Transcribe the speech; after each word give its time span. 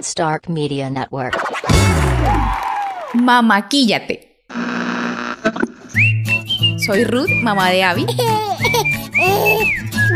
Stark 0.00 0.48
Media 0.48 0.88
Network. 0.88 1.36
Mamaquíllate. 3.14 4.40
Soy 6.86 7.04
Ruth, 7.04 7.30
mamá 7.42 7.70
de 7.70 7.82
Abby. 7.82 8.06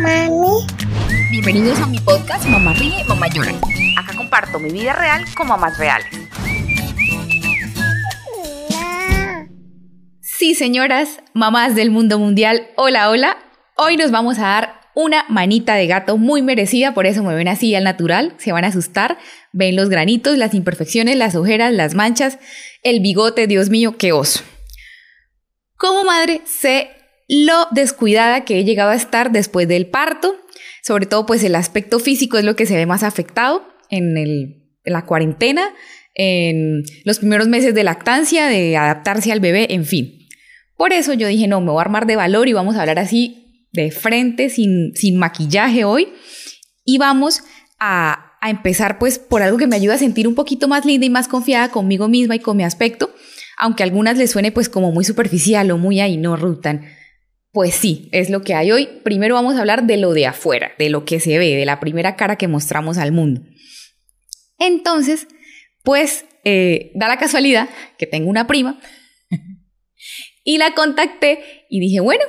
Mami. 0.03 0.67
Bienvenidos 1.31 1.79
a 1.81 1.87
mi 1.87 1.99
podcast 1.99 2.47
Mamá 2.47 2.73
Ríe, 2.73 3.05
Mamá 3.05 3.29
Llora. 3.29 3.53
Acá 3.99 4.15
comparto 4.17 4.59
mi 4.59 4.71
vida 4.71 4.95
real 4.95 5.25
con 5.37 5.49
mamás 5.49 5.77
reales. 5.79 6.07
Sí, 10.21 10.55
señoras, 10.55 11.21
mamás 11.35 11.75
del 11.75 11.91
mundo 11.91 12.19
mundial, 12.19 12.69
hola, 12.77 13.11
hola. 13.11 13.37
Hoy 13.77 13.99
nos 13.99 14.11
vamos 14.11 14.39
a 14.39 14.43
dar 14.43 14.80
una 14.95 15.25
manita 15.29 15.75
de 15.75 15.87
gato 15.87 16.17
muy 16.17 16.43
merecida, 16.43 16.95
por 16.95 17.07
eso 17.07 17.23
me 17.23 17.35
ven 17.35 17.49
así 17.49 17.75
al 17.75 17.85
natural, 17.85 18.35
se 18.39 18.53
van 18.53 18.65
a 18.65 18.69
asustar, 18.69 19.19
ven 19.53 19.77
los 19.77 19.89
granitos, 19.89 20.37
las 20.37 20.55
imperfecciones, 20.55 21.17
las 21.17 21.35
ojeras, 21.37 21.73
las 21.73 21.95
manchas, 21.95 22.39
el 22.83 23.01
bigote, 23.01 23.47
Dios 23.47 23.71
mío, 23.71 23.97
qué 23.99 24.13
oso. 24.13 24.43
Como 25.77 26.05
madre, 26.05 26.43
sé 26.45 26.91
lo 27.29 27.69
descuidada 27.71 28.45
que 28.45 28.59
he 28.59 28.65
llegado 28.65 28.91
a 28.91 28.97
estar 28.97 29.31
después 29.31 29.69
del 29.69 29.87
parto, 29.87 30.37
sobre 30.83 31.07
todo 31.07 31.27
pues 31.27 31.45
el 31.45 31.55
aspecto 31.55 32.01
físico 32.01 32.39
es 32.39 32.45
lo 32.45 32.57
que 32.57 32.67
se 32.67 32.75
ve 32.75 32.87
más 32.87 33.03
afectado 33.03 33.65
en, 33.89 34.17
el, 34.17 34.67
en 34.85 34.93
la 34.93 35.07
cuarentena, 35.07 35.73
en 36.15 36.83
los 37.05 37.21
primeros 37.21 37.47
meses 37.47 37.75
de 37.75 37.85
lactancia, 37.85 38.49
de 38.49 38.77
adaptarse 38.77 39.31
al 39.31 39.41
bebé, 39.41 39.73
en 39.73 39.85
fin. 39.85 40.29
Por 40.77 40.93
eso 40.93 41.13
yo 41.13 41.29
dije, 41.29 41.47
no, 41.47 41.61
me 41.61 41.71
voy 41.71 41.79
a 41.79 41.83
armar 41.83 42.07
de 42.07 42.17
valor 42.17 42.49
y 42.49 42.53
vamos 42.53 42.75
a 42.75 42.81
hablar 42.81 42.99
así 42.99 43.40
de 43.73 43.91
frente, 43.91 44.51
sin, 44.51 44.95
sin 44.95 45.17
maquillaje 45.17 45.85
hoy. 45.85 46.09
Y 46.85 46.99
vamos 46.99 47.43
a, 47.79 48.37
a 48.41 48.51
empezar 48.51 48.99
pues 48.99 49.19
por 49.19 49.43
algo 49.43 49.59
que 49.59 49.67
me 49.67 49.77
ayuda 49.77 49.95
a 49.95 49.99
sentir 49.99 50.27
un 50.27 50.35
poquito 50.35 50.69
más 50.69 50.85
linda 50.85 51.07
y 51.07 51.11
más 51.11 51.29
confiada 51.29 51.71
conmigo 51.71 52.09
misma 52.09 52.37
y 52.37 52.41
con 52.41 52.57
mi 52.57 52.65
aspecto, 52.65 53.15
aunque 53.57 53.83
a 53.83 53.87
algunas 53.87 54.17
les 54.17 54.31
suene 54.31 54.53
pues 54.53 54.69
como 54.69 54.93
muy 54.93 55.05
superficial 55.05 55.71
o 55.71 55.79
muy 55.79 56.01
ahí, 56.01 56.17
no, 56.17 56.37
Rutan. 56.37 56.87
Pues 57.53 57.75
sí, 57.75 58.09
es 58.13 58.31
lo 58.31 58.43
que 58.43 58.55
hay 58.55 58.71
hoy. 58.71 58.89
Primero 59.03 59.35
vamos 59.35 59.57
a 59.57 59.61
hablar 59.61 59.85
de 59.85 59.97
lo 59.97 60.13
de 60.13 60.27
afuera, 60.27 60.73
de 60.79 60.89
lo 60.89 61.05
que 61.05 61.19
se 61.19 61.37
ve, 61.37 61.57
de 61.57 61.67
la 61.67 61.81
primera 61.81 62.15
cara 62.17 62.37
que 62.37 62.47
mostramos 62.49 62.97
al 62.97 63.13
mundo. 63.13 63.43
Entonces, 64.59 65.27
pues 65.83 66.25
eh, 66.45 66.93
da 66.95 67.09
la 67.09 67.19
casualidad 67.19 67.69
que 67.99 68.07
tengo 68.07 68.31
una 68.31 68.47
prima 68.47 68.81
y 70.45 70.59
la 70.59 70.75
contacté 70.75 71.41
y 71.69 71.81
dije, 71.81 72.01
bueno, 72.01 72.25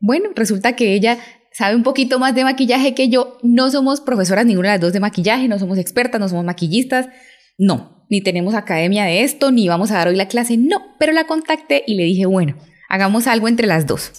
bueno, 0.00 0.30
resulta 0.34 0.76
que 0.76 0.94
ella 0.94 1.18
sabe 1.52 1.74
un 1.74 1.82
poquito 1.82 2.18
más 2.18 2.34
de 2.34 2.44
maquillaje 2.44 2.94
que 2.94 3.08
yo. 3.08 3.38
No 3.42 3.70
somos 3.70 4.00
profesoras 4.00 4.44
ninguna 4.44 4.68
de 4.68 4.74
las 4.74 4.80
dos 4.82 4.92
de 4.92 5.00
maquillaje, 5.00 5.48
no 5.48 5.58
somos 5.58 5.78
expertas, 5.78 6.20
no 6.20 6.28
somos 6.28 6.44
maquillistas, 6.44 7.08
no, 7.56 8.04
ni 8.10 8.20
tenemos 8.20 8.54
academia 8.54 9.04
de 9.04 9.22
esto, 9.22 9.50
ni 9.50 9.66
vamos 9.68 9.90
a 9.90 9.94
dar 9.94 10.08
hoy 10.08 10.16
la 10.16 10.28
clase, 10.28 10.56
no, 10.56 10.82
pero 10.98 11.12
la 11.12 11.26
contacté 11.26 11.82
y 11.86 11.94
le 11.94 12.04
dije, 12.04 12.26
bueno, 12.26 12.56
hagamos 12.88 13.26
algo 13.26 13.48
entre 13.48 13.66
las 13.66 13.86
dos. 13.86 14.12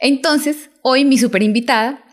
Entonces, 0.00 0.70
hoy 0.82 1.04
mi 1.04 1.18
super 1.18 1.42
invitada, 1.42 2.04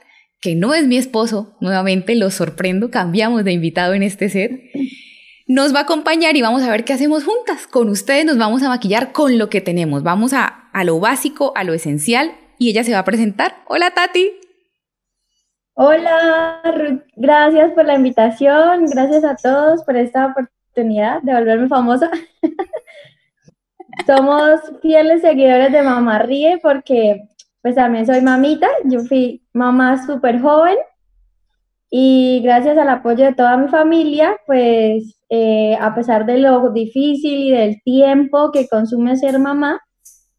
que 0.42 0.56
no 0.56 0.74
es 0.74 0.88
mi 0.88 0.98
esposo, 0.98 1.56
nuevamente 1.62 2.16
lo 2.16 2.32
sorprendo, 2.32 2.92
cambiamos 2.92 3.44
de 3.44 3.54
invitado 3.54 3.94
en 3.94 4.04
este 4.04 4.30
set, 4.30 4.52
nos 5.48 5.74
va 5.74 5.80
a 5.80 5.84
acompañar 5.84 6.36
y 6.36 6.42
vamos 6.42 6.64
a 6.64 6.72
ver 6.72 6.84
qué 6.84 6.94
hacemos 6.94 7.24
juntas. 7.24 7.68
Con 7.68 7.90
ustedes 7.90 8.26
nos 8.26 8.38
vamos 8.38 8.64
a 8.64 8.70
maquillar 8.70 9.14
con 9.14 9.38
lo 9.38 9.50
que 9.50 9.62
tenemos, 9.62 10.04
vamos 10.04 10.34
a, 10.34 10.46
a 10.46 10.84
lo 10.84 11.00
básico, 11.00 11.54
a 11.56 11.64
lo 11.64 11.74
esencial, 11.74 12.32
y 12.58 12.70
ella 12.70 12.84
se 12.84 12.94
va 12.94 13.00
a 13.00 13.06
presentar. 13.06 13.56
Hola 13.68 13.92
Tati. 13.92 14.32
Hola. 15.74 16.62
Gracias 17.16 17.72
por 17.74 17.86
la 17.86 17.96
invitación. 17.96 18.86
Gracias 18.86 19.24
a 19.24 19.36
todos 19.36 19.84
por 19.84 19.96
esta 19.96 20.28
oportunidad 20.28 21.22
de 21.22 21.34
volverme 21.34 21.68
famosa. 21.68 22.10
Somos 24.06 24.62
fieles 24.82 25.22
seguidores 25.22 25.72
de 25.72 25.82
Mamá 25.82 26.20
Ríe 26.20 26.60
porque 26.62 27.28
pues 27.62 27.76
también 27.76 28.06
soy 28.06 28.22
mamita. 28.22 28.68
Yo 28.86 29.02
fui 29.02 29.44
mamá 29.54 30.06
súper 30.06 30.40
joven 30.40 30.78
y 31.90 32.42
gracias 32.44 32.78
al 32.78 32.90
apoyo 32.90 33.26
de 33.26 33.34
toda 33.34 33.58
mi 33.58 33.70
familia, 33.70 34.38
pues 34.46 35.18
eh, 35.30 35.76
a 35.80 35.96
pesar 35.96 36.26
de 36.26 36.38
lo 36.38 36.70
difícil 36.72 37.40
y 37.40 37.52
del 37.52 37.82
tiempo 37.84 38.52
que 38.52 38.68
consume 38.68 39.16
ser 39.16 39.40
mamá, 39.40 39.82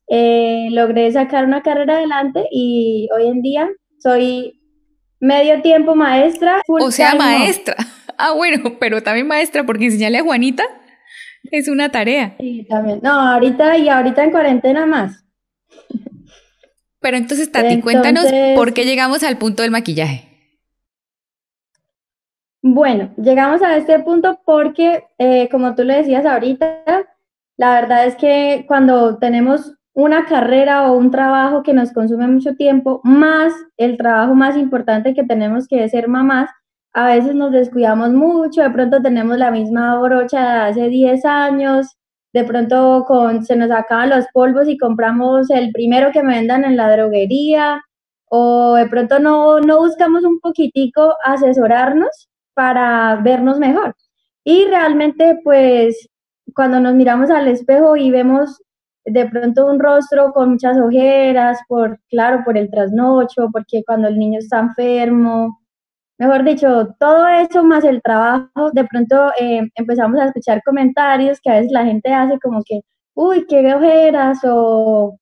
eh, 0.08 0.68
logré 0.70 1.10
sacar 1.12 1.44
una 1.44 1.62
carrera 1.62 1.96
adelante 1.96 2.46
y 2.50 3.08
hoy 3.14 3.28
en 3.28 3.42
día 3.42 3.68
soy 3.98 4.60
medio 5.20 5.60
tiempo 5.62 5.94
maestra. 5.94 6.62
o 6.66 6.90
sea, 6.90 7.14
maestra. 7.14 7.76
Ah, 8.20 8.32
bueno, 8.32 8.76
pero 8.80 9.00
también 9.00 9.28
maestra, 9.28 9.64
porque 9.64 9.84
enseñarle 9.84 10.18
a 10.18 10.24
Juanita 10.24 10.64
es 11.52 11.68
una 11.68 11.88
tarea. 11.92 12.34
Sí, 12.40 12.66
también. 12.68 12.98
No, 13.00 13.12
ahorita 13.12 13.78
y 13.78 13.88
ahorita 13.88 14.24
en 14.24 14.32
cuarentena 14.32 14.86
más. 14.86 15.24
Pero 16.98 17.16
entonces, 17.16 17.52
Tati, 17.52 17.80
cuéntanos 17.80 18.26
por 18.56 18.74
qué 18.74 18.84
llegamos 18.84 19.22
al 19.22 19.38
punto 19.38 19.62
del 19.62 19.70
maquillaje. 19.70 20.24
Bueno, 22.60 23.14
llegamos 23.16 23.62
a 23.62 23.76
este 23.76 24.00
punto 24.00 24.40
porque, 24.44 25.04
eh, 25.18 25.48
como 25.48 25.76
tú 25.76 25.84
le 25.84 25.98
decías 25.98 26.26
ahorita, 26.26 27.06
la 27.56 27.80
verdad 27.80 28.06
es 28.06 28.16
que 28.16 28.64
cuando 28.66 29.18
tenemos 29.18 29.77
una 29.98 30.26
carrera 30.26 30.92
o 30.92 30.96
un 30.96 31.10
trabajo 31.10 31.64
que 31.64 31.74
nos 31.74 31.92
consume 31.92 32.28
mucho 32.28 32.54
tiempo, 32.54 33.00
más 33.02 33.52
el 33.76 33.96
trabajo 33.96 34.32
más 34.36 34.56
importante 34.56 35.12
que 35.12 35.24
tenemos 35.24 35.66
que 35.66 35.82
es 35.82 35.90
ser 35.90 36.06
mamás, 36.06 36.48
a 36.92 37.08
veces 37.08 37.34
nos 37.34 37.50
descuidamos 37.50 38.10
mucho, 38.10 38.62
de 38.62 38.70
pronto 38.70 39.02
tenemos 39.02 39.38
la 39.38 39.50
misma 39.50 40.00
brocha 40.00 40.40
de 40.40 40.70
hace 40.70 40.88
10 40.88 41.24
años, 41.24 41.96
de 42.32 42.44
pronto 42.44 43.06
con, 43.08 43.44
se 43.44 43.56
nos 43.56 43.72
acaban 43.72 44.10
los 44.10 44.26
polvos 44.32 44.68
y 44.68 44.78
compramos 44.78 45.50
el 45.50 45.72
primero 45.72 46.12
que 46.12 46.22
me 46.22 46.36
vendan 46.36 46.62
en 46.64 46.76
la 46.76 46.92
droguería, 46.92 47.82
o 48.26 48.74
de 48.74 48.86
pronto 48.86 49.18
no, 49.18 49.58
no 49.58 49.78
buscamos 49.78 50.22
un 50.22 50.38
poquitico 50.38 51.16
asesorarnos 51.24 52.28
para 52.54 53.16
vernos 53.16 53.58
mejor. 53.58 53.96
Y 54.44 54.64
realmente, 54.66 55.40
pues, 55.42 56.08
cuando 56.54 56.78
nos 56.78 56.94
miramos 56.94 57.30
al 57.30 57.48
espejo 57.48 57.96
y 57.96 58.12
vemos 58.12 58.62
de 59.10 59.26
pronto 59.26 59.66
un 59.66 59.78
rostro 59.78 60.32
con 60.32 60.50
muchas 60.50 60.76
ojeras, 60.78 61.58
por, 61.68 61.98
claro, 62.08 62.42
por 62.44 62.56
el 62.56 62.70
trasnocho, 62.70 63.48
porque 63.52 63.82
cuando 63.86 64.08
el 64.08 64.18
niño 64.18 64.38
está 64.38 64.60
enfermo, 64.60 65.58
mejor 66.18 66.44
dicho, 66.44 66.94
todo 66.98 67.26
eso 67.28 67.62
más 67.62 67.84
el 67.84 68.02
trabajo, 68.02 68.70
de 68.72 68.84
pronto 68.84 69.30
eh, 69.40 69.62
empezamos 69.74 70.20
a 70.20 70.26
escuchar 70.26 70.62
comentarios 70.64 71.38
que 71.40 71.50
a 71.50 71.54
veces 71.54 71.72
la 71.72 71.84
gente 71.84 72.12
hace 72.12 72.38
como 72.40 72.62
que, 72.64 72.80
uy, 73.14 73.46
qué 73.48 73.74
ojeras, 73.74 74.38
o 74.44 75.16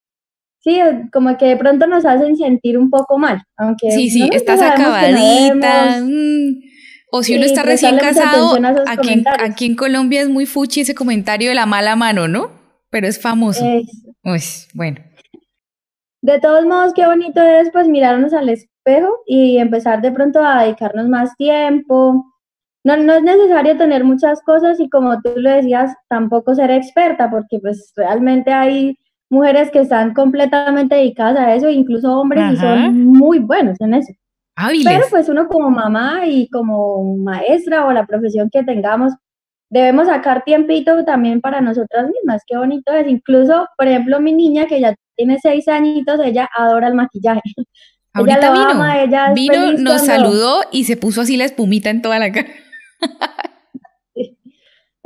sí, 0.61 0.81
como 1.13 1.37
que 1.37 1.47
de 1.47 1.57
pronto 1.57 1.87
nos 1.87 2.05
hacen 2.05 2.37
sentir 2.37 2.79
un 2.79 2.91
poco 2.91 3.19
mal, 3.19 3.43
aunque... 3.57 3.91
Sí, 3.91 4.11
sí, 4.11 4.29
estás 4.33 4.63
acabadita. 4.63 6.01
Mm. 6.03 6.61
O 7.13 7.23
si 7.23 7.37
uno 7.37 7.45
está 7.45 7.63
recién 7.63 7.99
casado, 7.99 8.59
aquí, 8.87 9.23
aquí 9.39 9.67
en 9.67 9.77
Colombia 9.77 10.23
es 10.23 10.29
muy 10.29 10.45
fuchi 10.45 10.81
ese 10.81 10.95
comentario 10.95 11.51
de 11.51 11.55
la 11.55 11.65
mala 11.65 11.95
mano, 11.95 12.27
¿no? 12.27 12.51
Pero 12.97 13.09
es 13.09 13.21
famoso. 13.21 13.63
bueno. 14.73 14.97
De 16.23 16.41
todos 16.41 16.65
modos, 16.65 16.95
qué 16.95 17.05
bonito 17.05 17.43
es 17.43 17.69
pues 17.71 17.87
mirarnos 17.89 18.33
al 18.33 18.49
espejo 18.49 19.19
y 19.27 19.59
empezar 19.59 20.01
de 20.01 20.13
pronto 20.13 20.43
a 20.43 20.63
dedicarnos 20.63 21.07
más 21.07 21.37
tiempo. 21.37 22.25
No, 22.85 22.97
no 22.97 23.13
es 23.13 23.23
necesario 23.23 23.77
tener 23.77 24.03
muchas 24.03 24.41
cosas 24.41 24.81
y 24.81 24.89
como 24.89 25.21
tú 25.21 25.33
lo 25.37 25.51
decías, 25.51 25.93
tampoco 26.09 26.55
ser 26.55 26.71
experta, 26.71 27.29
porque 27.31 27.59
pues 27.61 27.93
realmente 27.97 28.51
hay 28.51 28.97
mujeres 29.29 29.71
que 29.71 29.81
están 29.81 30.15
completamente 30.15 30.95
dedicadas 30.95 31.37
a 31.37 31.55
eso, 31.55 31.69
incluso 31.69 32.19
hombres 32.19 32.55
y 32.55 32.57
son 32.57 33.09
muy 33.09 33.41
buenos 33.41 33.79
en 33.83 33.93
eso. 33.93 34.15
Pero 34.85 35.05
pues 35.11 35.29
uno 35.29 35.49
como 35.49 35.69
mamá 35.69 36.27
y 36.27 36.49
como 36.49 37.19
maestra 37.19 37.85
o 37.85 37.93
la 37.93 38.07
profesión 38.07 38.49
que 38.51 38.65
tengamos, 38.65 39.13
debemos 39.71 40.07
sacar 40.07 40.45
tiempito 40.45 41.05
también 41.05 41.41
para 41.41 41.61
nosotras 41.61 42.09
mismas. 42.09 42.43
Qué 42.47 42.57
bonito 42.57 42.93
es. 42.93 43.09
Incluso, 43.09 43.69
por 43.77 43.89
ejemplo, 43.89 44.21
mi 44.21 44.33
niña 44.33 44.67
que 44.67 44.81
ya 44.81 44.95
tiene 45.17 45.39
seis 45.41 45.69
añitos, 45.69 46.21
ella 46.25 46.49
adora 46.57 46.89
el 46.89 46.95
maquillaje. 46.95 47.43
Ahorita 48.13 48.51
vino, 48.51 49.35
vino, 49.35 49.73
nos 49.73 50.07
saludó 50.07 50.63
y 50.73 50.85
se 50.85 50.97
puso 50.97 51.21
así 51.21 51.37
la 51.37 51.45
espumita 51.45 51.91
en 51.91 52.01
toda 52.01 52.19
la 52.19 52.33
cara. 52.33 52.49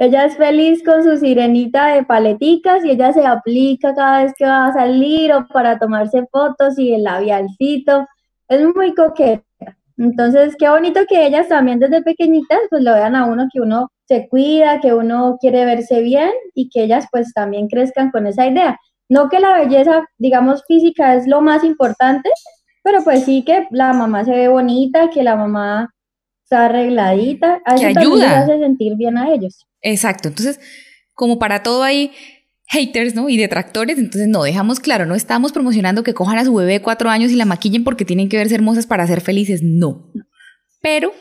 Ella 0.01 0.25
es 0.25 0.39
feliz 0.39 0.83
con 0.83 1.05
su 1.05 1.19
sirenita 1.19 1.89
de 1.89 2.05
paleticas 2.05 2.83
y 2.87 2.93
ella 2.93 3.13
se 3.13 3.27
aplica 3.27 3.95
cada 3.95 4.23
vez 4.23 4.33
que 4.35 4.47
va 4.47 4.69
a 4.69 4.73
salir 4.73 5.31
o 5.31 5.47
para 5.49 5.79
tomarse 5.79 6.27
fotos 6.33 6.79
y 6.79 6.95
el 6.95 7.03
labialcito. 7.03 8.07
Es 8.49 8.63
muy 8.75 8.95
coqueta. 8.95 9.45
Entonces, 10.01 10.57
qué 10.59 10.67
bonito 10.71 11.01
que 11.07 11.27
ellas 11.27 11.49
también 11.49 11.79
desde 11.79 12.01
pequeñitas 12.03 12.59
pues 12.71 12.83
lo 12.83 12.95
vean 12.95 13.15
a 13.15 13.27
uno 13.27 13.49
que 13.53 13.61
uno 13.61 13.91
se 14.09 14.29
cuida, 14.29 14.81
que 14.81 14.95
uno 14.95 15.37
quiere 15.39 15.67
verse 15.67 16.01
bien 16.01 16.31
y 16.55 16.71
que 16.71 16.85
ellas 16.85 17.07
pues 17.13 17.35
también 17.35 17.69
crezcan 17.69 18.11
con 18.11 18.27
esa 18.27 18.47
idea. 18.47 18.79
No 19.11 19.29
que 19.29 19.41
la 19.41 19.59
belleza, 19.59 20.03
digamos, 20.17 20.65
física 20.67 21.17
es 21.17 21.27
lo 21.27 21.43
más 21.43 21.65
importante, 21.65 22.31
pero 22.83 23.05
pues 23.05 23.27
sí 23.27 23.45
que 23.45 23.67
la 23.71 23.93
mamá 23.93 24.25
se 24.25 24.31
ve 24.31 24.49
bonita, 24.49 25.11
que 25.11 25.23
la 25.23 25.37
mamá 25.37 25.93
está 26.45 26.65
arregladita, 26.65 27.61
Que 27.67 27.93
también 27.93 27.95
les 27.95 27.97
ayuda. 27.99 28.39
hace 28.41 28.59
sentir 28.59 28.97
bien 28.97 29.19
a 29.19 29.31
ellos. 29.35 29.67
Exacto. 29.83 30.29
Entonces, 30.29 30.61
como 31.13 31.39
para 31.39 31.63
todo 31.63 31.83
hay 31.83 32.13
haters, 32.71 33.17
¿no? 33.17 33.29
Y 33.29 33.37
detractores, 33.37 33.99
entonces 33.99 34.29
no, 34.29 34.45
dejamos 34.45 34.79
claro, 34.79 35.05
no 35.05 35.17
estamos 35.17 35.51
promocionando 35.51 36.05
que 36.05 36.15
cojan 36.15 36.39
a 36.39 36.45
su 36.45 36.55
bebé 36.55 36.75
de 36.75 36.83
cuatro 36.83 37.11
años 37.11 37.33
y 37.33 37.37
la 37.37 37.45
maquillen 37.45 37.83
porque 37.83 38.05
tienen 38.05 38.29
que 38.29 38.37
verse 38.37 38.55
hermosas 38.55 38.87
para 38.87 39.07
ser 39.09 39.21
felices, 39.21 39.61
no. 39.63 40.13
Pero, 40.81 41.13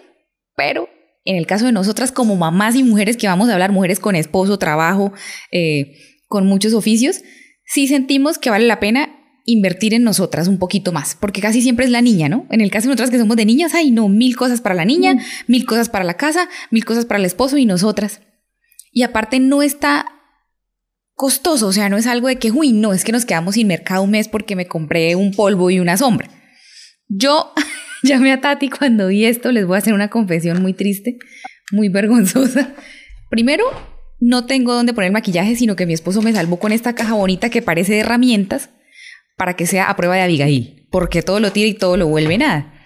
pero, 0.56 0.88
en 1.26 1.38
el 1.38 1.48
caso 1.48 1.66
de 1.66 1.72
nosotras 1.72 2.12
como 2.12 2.36
mamás 2.36 2.76
y 2.76 2.84
mujeres 2.84 3.18
que 3.18 3.28
vamos 3.28 3.50
a 3.50 3.54
hablar, 3.54 3.72
mujeres 3.72 4.00
con 4.00 4.16
esposo, 4.16 4.60
trabajo, 4.60 5.12
eh, 5.52 5.98
con 6.28 6.46
muchos 6.46 6.74
oficios, 6.74 7.22
sí 7.66 7.88
sentimos 7.88 8.38
que 8.38 8.52
vale 8.52 8.68
la 8.68 8.80
pena 8.80 9.16
invertir 9.46 9.96
en 9.96 10.04
nosotras 10.04 10.48
un 10.48 10.60
poquito 10.60 10.92
más, 10.92 11.18
porque 11.20 11.42
casi 11.42 11.64
siempre 11.64 11.86
es 11.86 11.92
la 11.92 12.02
niña, 12.02 12.30
¿no? 12.30 12.46
En 12.52 12.62
el 12.62 12.70
caso 12.70 12.84
de 12.84 12.90
nosotras 12.90 13.10
que 13.10 13.18
somos 13.18 13.36
de 13.36 13.46
niñas, 13.46 13.74
hay 13.74 13.90
no, 13.90 14.08
mil 14.08 14.36
cosas 14.38 14.62
para 14.62 14.76
la 14.76 14.86
niña, 14.86 15.16
Mm. 15.16 15.20
mil 15.48 15.66
cosas 15.66 15.90
para 15.90 16.06
la 16.06 16.14
casa, 16.14 16.48
mil 16.70 16.86
cosas 16.86 17.06
para 17.06 17.18
el 17.18 17.26
esposo 17.26 17.58
y 17.58 17.66
nosotras. 17.66 18.22
Y 18.92 19.02
aparte 19.02 19.40
no 19.40 19.64
está 19.64 20.06
costoso, 21.20 21.68
o 21.68 21.74
sea, 21.74 21.90
no 21.90 21.98
es 21.98 22.08
algo 22.08 22.30
de 22.30 22.38
que, 22.38 22.50
uy, 22.50 22.72
no, 22.72 22.94
es 22.94 23.04
que 23.04 23.12
nos 23.12 23.26
quedamos 23.26 23.56
sin 23.56 23.68
mercado 23.68 24.04
un 24.04 24.12
mes 24.12 24.30
porque 24.30 24.56
me 24.56 24.68
compré 24.68 25.18
un 25.18 25.32
polvo 25.32 25.70
y 25.70 25.82
una 25.82 25.98
sombra. 25.98 26.30
Yo 27.10 27.52
llamé 28.04 28.32
a 28.32 28.40
Tati 28.40 28.70
cuando 28.70 29.08
vi 29.08 29.26
esto, 29.26 29.52
les 29.52 29.68
voy 29.68 29.76
a 29.76 29.80
hacer 29.80 29.94
una 29.94 30.10
confesión 30.10 30.62
muy 30.62 30.72
triste, 30.72 31.18
muy 31.74 31.90
vergonzosa. 31.90 32.74
Primero, 33.30 33.66
no 34.22 34.46
tengo 34.46 34.74
dónde 34.74 34.94
poner 34.94 35.12
maquillaje, 35.12 35.58
sino 35.58 35.76
que 35.76 35.86
mi 35.86 35.92
esposo 35.92 36.22
me 36.22 36.32
salvó 36.32 36.58
con 36.58 36.72
esta 36.72 36.96
caja 36.96 37.16
bonita 37.16 37.50
que 37.50 37.62
parece 37.62 37.96
de 37.96 38.00
herramientas 38.00 38.70
para 39.36 39.58
que 39.58 39.68
sea 39.68 39.90
a 39.90 39.98
prueba 39.98 40.16
de 40.16 40.22
Abigail, 40.22 40.88
porque 40.90 41.22
todo 41.22 41.42
lo 41.42 41.52
tira 41.52 41.68
y 41.68 41.74
todo 41.74 41.98
lo 41.98 42.08
vuelve 42.08 42.38
nada. 42.38 42.82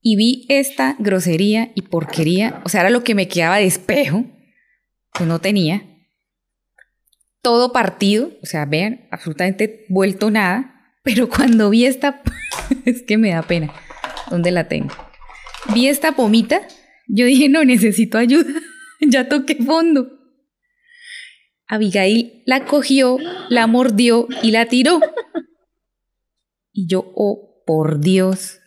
Y 0.00 0.16
vi 0.16 0.46
esta 0.48 0.96
grosería 0.98 1.70
y 1.76 1.82
porquería, 1.82 2.60
o 2.64 2.68
sea, 2.68 2.80
era 2.80 2.90
lo 2.90 3.04
que 3.04 3.14
me 3.14 3.28
quedaba 3.28 3.58
de 3.58 3.66
espejo, 3.66 4.24
que 5.14 5.26
no 5.26 5.38
tenía. 5.38 5.91
Todo 7.42 7.72
partido, 7.72 8.32
o 8.42 8.46
sea, 8.46 8.64
vean, 8.64 9.08
absolutamente 9.10 9.84
vuelto 9.88 10.30
nada, 10.30 10.96
pero 11.02 11.28
cuando 11.28 11.70
vi 11.70 11.86
esta, 11.86 12.22
es 12.84 13.02
que 13.02 13.18
me 13.18 13.30
da 13.30 13.42
pena, 13.42 13.72
¿dónde 14.30 14.50
la 14.50 14.68
tengo? 14.68 14.94
Vi 15.74 15.88
esta 15.88 16.12
pomita, 16.12 16.60
yo 17.08 17.26
dije, 17.26 17.48
no, 17.48 17.64
necesito 17.64 18.18
ayuda, 18.18 18.52
ya 19.00 19.28
toqué 19.28 19.56
fondo. 19.56 20.18
Abigail 21.66 22.42
la 22.46 22.64
cogió, 22.64 23.18
la 23.48 23.66
mordió 23.66 24.28
y 24.42 24.50
la 24.50 24.66
tiró. 24.66 25.00
Y 26.70 26.86
yo, 26.86 27.12
oh, 27.14 27.62
por 27.66 28.00
Dios. 28.00 28.60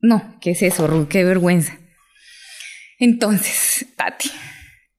No, 0.00 0.38
¿qué 0.40 0.50
es 0.50 0.62
eso, 0.62 0.88
Ruth? 0.88 1.06
Qué 1.08 1.22
vergüenza. 1.22 1.78
Entonces, 2.98 3.86
Tati. 3.96 4.30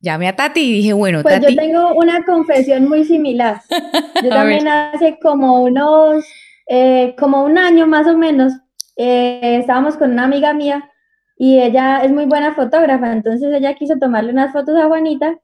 Llamé 0.03 0.27
a 0.27 0.35
Tati 0.35 0.59
y 0.59 0.73
dije, 0.73 0.91
bueno, 0.91 1.21
Pues 1.23 1.39
Tati. 1.39 1.55
yo 1.55 1.61
tengo 1.61 1.93
una 1.95 2.25
confesión 2.25 2.89
muy 2.89 3.05
similar. 3.05 3.61
Yo 4.21 4.29
también 4.29 4.67
hace 4.67 5.17
como 5.21 5.63
unos, 5.63 6.25
eh, 6.67 7.15
como 7.17 7.43
un 7.45 7.57
año 7.57 7.87
más 7.87 8.05
o 8.07 8.17
menos, 8.17 8.51
eh, 8.97 9.57
estábamos 9.61 9.95
con 9.95 10.11
una 10.11 10.25
amiga 10.25 10.53
mía 10.53 10.89
y 11.37 11.59
ella 11.59 12.03
es 12.03 12.11
muy 12.11 12.25
buena 12.25 12.53
fotógrafa, 12.53 13.13
entonces 13.13 13.53
ella 13.53 13.75
quiso 13.75 13.97
tomarle 13.97 14.33
unas 14.33 14.51
fotos 14.51 14.77
a 14.77 14.87
Juanita 14.87 15.39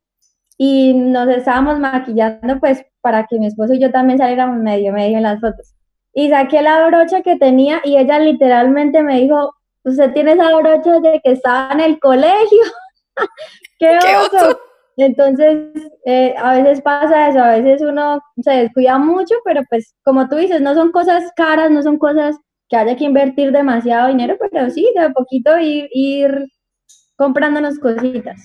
y 0.57 0.93
nos 0.93 1.29
estábamos 1.29 1.79
maquillando 1.79 2.59
pues 2.59 2.83
para 2.99 3.25
que 3.27 3.39
mi 3.39 3.47
esposo 3.47 3.73
y 3.73 3.79
yo 3.79 3.91
también 3.91 4.19
saliéramos 4.19 4.57
medio 4.57 4.91
medio 4.91 5.17
en 5.17 5.23
las 5.23 5.39
fotos. 5.39 5.73
Y 6.13 6.29
saqué 6.29 6.61
la 6.61 6.85
brocha 6.87 7.21
que 7.21 7.37
tenía 7.37 7.79
y 7.85 7.95
ella 7.95 8.19
literalmente 8.19 9.03
me 9.03 9.21
dijo, 9.21 9.55
usted 9.83 10.11
tiene 10.11 10.33
esa 10.33 10.53
brocha 10.53 10.99
de 10.99 11.21
que 11.23 11.31
estaba 11.31 11.71
en 11.71 11.79
el 11.79 11.99
colegio. 11.99 12.59
¡Qué 13.79 13.97
oso! 14.17 14.59
Entonces, 14.97 15.69
eh, 16.05 16.35
a 16.37 16.55
veces 16.55 16.81
pasa 16.81 17.29
eso, 17.29 17.39
a 17.39 17.57
veces 17.57 17.81
uno 17.81 18.19
se 18.43 18.51
descuida 18.51 18.97
mucho, 18.97 19.33
pero 19.45 19.61
pues 19.69 19.95
como 20.03 20.27
tú 20.27 20.35
dices, 20.35 20.61
no 20.61 20.75
son 20.75 20.91
cosas 20.91 21.31
caras, 21.37 21.71
no 21.71 21.81
son 21.81 21.97
cosas 21.97 22.35
que 22.67 22.75
haya 22.75 22.97
que 22.97 23.05
invertir 23.05 23.51
demasiado 23.51 24.09
dinero, 24.09 24.37
pero 24.39 24.69
sí, 24.69 24.85
de 24.93 25.01
a 25.01 25.09
poquito 25.11 25.57
ir, 25.57 25.87
ir 25.93 26.47
comprándonos 27.15 27.79
cositas. 27.79 28.41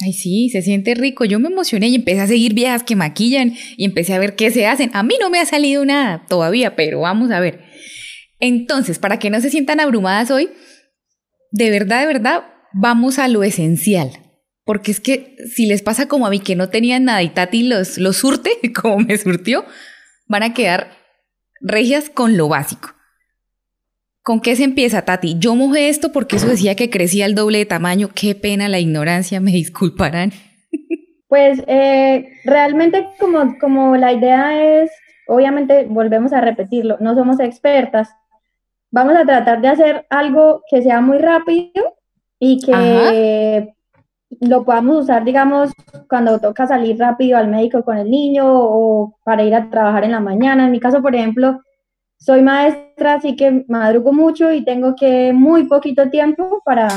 Ay, 0.00 0.12
sí, 0.12 0.48
se 0.50 0.62
siente 0.62 0.94
rico. 0.94 1.24
Yo 1.24 1.40
me 1.40 1.48
emocioné 1.48 1.88
y 1.88 1.96
empecé 1.96 2.20
a 2.20 2.26
seguir 2.26 2.54
viejas 2.54 2.84
que 2.84 2.94
maquillan 2.94 3.54
y 3.76 3.84
empecé 3.84 4.14
a 4.14 4.18
ver 4.18 4.36
qué 4.36 4.50
se 4.50 4.66
hacen. 4.66 4.90
A 4.94 5.02
mí 5.02 5.14
no 5.20 5.30
me 5.30 5.40
ha 5.40 5.46
salido 5.46 5.84
nada 5.84 6.24
todavía, 6.28 6.76
pero 6.76 7.00
vamos 7.00 7.30
a 7.30 7.40
ver. 7.40 7.64
Entonces, 8.38 8.98
para 8.98 9.18
que 9.18 9.30
no 9.30 9.40
se 9.40 9.50
sientan 9.50 9.80
abrumadas 9.80 10.30
hoy, 10.30 10.50
de 11.50 11.70
verdad, 11.70 12.00
de 12.00 12.06
verdad, 12.06 12.44
vamos 12.72 13.18
a 13.18 13.26
lo 13.26 13.42
esencial. 13.42 14.27
Porque 14.68 14.90
es 14.90 15.00
que 15.00 15.34
si 15.50 15.64
les 15.64 15.80
pasa 15.80 16.08
como 16.08 16.26
a 16.26 16.30
mí 16.30 16.40
que 16.40 16.54
no 16.54 16.68
tenían 16.68 17.04
nada 17.04 17.22
y 17.22 17.30
Tati 17.30 17.62
los, 17.62 17.96
los 17.96 18.18
surte, 18.18 18.50
como 18.82 18.98
me 18.98 19.16
surtió, 19.16 19.64
van 20.26 20.42
a 20.42 20.52
quedar 20.52 20.90
regias 21.62 22.10
con 22.10 22.36
lo 22.36 22.48
básico. 22.48 22.90
¿Con 24.20 24.42
qué 24.42 24.56
se 24.56 24.64
empieza, 24.64 25.06
Tati? 25.06 25.36
Yo 25.38 25.54
mojé 25.54 25.88
esto 25.88 26.12
porque 26.12 26.36
eso 26.36 26.48
decía 26.48 26.76
que 26.76 26.90
crecía 26.90 27.24
el 27.24 27.34
doble 27.34 27.56
de 27.56 27.64
tamaño. 27.64 28.10
Qué 28.14 28.34
pena 28.34 28.68
la 28.68 28.78
ignorancia, 28.78 29.40
me 29.40 29.52
disculparán. 29.52 30.32
Pues 31.28 31.62
eh, 31.66 32.28
realmente 32.44 33.06
como, 33.18 33.58
como 33.58 33.96
la 33.96 34.12
idea 34.12 34.82
es, 34.82 34.90
obviamente 35.28 35.86
volvemos 35.88 36.34
a 36.34 36.42
repetirlo, 36.42 36.98
no 37.00 37.14
somos 37.14 37.40
expertas, 37.40 38.10
vamos 38.90 39.16
a 39.16 39.24
tratar 39.24 39.62
de 39.62 39.68
hacer 39.68 40.06
algo 40.10 40.62
que 40.70 40.82
sea 40.82 41.00
muy 41.00 41.16
rápido 41.16 41.96
y 42.38 42.60
que 42.64 43.74
lo 44.40 44.64
podamos 44.64 45.04
usar, 45.04 45.24
digamos, 45.24 45.72
cuando 46.08 46.38
toca 46.38 46.66
salir 46.66 46.98
rápido 46.98 47.38
al 47.38 47.48
médico 47.48 47.82
con 47.82 47.96
el 47.96 48.10
niño 48.10 48.44
o 48.46 49.18
para 49.24 49.42
ir 49.42 49.54
a 49.54 49.70
trabajar 49.70 50.04
en 50.04 50.12
la 50.12 50.20
mañana. 50.20 50.64
En 50.66 50.70
mi 50.70 50.80
caso, 50.80 51.02
por 51.02 51.14
ejemplo, 51.14 51.62
soy 52.18 52.42
maestra, 52.42 53.14
así 53.14 53.36
que 53.36 53.64
madrugo 53.68 54.12
mucho 54.12 54.52
y 54.52 54.64
tengo 54.64 54.94
que 54.96 55.32
muy 55.32 55.64
poquito 55.64 56.10
tiempo 56.10 56.62
para 56.64 56.88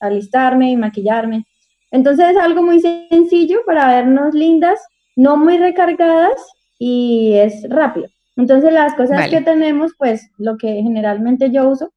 alistarme 0.00 0.70
y 0.70 0.76
maquillarme. 0.76 1.44
Entonces 1.90 2.30
es 2.30 2.36
algo 2.36 2.62
muy 2.62 2.80
sencillo 2.80 3.60
para 3.64 3.86
vernos 3.86 4.34
lindas, 4.34 4.80
no 5.14 5.36
muy 5.36 5.56
recargadas 5.56 6.34
y 6.78 7.34
es 7.34 7.68
rápido. 7.70 8.08
Entonces 8.36 8.72
las 8.72 8.94
cosas 8.94 9.16
Vale. 9.16 9.30
que 9.30 9.40
tenemos, 9.40 9.92
pues 9.96 10.30
lo 10.36 10.56
que 10.58 10.82
generalmente 10.82 11.50
yo 11.50 11.68
uso, 11.68 11.92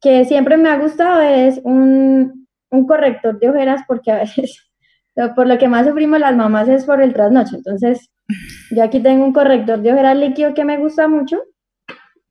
que 0.00 0.24
siempre 0.24 0.56
me 0.56 0.68
ha 0.68 0.78
gustado 0.78 1.20
es 1.22 1.60
un, 1.64 2.45
un 2.70 2.86
corrector 2.86 3.38
de 3.38 3.50
ojeras 3.50 3.82
porque 3.86 4.10
a 4.10 4.18
veces 4.18 4.68
por 5.36 5.46
lo 5.46 5.58
que 5.58 5.68
más 5.68 5.86
sufrimos 5.86 6.20
las 6.20 6.36
mamás 6.36 6.68
es 6.68 6.84
por 6.84 7.00
el 7.00 7.12
trasnocho. 7.12 7.56
Entonces 7.56 8.10
yo 8.70 8.82
aquí 8.82 9.00
tengo 9.00 9.24
un 9.24 9.32
corrector 9.32 9.80
de 9.80 9.92
ojeras 9.92 10.16
líquido 10.16 10.54
que 10.54 10.64
me 10.64 10.78
gusta 10.78 11.08
mucho. 11.08 11.42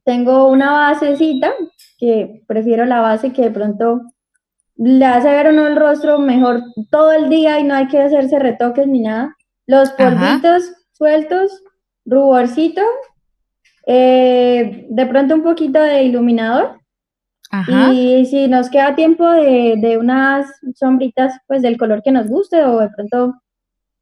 Tengo 0.03 0.49
una 0.49 0.71
basecita 0.71 1.51
que 1.97 2.43
prefiero 2.47 2.85
la 2.85 3.01
base 3.01 3.33
que 3.33 3.43
de 3.43 3.51
pronto 3.51 4.01
le 4.77 5.05
hace 5.05 5.29
ver 5.29 5.51
uno 5.51 5.67
el 5.67 5.77
rostro 5.77 6.19
mejor 6.19 6.61
todo 6.91 7.11
el 7.13 7.29
día 7.29 7.59
y 7.59 7.63
no 7.63 7.75
hay 7.75 7.87
que 7.87 7.99
hacerse 7.99 8.37
retoques 8.39 8.87
ni 8.87 9.01
nada. 9.01 9.35
Los 9.65 9.89
Ajá. 9.97 9.97
polvitos 9.97 10.71
sueltos, 10.91 11.63
ruborcito, 12.05 12.81
eh, 13.87 14.85
de 14.89 15.05
pronto 15.05 15.35
un 15.35 15.43
poquito 15.43 15.81
de 15.81 16.03
iluminador 16.03 16.79
Ajá. 17.59 17.93
y 17.93 18.25
si 18.25 18.47
nos 18.47 18.69
queda 18.69 18.95
tiempo 18.95 19.29
de, 19.31 19.75
de 19.77 19.97
unas 19.97 20.47
sombritas 20.75 21.33
pues 21.47 21.61
del 21.61 21.77
color 21.77 22.01
que 22.03 22.11
nos 22.11 22.27
guste 22.27 22.63
o 22.63 22.79
de 22.79 22.89
pronto 22.89 23.35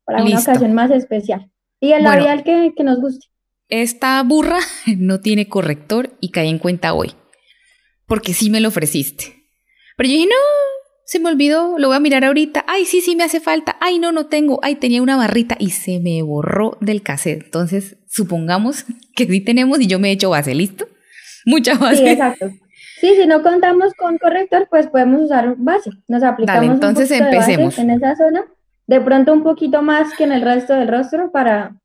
para 0.05 0.23
una 0.23 0.39
ocasión 0.39 0.73
más 0.73 0.91
especial. 0.91 1.49
Y 1.79 1.91
el 1.91 2.03
Bueno. 2.03 2.17
labial 2.17 2.43
que, 2.43 2.73
que 2.75 2.83
nos 2.83 2.99
guste. 3.01 3.27
Esta 3.69 4.21
burra 4.23 4.59
no 4.97 5.19
tiene 5.19 5.47
corrector 5.49 6.11
y 6.19 6.29
caí 6.31 6.49
en 6.49 6.59
cuenta 6.59 6.93
hoy. 6.93 7.13
Porque 8.05 8.33
sí 8.33 8.49
me 8.49 8.59
lo 8.59 8.67
ofreciste. 8.69 9.43
Pero 9.97 10.09
yo 10.09 10.15
dije, 10.15 10.27
no, 10.27 10.35
se 11.05 11.19
me 11.19 11.29
olvidó, 11.29 11.77
lo 11.77 11.87
voy 11.87 11.97
a 11.97 11.99
mirar 12.01 12.25
ahorita. 12.25 12.65
Ay, 12.67 12.85
sí, 12.85 13.01
sí 13.01 13.15
me 13.15 13.23
hace 13.23 13.39
falta. 13.39 13.77
Ay, 13.79 13.99
no, 13.99 14.11
no 14.11 14.25
tengo. 14.27 14.59
Ay, 14.61 14.75
tenía 14.75 15.01
una 15.01 15.15
barrita 15.17 15.55
y 15.59 15.69
se 15.71 15.99
me 15.99 16.21
borró 16.21 16.77
del 16.81 17.01
cassette. 17.01 17.43
Entonces, 17.45 17.97
supongamos 18.09 18.85
que 19.15 19.25
sí 19.25 19.39
tenemos 19.41 19.79
y 19.79 19.87
yo 19.87 19.99
me 19.99 20.09
he 20.09 20.13
hecho 20.13 20.29
base, 20.31 20.53
¿listo? 20.55 20.87
Mucha 21.45 21.77
base. 21.77 21.97
Sí, 22.03 22.07
exacto. 22.09 22.49
Sí, 23.03 23.15
si 23.19 23.27
no 23.27 23.43
contamos 23.43 23.93
con 23.95 24.17
corrector, 24.17 24.65
pues 24.69 24.87
podemos 24.87 25.23
usar 25.23 25.55
base. 25.57 25.89
Nos 26.07 26.23
aplicamos 26.23 26.61
Dale, 26.61 26.73
un 26.73 26.79
poquito 26.79 27.01
de 27.01 27.19
base 27.19 27.51
empecemos. 27.51 27.77
en 27.77 27.89
esa 27.89 28.15
zona. 28.15 28.45
De 28.87 29.01
pronto 29.01 29.33
un 29.33 29.43
poquito 29.43 29.81
más 29.81 30.13
que 30.17 30.23
en 30.23 30.31
el 30.31 30.41
resto 30.41 30.73
del 30.73 30.87
rostro 30.87 31.29
para, 31.29 31.75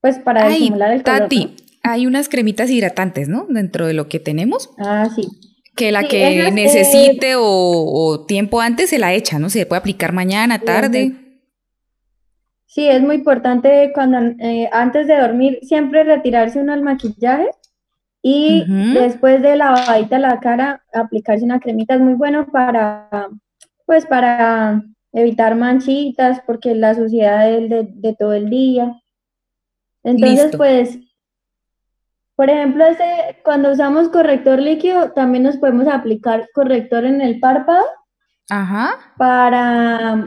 pues 0.00 0.20
para 0.20 0.44
Ay, 0.44 0.52
disimular 0.60 0.92
el 0.92 1.02
color. 1.02 1.18
Tati, 1.22 1.56
hay 1.82 2.06
unas 2.06 2.28
cremitas 2.28 2.70
hidratantes, 2.70 3.28
¿no? 3.28 3.46
Dentro 3.48 3.88
de 3.88 3.94
lo 3.94 4.08
que 4.08 4.20
tenemos. 4.20 4.70
Ah, 4.78 5.08
sí. 5.12 5.26
Que 5.74 5.90
la 5.90 6.02
Sí, 6.02 6.08
que 6.10 6.38
esas, 6.38 6.52
eh, 6.52 6.54
necesite 6.54 7.34
o, 7.34 7.42
o 7.42 8.24
tiempo 8.24 8.60
antes 8.60 8.90
se 8.90 9.00
la 9.00 9.14
echa, 9.14 9.40
¿no? 9.40 9.50
Se 9.50 9.66
puede 9.66 9.80
aplicar 9.80 10.12
mañana, 10.12 10.60
tarde. 10.60 11.10
Sí, 12.66 12.86
es 12.86 13.02
muy 13.02 13.16
importante 13.16 13.90
cuando 13.92 14.18
eh, 14.38 14.68
antes 14.70 15.08
de 15.08 15.16
dormir 15.18 15.58
siempre 15.62 16.04
retirarse 16.04 16.60
uno 16.60 16.72
el 16.72 16.82
maquillaje 16.82 17.48
y 18.28 18.64
después 18.92 19.40
de 19.40 19.54
lavadita 19.54 20.18
la 20.18 20.40
cara 20.40 20.82
aplicarse 20.92 21.44
una 21.44 21.60
cremita 21.60 21.94
es 21.94 22.00
muy 22.00 22.14
bueno 22.14 22.48
para 22.50 23.28
pues 23.84 24.04
para 24.04 24.82
evitar 25.12 25.54
manchitas, 25.54 26.40
porque 26.44 26.74
la 26.74 26.96
suciedad 26.96 27.46
de, 27.46 27.88
de, 27.88 28.16
todo 28.18 28.32
el 28.32 28.50
día. 28.50 29.00
Entonces, 30.02 30.56
pues, 30.56 30.98
por 32.34 32.50
ejemplo, 32.50 32.84
ese, 32.84 33.38
cuando 33.44 33.70
usamos 33.70 34.08
corrector 34.08 34.58
líquido, 34.58 35.12
también 35.12 35.44
nos 35.44 35.56
podemos 35.58 35.86
aplicar 35.86 36.48
corrector 36.52 37.04
en 37.04 37.20
el 37.20 37.38
párpado. 37.38 37.84
Ajá. 38.50 39.14
Para, 39.16 40.24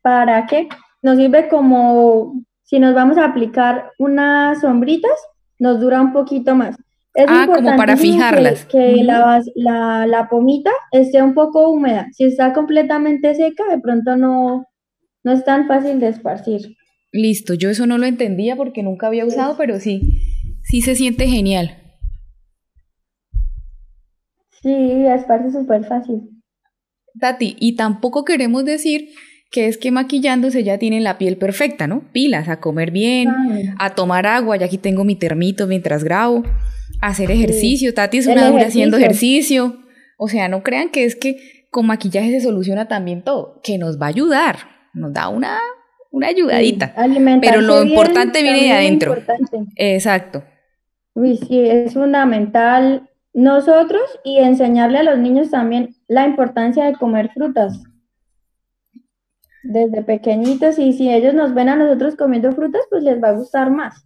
¿para 0.00 0.46
qué? 0.46 0.70
Nos 1.02 1.18
sirve 1.18 1.48
como, 1.48 2.42
si 2.62 2.80
nos 2.80 2.94
vamos 2.94 3.18
a 3.18 3.26
aplicar 3.26 3.92
unas 3.98 4.62
sombritas, 4.62 5.20
nos 5.58 5.80
dura 5.80 6.00
un 6.00 6.12
poquito 6.12 6.54
más. 6.54 6.76
Es 7.14 7.26
ah, 7.28 7.48
como 7.52 7.76
para 7.76 7.96
fijarlas. 7.96 8.64
Que, 8.66 9.02
la, 9.02 9.42
la, 9.54 10.28
pomita 10.28 10.70
esté 10.92 11.22
un 11.22 11.34
poco 11.34 11.68
húmeda. 11.70 12.06
Si 12.12 12.24
está 12.24 12.52
completamente 12.52 13.34
seca, 13.34 13.64
de 13.68 13.80
pronto 13.80 14.16
no, 14.16 14.66
no 15.24 15.32
es 15.32 15.44
tan 15.44 15.66
fácil 15.66 15.98
de 15.98 16.08
esparcir. 16.08 16.76
Listo, 17.10 17.54
yo 17.54 17.70
eso 17.70 17.86
no 17.86 17.98
lo 17.98 18.06
entendía 18.06 18.54
porque 18.54 18.82
nunca 18.82 19.06
había 19.06 19.24
usado, 19.24 19.56
pero 19.56 19.80
sí, 19.80 20.20
sí 20.62 20.82
se 20.82 20.94
siente 20.94 21.26
genial. 21.26 21.76
Sí, 24.62 25.06
esparce 25.06 25.50
súper 25.50 25.84
fácil. 25.84 26.28
Tati, 27.18 27.56
y 27.58 27.74
tampoco 27.74 28.24
queremos 28.24 28.64
decir 28.64 29.08
que 29.50 29.66
es 29.66 29.78
que 29.78 29.90
maquillándose 29.90 30.62
ya 30.62 30.78
tienen 30.78 31.04
la 31.04 31.16
piel 31.16 31.38
perfecta, 31.38 31.86
¿no? 31.86 32.02
Pilas, 32.12 32.48
a 32.48 32.60
comer 32.60 32.90
bien, 32.90 33.28
a 33.78 33.94
tomar 33.94 34.26
agua, 34.26 34.56
ya 34.56 34.66
aquí 34.66 34.78
tengo 34.78 35.04
mi 35.04 35.16
termito 35.16 35.66
mientras 35.66 36.04
grabo 36.04 36.44
hacer 37.00 37.30
ejercicio. 37.30 37.94
Tati 37.94 38.18
es 38.18 38.26
una 38.26 38.50
dura 38.50 38.66
haciendo 38.66 38.96
ejercicio. 38.96 39.78
O 40.18 40.28
sea, 40.28 40.48
no 40.48 40.62
crean 40.62 40.90
que 40.90 41.04
es 41.04 41.16
que 41.16 41.36
con 41.70 41.86
maquillaje 41.86 42.30
se 42.30 42.40
soluciona 42.40 42.88
también 42.88 43.22
todo, 43.22 43.60
que 43.62 43.78
nos 43.78 44.00
va 44.00 44.06
a 44.06 44.10
ayudar, 44.10 44.56
nos 44.94 45.12
da 45.12 45.28
una, 45.28 45.58
una 46.10 46.28
ayudadita. 46.28 46.94
pero 47.40 47.60
lo 47.60 47.82
importante 47.84 48.42
viene 48.42 48.64
de 48.64 48.72
adentro. 48.72 49.16
Exacto. 49.76 50.44
sí, 51.14 51.60
es 51.60 51.94
fundamental 51.94 53.08
nosotros 53.32 54.02
y 54.24 54.38
enseñarle 54.38 54.98
a 54.98 55.02
los 55.04 55.18
niños 55.18 55.50
también 55.50 55.94
la 56.08 56.26
importancia 56.26 56.86
de 56.86 56.94
comer 56.94 57.30
frutas 57.32 57.82
desde 59.62 60.02
pequeñitos 60.02 60.78
y 60.78 60.92
si 60.92 61.10
ellos 61.10 61.34
nos 61.34 61.54
ven 61.54 61.68
a 61.68 61.76
nosotros 61.76 62.16
comiendo 62.16 62.52
frutas, 62.52 62.82
pues 62.90 63.02
les 63.02 63.22
va 63.22 63.28
a 63.28 63.32
gustar 63.32 63.70
más. 63.70 64.04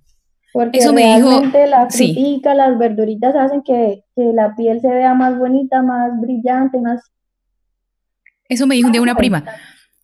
Porque 0.53 0.79
Eso 0.79 0.93
me 0.93 1.03
realmente 1.03 1.67
la 1.67 1.89
frutica, 1.89 2.55
las 2.55 2.79
verduritas 2.79 3.35
hacen 3.35 3.63
que, 3.63 4.05
la 4.17 4.55
piel 4.55 4.81
se 4.81 4.89
vea 4.89 5.15
más 5.15 5.39
bonita, 5.39 5.83
más 5.83 6.13
brillante, 6.21 6.79
más... 6.79 7.01
Eso 8.49 8.67
me 8.67 8.75
dijo 8.75 8.89
un 8.89 8.93
día 8.93 9.01
una 9.01 9.15
prima. 9.15 9.45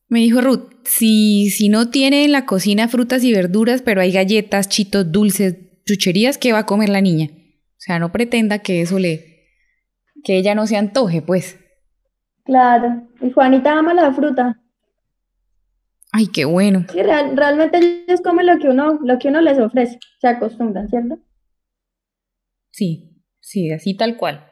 Me 0.09 0.21
dijo 0.21 0.41
Ruth, 0.41 0.73
si, 0.85 1.51
si 1.51 1.69
no 1.69 1.91
tiene 1.91 2.25
en 2.25 2.33
la 2.33 2.47
cocina 2.47 2.89
frutas 2.89 3.23
y 3.25 3.33
verduras, 3.33 3.83
pero 3.83 4.01
hay 4.01 4.11
galletas, 4.11 4.71
chitos, 4.71 5.13
dulces, 5.13 5.57
chucherías, 5.85 6.39
¿qué 6.39 6.55
va 6.55 6.61
a 6.61 6.67
comer 6.67 6.89
la 6.89 7.03
niña? 7.03 7.29
O 7.31 7.81
sea, 7.81 7.99
no 7.99 8.11
pretenda 8.11 8.61
que 8.61 8.81
eso 8.81 8.99
le... 8.99 9.51
que 10.25 10.39
ella 10.39 10.55
no 10.55 10.67
se 10.67 10.79
antoje, 10.79 11.21
pues. 11.21 11.59
Claro. 12.45 13.07
Y 13.21 13.31
Juanita 13.31 13.79
ama 13.79 13.93
la 13.93 14.11
fruta. 14.15 14.59
Ay, 16.13 16.29
qué 16.29 16.45
bueno. 16.45 16.85
Sí, 16.91 17.03
realmente 17.03 18.05
ellos 18.07 18.21
comen 18.23 18.47
lo 18.47 18.59
que 18.59 18.69
uno, 18.69 18.99
lo 19.03 19.19
que 19.19 19.29
uno 19.29 19.41
les 19.41 19.59
ofrece, 19.59 19.99
se 20.21 20.29
acostumbran, 20.29 20.89
¿cierto? 20.89 21.19
Sí, 22.71 23.23
sí, 23.41 23.71
así 23.73 23.97
tal 23.97 24.17
cual. 24.17 24.45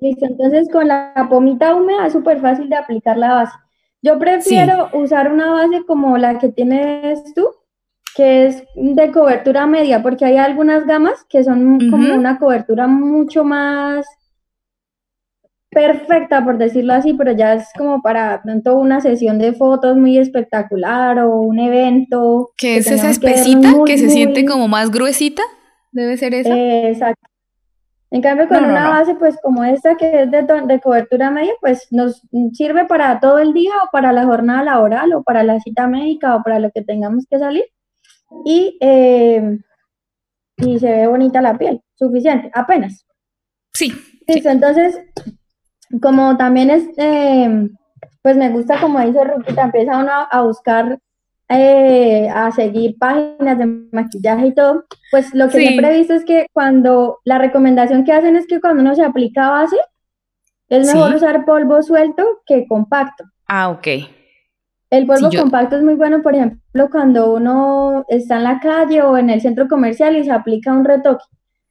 Listo, 0.00 0.26
entonces 0.26 0.68
con 0.70 0.86
la 0.86 1.26
pomita 1.28 1.74
húmeda 1.74 2.06
es 2.06 2.12
súper 2.12 2.40
fácil 2.40 2.68
de 2.68 2.76
aplicar 2.76 3.16
la 3.16 3.34
base. 3.34 3.58
Yo 4.00 4.18
prefiero 4.18 4.90
usar 4.92 5.32
una 5.32 5.50
base 5.50 5.84
como 5.84 6.16
la 6.18 6.38
que 6.38 6.50
tienes 6.50 7.34
tú, 7.34 7.48
que 8.14 8.46
es 8.46 8.62
de 8.76 9.10
cobertura 9.10 9.66
media, 9.66 10.02
porque 10.02 10.24
hay 10.24 10.36
algunas 10.36 10.86
gamas 10.86 11.24
que 11.28 11.42
son 11.42 11.90
como 11.90 12.14
una 12.14 12.38
cobertura 12.38 12.86
mucho 12.86 13.42
más 13.42 14.06
perfecta, 15.70 16.44
por 16.44 16.58
decirlo 16.58 16.94
así, 16.94 17.14
pero 17.14 17.32
ya 17.32 17.54
es 17.54 17.68
como 17.76 18.00
para 18.00 18.42
pronto 18.42 18.76
una 18.76 19.00
sesión 19.00 19.38
de 19.38 19.52
fotos 19.52 19.96
muy 19.96 20.18
espectacular 20.18 21.18
o 21.18 21.40
un 21.40 21.58
evento. 21.58 22.50
¿Qué 22.56 22.78
es 22.78 22.90
esa 22.90 23.10
espesita 23.10 23.72
que, 23.84 23.98
se 23.98 24.10
siente 24.10 24.44
como 24.44 24.68
más 24.68 24.90
gruesita? 24.90 25.42
¿Debe 25.92 26.16
ser 26.16 26.34
esa? 26.34 26.54
exacto. 26.56 27.28
En 28.10 28.22
cambio, 28.22 28.48
con 28.48 28.64
una 28.64 28.88
base 28.88 29.14
pues 29.16 29.36
como 29.42 29.64
esta 29.64 29.94
que 29.96 30.22
es 30.22 30.30
de, 30.30 30.42
de, 30.42 30.80
cobertura 30.80 31.30
media, 31.30 31.52
pues 31.60 31.88
nos 31.90 32.22
sirve 32.54 32.86
para 32.86 33.20
todo 33.20 33.38
el 33.38 33.52
día 33.52 33.72
o 33.84 33.90
para 33.92 34.12
la 34.12 34.24
jornada 34.24 34.62
laboral 34.62 35.12
o 35.12 35.22
para 35.22 35.42
la 35.42 35.60
cita 35.60 35.86
médica 35.86 36.34
o 36.34 36.42
para 36.42 36.58
lo 36.58 36.70
que 36.70 36.80
tengamos 36.80 37.26
que 37.28 37.38
salir. 37.38 37.64
Y, 38.46 38.78
eh, 38.80 39.58
y 40.56 40.78
se 40.78 40.90
ve 40.90 41.06
bonita 41.06 41.42
la 41.42 41.58
piel, 41.58 41.82
suficiente, 41.96 42.50
apenas. 42.54 43.06
Sí. 43.74 43.92
Listo, 44.26 44.48
entonces 44.48 44.98
como 46.02 46.36
también 46.36 46.70
es, 46.70 46.88
eh, 46.96 47.68
pues 48.22 48.36
me 48.36 48.50
gusta 48.50 48.80
como 48.80 49.00
dice 49.00 49.24
Rupita, 49.24 49.64
empieza 49.64 49.98
uno 49.98 50.10
a 50.30 50.42
buscar, 50.42 50.98
eh, 51.48 52.28
a 52.28 52.50
seguir 52.52 52.96
páginas 52.98 53.58
de 53.58 53.66
maquillaje 53.92 54.48
y 54.48 54.54
todo, 54.54 54.84
pues 55.10 55.34
lo 55.34 55.48
que 55.48 55.58
siempre 55.58 55.88
he 55.88 55.98
visto 55.98 56.14
es 56.14 56.24
que 56.24 56.46
cuando, 56.52 57.18
la 57.24 57.38
recomendación 57.38 58.04
que 58.04 58.12
hacen 58.12 58.36
es 58.36 58.46
que 58.46 58.60
cuando 58.60 58.82
uno 58.82 58.94
se 58.94 59.04
aplica 59.04 59.50
base, 59.50 59.76
es 60.68 60.86
mejor 60.92 61.14
usar 61.14 61.44
polvo 61.44 61.82
suelto 61.82 62.42
que 62.44 62.66
compacto. 62.66 63.24
Ah, 63.46 63.70
ok. 63.70 63.86
El 64.90 65.06
polvo 65.06 65.30
compacto 65.30 65.76
es 65.76 65.82
muy 65.82 65.94
bueno, 65.94 66.22
por 66.22 66.34
ejemplo, 66.34 66.88
cuando 66.90 67.34
uno 67.34 68.04
está 68.08 68.36
en 68.36 68.44
la 68.44 68.60
calle 68.60 69.02
o 69.02 69.18
en 69.18 69.28
el 69.30 69.40
centro 69.40 69.68
comercial 69.68 70.16
y 70.16 70.24
se 70.24 70.30
aplica 70.30 70.72
un 70.72 70.84
retoque. 70.84 71.24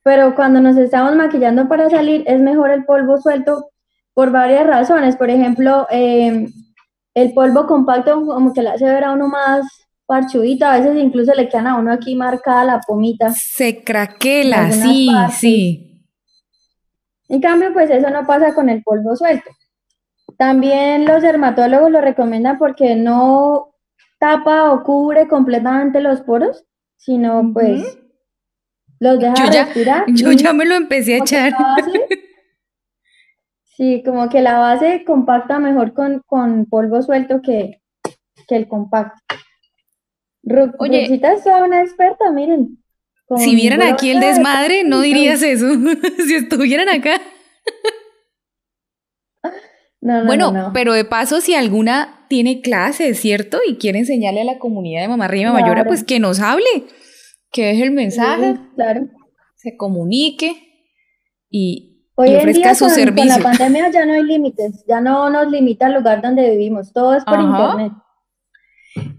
Pero 0.03 0.35
cuando 0.35 0.61
nos 0.61 0.77
estamos 0.77 1.15
maquillando 1.15 1.67
para 1.67 1.89
salir, 1.89 2.23
es 2.27 2.41
mejor 2.41 2.71
el 2.71 2.85
polvo 2.85 3.17
suelto 3.17 3.71
por 4.17 4.31
varias 4.31 4.65
razones. 4.65 5.15
Por 5.15 5.29
ejemplo, 5.29 5.85
em, 5.91 6.51
el 7.13 7.33
polvo 7.33 7.67
compacto 7.67 8.25
como 8.25 8.51
que 8.51 8.63
le 8.63 8.69
hace 8.69 8.85
ver 8.85 9.03
a 9.03 9.11
uno 9.11 9.27
más 9.27 9.63
parchudito, 10.07 10.65
a 10.65 10.79
veces 10.79 10.97
incluso 10.97 11.35
le 11.35 11.47
quedan 11.47 11.67
a 11.67 11.75
uno 11.77 11.93
aquí 11.93 12.15
marcada 12.15 12.63
la 12.63 12.79
pomita. 12.79 13.31
Se 13.33 13.83
craquela, 13.83 14.71
sí, 14.71 15.11
sí. 15.37 16.03
En 17.29 17.39
cambio, 17.41 17.71
pues 17.73 17.91
eso 17.91 18.09
no 18.09 18.25
pasa 18.25 18.55
con 18.55 18.69
el 18.69 18.81
polvo 18.81 19.15
suelto. 19.15 19.51
También 20.35 21.05
los 21.05 21.21
dermatólogos 21.21 21.91
lo 21.91 22.01
recomiendan 22.01 22.57
porque 22.57 22.95
no 22.95 23.75
tapa 24.17 24.71
o 24.71 24.81
cubre 24.81 25.27
completamente 25.27 26.01
los 26.01 26.21
poros, 26.21 26.65
sino 26.95 27.51
pues 27.53 27.99
los 28.99 29.19
deja 29.19 29.45
respirar. 29.45 30.05
Yo 30.07 30.31
ya 30.31 30.53
me 30.53 30.65
lo 30.65 30.73
empecé 30.73 31.13
a 31.13 31.17
echar. 31.17 31.53
Sí, 33.77 34.01
como 34.03 34.27
que 34.27 34.41
la 34.41 34.57
base 34.57 35.03
compacta 35.05 35.59
mejor 35.59 35.93
con, 35.93 36.65
polvo 36.65 37.03
suelto 37.03 37.41
que, 37.43 37.79
el 38.49 38.67
compacto. 38.67 39.21
Oye, 40.79 41.03
es 41.03 41.45
una 41.45 41.83
experta, 41.83 42.31
miren. 42.31 42.79
Si 43.35 43.55
vieran 43.55 43.83
aquí 43.83 44.09
el 44.09 44.19
desmadre, 44.19 44.83
no 44.83 45.01
dirías 45.01 45.43
eso. 45.43 45.67
si 46.25 46.35
estuvieran 46.35 46.89
acá. 46.89 47.21
No, 50.01 50.21
no, 50.21 50.25
bueno, 50.25 50.71
pero 50.73 50.93
de 50.93 51.05
paso, 51.05 51.41
si 51.41 51.53
alguna 51.53 52.25
tiene 52.29 52.61
clases, 52.61 53.19
¿cierto? 53.19 53.59
Y 53.67 53.75
quiere 53.75 53.99
enseñarle 53.99 54.41
a 54.41 54.45
la 54.45 54.57
comunidad 54.57 55.01
de 55.01 55.07
Mamá 55.07 55.29
y 55.35 55.45
Mamá 55.45 55.83
pues 55.85 56.03
que 56.03 56.19
nos 56.19 56.39
hable, 56.39 56.65
que 57.51 57.65
deje 57.65 57.83
el 57.83 57.91
mensaje, 57.91 58.55
claro. 58.75 59.07
se 59.55 59.75
comunique 59.75 60.55
y, 61.49 61.86
Hoy 62.19 62.29
en 62.29 62.51
día 62.51 62.73
con, 62.73 63.27
la 63.27 63.37
pandemia 63.37 63.91
ya 63.91 64.03
no 64.03 64.13
hay 64.13 64.23
límites, 64.23 64.83
ya 64.87 64.99
no 64.99 65.29
nos 65.29 65.51
limita 65.51 65.85
el 65.85 65.93
lugar 65.93 66.23
donde 66.23 66.49
vivimos, 66.49 66.91
todo 66.91 67.13
es 67.13 67.23
por 67.23 67.39
internet. 67.39 67.93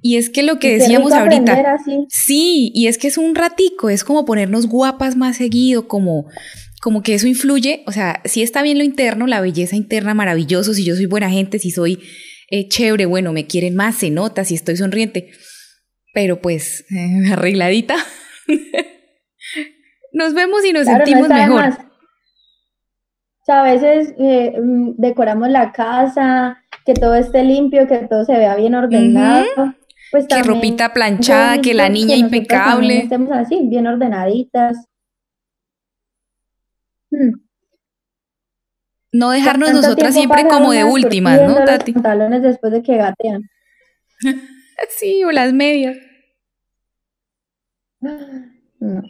Y 0.03 0.17
es 0.17 0.31
que 0.31 0.43
lo 0.43 0.59
que 0.59 0.77
decíamos 0.79 1.13
ahorita, 1.13 1.79
sí, 2.09 2.73
y 2.75 2.89
es 2.89 2.99
que 2.99 3.07
es 3.07 3.17
un 3.17 3.37
ratico, 3.37 3.89
es 3.89 4.03
como 4.03 4.25
ponernos 4.25 4.67
guapas 4.67 5.15
más 5.15 5.37
seguido, 5.37 5.87
como, 5.87 6.27
como 6.83 7.05
que 7.05 7.15
eso 7.15 7.29
influye, 7.29 7.85
o 7.87 7.93
sea, 7.93 8.21
si 8.25 8.43
está 8.43 8.63
bien 8.63 8.79
lo 8.79 8.85
interno, 8.85 9.29
la 9.29 9.41
belleza 9.41 9.77
interna 9.77 10.13
maravilloso, 10.13 10.75
si 10.75 10.85
yo 10.85 10.97
soy 10.97 11.07
buena 11.07 11.31
gente, 11.31 11.61
si 11.61 11.71
soy 11.71 12.01
eh, 12.51 12.67
chévere, 12.67 13.07
bueno, 13.07 13.33
me 13.33 13.47
quieren 13.47 13.77
más, 13.77 13.95
se 13.95 14.11
nota, 14.11 14.45
si 14.45 14.57
estoy 14.57 14.77
sonriente, 14.77 15.31
pero 16.13 16.41
pues 16.41 16.85
arregladita, 17.31 17.95
nos 20.13 20.35
vemos 20.35 20.65
y 20.65 20.73
nos 20.73 20.87
sentimos 20.87 21.29
mejor 21.29 21.88
a 23.53 23.63
veces 23.63 24.15
eh, 24.19 24.59
mm, 24.61 24.95
decoramos 24.97 25.49
la 25.49 25.73
casa, 25.73 26.63
que 26.85 26.95
todo 26.95 27.15
esté 27.15 27.45
limpio, 27.45 27.87
que 27.87 27.99
todo 27.99 28.25
se 28.25 28.37
vea 28.37 28.57
bien 28.57 28.75
ordenado. 28.75 29.45
Pues 30.11 30.27
que 30.27 30.43
ropita 30.43 30.95
planchada, 30.95 31.61
que 31.61 31.75
la 31.75 31.89
niña 31.89 32.17
impecable. 32.17 33.01
Estemos 33.01 33.31
así, 33.31 33.61
bien 33.67 33.87
ordenaditas. 33.87 34.87
Hmm. 37.11 37.33
No 39.13 39.31
dejarnos 39.31 39.73
nosotras 39.73 40.15
siempre 40.15 40.47
como 40.49 40.73
de 40.73 40.85
últimas, 40.85 41.41
¿no, 41.43 41.65
Tati? 41.65 41.93
Los 41.93 42.03
pantalones 42.03 42.43
después 42.43 42.73
de 42.73 42.83
que 42.83 42.97
gatean. 42.97 43.43
sí, 44.89 45.25
o 45.25 45.31
las 45.31 45.53
medias. 45.53 45.97
No. 48.81 49.03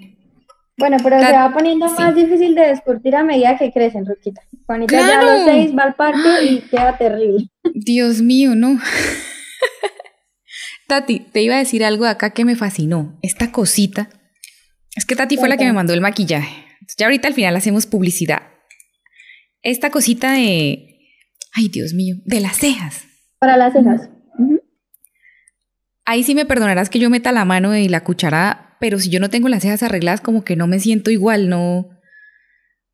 Bueno, 0.78 0.96
pero 1.02 1.20
se 1.20 1.32
va 1.32 1.52
poniendo 1.52 1.90
más 1.90 2.14
difícil 2.14 2.54
de 2.54 2.68
descurtir 2.68 3.16
a 3.16 3.24
medida 3.24 3.58
que 3.58 3.72
crecen, 3.72 4.06
Ruquita. 4.06 4.42
Juanita 4.64 4.96
ya 4.96 5.18
a 5.18 5.24
los 5.24 5.44
seis 5.44 5.76
va 5.76 5.82
al 5.82 5.94
parque 5.94 6.44
y 6.44 6.60
queda 6.60 6.96
terrible. 6.96 7.48
Dios 7.74 8.22
mío, 8.22 8.54
no. 8.54 8.78
Tati, 10.88 11.20
te 11.20 11.42
iba 11.42 11.56
a 11.56 11.58
decir 11.58 11.84
algo 11.84 12.04
de 12.04 12.10
acá 12.10 12.30
que 12.30 12.44
me 12.44 12.54
fascinó. 12.54 13.18
Esta 13.22 13.50
cosita. 13.50 14.08
Es 14.94 15.04
que 15.04 15.16
Tati 15.16 15.36
fue 15.36 15.48
la 15.48 15.56
que 15.56 15.64
me 15.64 15.72
mandó 15.72 15.94
el 15.94 16.00
maquillaje. 16.00 16.64
Ya 16.96 17.06
ahorita 17.06 17.28
al 17.28 17.34
final 17.34 17.56
hacemos 17.56 17.86
publicidad. 17.86 18.42
Esta 19.62 19.90
cosita 19.90 20.32
de. 20.32 20.96
Ay, 21.52 21.68
Dios 21.68 21.92
mío, 21.92 22.16
de 22.24 22.40
las 22.40 22.56
cejas. 22.56 23.04
Para 23.38 23.56
las 23.56 23.72
cejas. 23.72 24.08
Ahí 26.04 26.22
sí 26.22 26.34
me 26.34 26.46
perdonarás 26.46 26.88
que 26.88 26.98
yo 26.98 27.10
meta 27.10 27.32
la 27.32 27.44
mano 27.44 27.76
y 27.76 27.88
la 27.88 28.02
cuchara, 28.02 28.67
pero 28.80 28.98
si 28.98 29.10
yo 29.10 29.20
no 29.20 29.30
tengo 29.30 29.48
las 29.48 29.62
cejas 29.62 29.82
arregladas, 29.82 30.20
como 30.20 30.44
que 30.44 30.56
no 30.56 30.66
me 30.66 30.80
siento 30.80 31.10
igual, 31.10 31.48
no. 31.48 31.88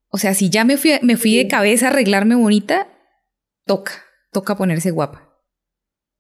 O 0.08 0.18
sea, 0.18 0.34
si 0.34 0.50
ya 0.50 0.64
me 0.64 0.76
fui, 0.76 0.92
me 1.02 1.16
fui 1.16 1.36
de 1.36 1.48
cabeza 1.48 1.86
a 1.86 1.90
arreglarme 1.90 2.34
bonita, 2.34 2.88
toca, 3.66 3.92
toca 4.32 4.56
ponerse 4.56 4.90
guapa. 4.90 5.34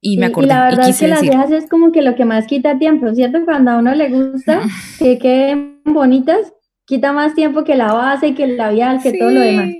Y 0.00 0.18
me 0.18 0.26
acordé. 0.26 0.46
Y 0.46 0.50
la 0.50 0.64
verdad 0.64 0.88
es 0.88 0.98
que 0.98 1.08
las 1.08 1.20
cejas 1.20 1.50
es 1.50 1.68
como 1.68 1.90
que 1.90 2.02
lo 2.02 2.14
que 2.14 2.24
más 2.24 2.46
quita 2.46 2.78
tiempo, 2.78 3.14
¿cierto? 3.14 3.44
Cuando 3.44 3.70
a 3.70 3.78
uno 3.78 3.94
le 3.94 4.10
gusta 4.10 4.60
que 4.98 5.18
queden 5.18 5.80
bonitas, 5.84 6.52
quita 6.84 7.12
más 7.12 7.34
tiempo 7.34 7.64
que 7.64 7.74
la 7.74 7.92
base, 7.92 8.28
y 8.28 8.34
que 8.34 8.44
el 8.44 8.56
labial, 8.56 9.00
que 9.02 9.16
todo 9.16 9.30
lo 9.30 9.40
demás. 9.40 9.70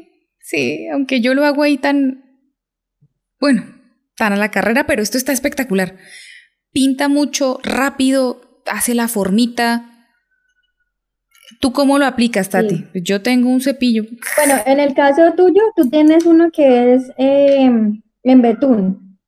Sí, 0.40 0.86
aunque 0.92 1.20
yo 1.20 1.34
lo 1.34 1.44
hago 1.44 1.62
ahí 1.62 1.78
tan, 1.78 2.24
bueno, 3.40 3.64
tan 4.16 4.32
a 4.32 4.36
la 4.36 4.50
carrera, 4.50 4.86
pero 4.86 5.02
esto 5.02 5.18
está 5.18 5.32
espectacular. 5.32 5.96
Pinta 6.72 7.08
mucho, 7.08 7.60
rápido, 7.62 8.43
hace 8.70 8.94
la 8.94 9.08
formita. 9.08 9.84
¿Tú 11.60 11.72
cómo 11.72 11.98
lo 11.98 12.06
aplicas, 12.06 12.48
Tati? 12.48 12.86
Yo 12.94 13.22
tengo 13.22 13.50
un 13.50 13.60
cepillo. 13.60 14.04
Bueno, 14.36 14.60
en 14.66 14.80
el 14.80 14.94
caso 14.94 15.32
tuyo, 15.36 15.62
tú 15.76 15.88
tienes 15.88 16.26
uno 16.26 16.50
que 16.50 16.94
es 16.94 17.10
eh, 17.16 17.70
en 18.22 18.42
betún. 18.42 19.18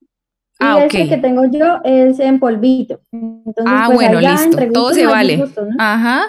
Ah, 0.59 0.79
y 0.81 0.85
este 0.85 1.09
que 1.09 1.19
tengo 1.19 1.45
yo 1.47 1.81
es 1.85 2.19
en 2.19 2.41
polvito. 2.41 3.01
Entonces, 3.13 3.65
ah, 3.67 3.85
pues 3.87 4.11
bueno, 4.11 4.21
listo. 4.21 4.59
Todo 4.73 4.95
se 4.95 5.07
vale. 5.07 5.45
Ajá. 5.79 6.23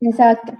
Exacto. 0.00 0.52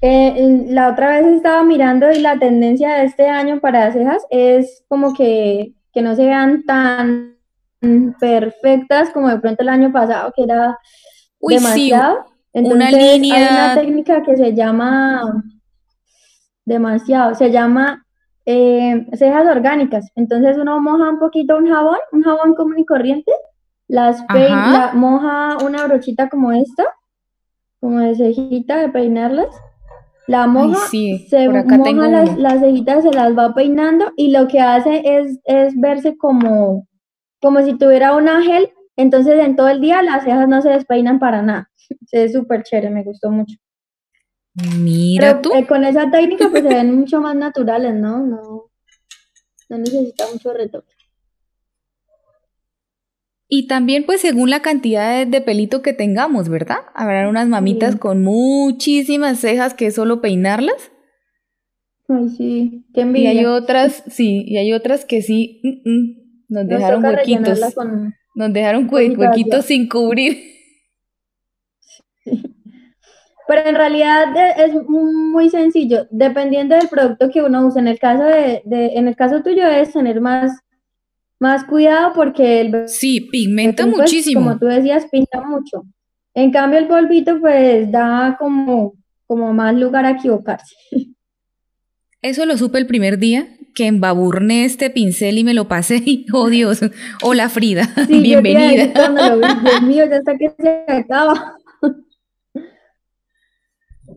Eh, 0.00 0.66
la 0.68 0.88
otra 0.88 1.10
vez 1.10 1.26
estaba 1.26 1.62
mirando 1.62 2.10
y 2.10 2.18
la 2.18 2.38
tendencia 2.38 2.94
de 2.94 3.04
este 3.04 3.28
año 3.28 3.60
para 3.60 3.92
cejas 3.92 4.24
es 4.30 4.84
como 4.88 5.14
que, 5.14 5.74
no 5.94 6.16
se 6.16 6.26
vean 6.26 6.64
tan 6.64 7.36
perfectas 8.18 9.10
como 9.10 9.28
de 9.28 9.38
pronto 9.38 9.62
el 9.62 9.68
año 9.68 9.92
pasado, 9.92 10.32
que 10.34 10.44
era 10.44 10.78
demasiado. 11.40 12.26
Entonces, 12.52 12.76
una 12.76 12.90
línea. 12.90 13.36
Hay 13.36 13.54
una 13.54 13.74
técnica 13.74 14.22
que 14.22 14.36
se 14.36 14.54
llama 14.54 15.42
demasiado, 16.64 17.34
se 17.34 17.50
llama 17.50 18.04
eh, 18.46 19.06
cejas 19.14 19.46
orgánicas. 19.46 20.10
Entonces 20.14 20.56
uno 20.56 20.80
moja 20.80 21.10
un 21.10 21.18
poquito 21.18 21.56
un 21.56 21.68
jabón, 21.68 21.98
un 22.12 22.22
jabón 22.22 22.54
común 22.54 22.78
y 22.78 22.86
corriente, 22.86 23.32
las 23.88 24.24
la, 24.32 24.92
moja 24.94 25.58
una 25.64 25.86
brochita 25.86 26.28
como 26.28 26.52
esta, 26.52 26.84
como 27.80 28.00
de 28.00 28.14
cejita 28.14 28.76
de 28.76 28.88
peinarlas 28.90 29.48
la 30.26 30.46
moja, 30.46 30.86
se 30.88 31.48
moja 31.48 32.08
las, 32.08 32.38
las, 32.38 32.60
cejitas, 32.60 33.02
se 33.02 33.12
las 33.12 33.36
va 33.36 33.54
peinando 33.54 34.12
y 34.16 34.30
lo 34.30 34.46
que 34.48 34.60
hace 34.60 35.02
es, 35.04 35.38
es 35.44 35.78
verse 35.78 36.16
como, 36.16 36.86
como 37.42 37.62
si 37.62 37.76
tuviera 37.76 38.14
un 38.16 38.28
ángel. 38.28 38.70
Entonces 38.96 39.38
en 39.40 39.56
todo 39.56 39.68
el 39.68 39.80
día 39.80 40.02
las 40.02 40.24
cejas 40.24 40.48
no 40.48 40.62
se 40.62 40.70
despeinan 40.70 41.18
para 41.18 41.42
nada. 41.42 41.70
Es 42.12 42.32
súper 42.32 42.62
chévere, 42.62 42.88
me 42.88 43.02
gustó 43.02 43.30
mucho. 43.30 43.56
Mira 44.78 45.42
tú. 45.42 45.50
Eh, 45.54 45.66
con 45.66 45.84
esa 45.84 46.10
técnica 46.10 46.48
pues 46.50 46.62
se 46.62 46.68
ven 46.74 46.98
mucho 46.98 47.20
más 47.20 47.34
naturales, 47.34 47.94
¿no? 47.94 48.24
No, 48.24 48.70
no 49.68 49.78
necesita 49.78 50.24
mucho 50.32 50.52
retoque. 50.52 50.92
Y 53.54 53.66
también, 53.66 54.06
pues, 54.06 54.22
según 54.22 54.48
la 54.48 54.62
cantidad 54.62 55.26
de, 55.26 55.40
pelito 55.42 55.82
que 55.82 55.92
tengamos, 55.92 56.48
¿verdad? 56.48 56.78
Habrá 56.94 57.28
unas 57.28 57.48
mamitas 57.48 57.96
con 57.96 58.22
muchísimas 58.22 59.40
cejas 59.40 59.74
que 59.74 59.88
es 59.88 59.94
solo 59.94 60.22
peinarlas. 60.22 60.90
Ay, 62.08 62.30
sí, 62.30 62.86
qué 62.94 63.02
envidia. 63.02 63.34
Y 63.34 63.38
hay 63.38 63.44
otras, 63.44 64.04
sí, 64.06 64.42
y 64.46 64.56
hay 64.56 64.72
otras 64.72 65.04
que 65.04 65.20
sí, 65.20 65.60
mm, 65.62 65.90
mm, 65.90 66.21
nos 66.52 66.68
dejaron 66.68 67.04
huequitos. 67.04 67.60
nos 68.34 68.52
dejaron 68.52 68.88
huequitos 68.90 69.64
sin 69.64 69.88
cubrir. 69.88 70.38
Pero 73.48 73.68
en 73.68 73.74
realidad 73.74 74.28
es 74.56 74.72
muy 74.86 75.50
sencillo, 75.50 76.06
dependiendo 76.10 76.76
del 76.76 76.88
producto 76.88 77.28
que 77.28 77.42
uno 77.42 77.66
use. 77.66 77.80
En 77.80 77.88
el 77.88 77.98
caso 77.98 78.22
de, 78.22 78.62
de 78.64 78.86
en 78.94 79.08
el 79.08 79.16
caso 79.16 79.42
tuyo 79.42 79.66
es 79.66 79.92
tener 79.92 80.20
más 80.20 80.62
más 81.42 81.64
cuidado 81.64 82.12
porque 82.14 82.60
el 82.60 82.88
Sí, 82.88 83.20
pigmenta 83.20 83.82
pues, 83.82 83.96
muchísimo. 83.96 84.42
Como 84.42 84.58
tú 84.60 84.66
decías, 84.66 85.06
pinta 85.10 85.40
mucho. 85.40 85.82
En 86.34 86.52
cambio, 86.52 86.78
el 86.78 86.86
polvito, 86.86 87.40
pues 87.40 87.90
da 87.90 88.36
como, 88.38 88.94
como 89.26 89.52
más 89.52 89.74
lugar 89.74 90.06
a 90.06 90.12
equivocarse. 90.12 90.76
Eso 92.22 92.46
lo 92.46 92.56
supe 92.56 92.78
el 92.78 92.86
primer 92.86 93.18
día, 93.18 93.48
que 93.74 93.86
embaburné 93.86 94.64
este 94.64 94.90
pincel 94.90 95.38
y 95.38 95.44
me 95.44 95.54
lo 95.54 95.68
pasé 95.68 96.02
y, 96.04 96.26
oh 96.32 96.48
Dios, 96.48 96.80
hola 97.22 97.48
Frida, 97.48 97.88
bienvenida. 98.08 98.86
Dios 98.86 99.82
mío, 99.82 100.04
ya 100.08 100.16
está 100.16 100.36
que 100.36 100.50
se 100.58 100.84
acaba. 100.88 101.56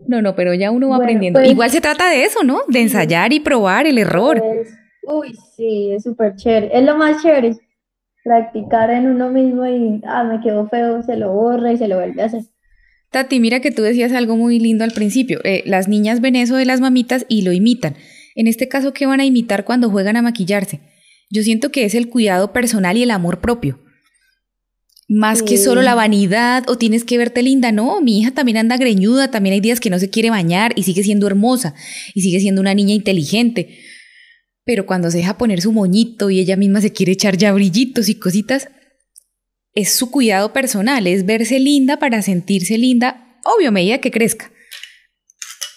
No, 0.07 0.21
no, 0.21 0.35
pero 0.35 0.53
ya 0.53 0.71
uno 0.71 0.89
va 0.89 0.97
aprendiendo. 0.97 1.39
Pues 1.39 1.51
Igual 1.51 1.71
se 1.71 1.81
trata 1.81 2.09
de 2.09 2.25
eso, 2.25 2.43
¿no? 2.43 2.61
De 2.67 2.81
ensayar 2.81 3.33
y 3.33 3.39
probar 3.39 3.87
el 3.87 3.97
error. 3.97 4.39
Pues, 4.39 4.73
Uy, 5.07 5.35
sí, 5.55 5.91
es 5.91 6.03
súper 6.03 6.35
chévere. 6.35 6.69
Es 6.73 6.83
lo 6.83 6.95
más 6.95 7.21
chévere. 7.21 7.57
Practicar 8.23 8.89
en 8.89 9.07
uno 9.07 9.29
mismo 9.29 9.65
y, 9.67 10.01
ah, 10.05 10.23
me 10.23 10.41
quedó 10.41 10.67
feo, 10.67 11.03
se 11.03 11.15
lo 11.15 11.31
borra 11.31 11.71
y 11.71 11.77
se 11.77 11.87
lo 11.87 11.97
vuelve 11.97 12.21
a 12.21 12.25
hacer. 12.25 12.41
Tati, 13.11 13.39
mira 13.39 13.59
que 13.61 13.71
tú 13.71 13.83
decías 13.83 14.11
algo 14.13 14.35
muy 14.35 14.59
lindo 14.59 14.83
al 14.83 14.91
principio. 14.91 15.39
Eh, 15.43 15.63
las 15.65 15.87
niñas 15.87 16.21
ven 16.21 16.35
eso 16.35 16.55
de 16.55 16.65
las 16.65 16.81
mamitas 16.81 17.25
y 17.29 17.43
lo 17.43 17.51
imitan. 17.51 17.95
En 18.35 18.47
este 18.47 18.67
caso, 18.67 18.93
¿qué 18.93 19.05
van 19.05 19.19
a 19.19 19.25
imitar 19.25 19.65
cuando 19.65 19.89
juegan 19.89 20.17
a 20.17 20.21
maquillarse? 20.21 20.81
Yo 21.31 21.41
siento 21.41 21.71
que 21.71 21.85
es 21.85 21.95
el 21.95 22.09
cuidado 22.09 22.53
personal 22.53 22.97
y 22.97 23.03
el 23.03 23.11
amor 23.11 23.41
propio. 23.41 23.81
Más 25.07 25.43
que 25.43 25.57
solo 25.57 25.81
la 25.81 25.95
vanidad 25.95 26.67
o 26.67 26.77
tienes 26.77 27.03
que 27.03 27.17
verte 27.17 27.43
linda, 27.43 27.71
no, 27.71 28.01
mi 28.01 28.19
hija 28.19 28.31
también 28.31 28.57
anda 28.57 28.77
greñuda, 28.77 29.29
también 29.29 29.53
hay 29.53 29.61
días 29.61 29.79
que 29.79 29.89
no 29.91 29.99
se 29.99 30.09
quiere 30.09 30.31
bañar 30.31 30.73
y 30.75 30.83
sigue 30.83 31.03
siendo 31.03 31.27
hermosa 31.27 31.75
y 32.13 32.21
sigue 32.21 32.39
siendo 32.39 32.61
una 32.61 32.73
niña 32.73 32.93
inteligente 32.93 33.79
pero 34.65 34.87
cuando 34.87 35.11
se 35.11 35.19
deja 35.19 35.37
poner 35.37 35.61
su 35.61 35.71
moñito 35.71 36.29
y 36.31 36.39
ella 36.39 36.57
misma 36.57 36.81
se 36.81 36.91
quiere 36.91 37.13
echar 37.13 37.37
ya 37.37 37.53
brillitos 37.53 38.09
y 38.09 38.15
cositas, 38.15 38.67
es 39.75 39.93
su 39.93 40.09
cuidado 40.09 40.53
personal, 40.53 41.05
es 41.05 41.25
verse 41.25 41.59
linda 41.59 41.99
para 41.99 42.21
sentirse 42.23 42.77
linda, 42.77 43.39
obvio, 43.45 43.69
a 43.69 43.71
medida 43.71 43.99
que 43.99 44.11
crezca. 44.11 44.51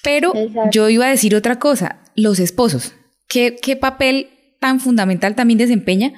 Pero 0.03 0.33
yo 0.73 0.89
iba 0.89 1.07
a 1.07 1.11
decir 1.11 1.35
otra 1.35 1.59
cosa, 1.59 2.03
los 2.21 2.39
esposos, 2.39 2.95
¿qué, 3.29 3.57
¿qué 3.61 3.77
papel 3.77 4.29
tan 4.61 4.81
fundamental 4.81 5.35
también 5.35 5.59
desempeña 5.59 6.13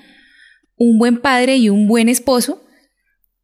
un 0.77 0.99
buen 0.99 1.21
padre 1.21 1.57
y 1.57 1.69
un 1.69 1.87
buen 1.87 2.09
esposo 2.09 2.63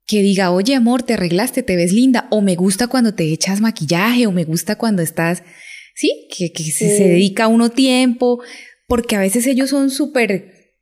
que 0.07 0.23
diga, 0.23 0.51
oye 0.53 0.75
amor, 0.75 1.03
te 1.03 1.15
arreglaste, 1.15 1.63
te 1.63 1.77
ves 1.77 1.93
linda, 1.93 2.29
o 2.31 2.41
me 2.41 2.55
gusta 2.55 2.87
cuando 2.87 3.15
te 3.15 3.25
echas 3.33 3.61
maquillaje, 3.61 4.27
o 4.27 4.33
me 4.33 4.45
gusta 4.45 4.77
cuando 4.77 5.03
estás, 5.03 5.43
sí, 5.95 6.29
que, 6.35 6.53
que 6.53 6.63
Se, 6.65 6.97
se, 6.97 7.09
dedica 7.09 7.49
uno 7.49 7.71
tiempo, 7.71 8.41
porque 8.87 9.17
a 9.17 9.21
veces 9.21 9.47
ellos 9.47 9.71
son 9.71 9.91
súper 9.91 10.77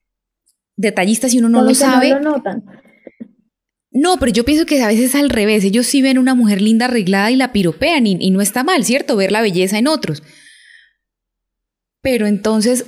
detallistas 0.76 1.32
y 1.34 1.38
uno 1.38 1.48
no 1.48 1.62
lo 1.62 1.74
sabe. 1.74 2.10
No 2.10 2.20
lo 2.20 2.30
notan. 2.32 2.64
No, 3.90 4.18
pero 4.18 4.32
yo 4.32 4.44
pienso 4.44 4.66
que 4.66 4.82
a 4.82 4.88
veces 4.88 5.06
es 5.06 5.14
al 5.14 5.30
revés. 5.30 5.62
Ellos 5.64 5.86
sí 5.86 6.02
ven 6.02 6.18
una 6.18 6.34
mujer 6.34 6.60
linda 6.60 6.86
arreglada 6.86 7.30
y 7.30 7.36
la 7.36 7.52
piropean 7.52 8.06
y, 8.06 8.30
no 8.30 8.40
está 8.40 8.64
mal, 8.64 8.84
¿cierto? 8.84 9.16
Ver 9.16 9.30
la 9.30 9.40
belleza 9.40 9.78
en 9.78 9.86
otros. 9.86 10.24
Pero 12.04 12.26
entonces 12.26 12.84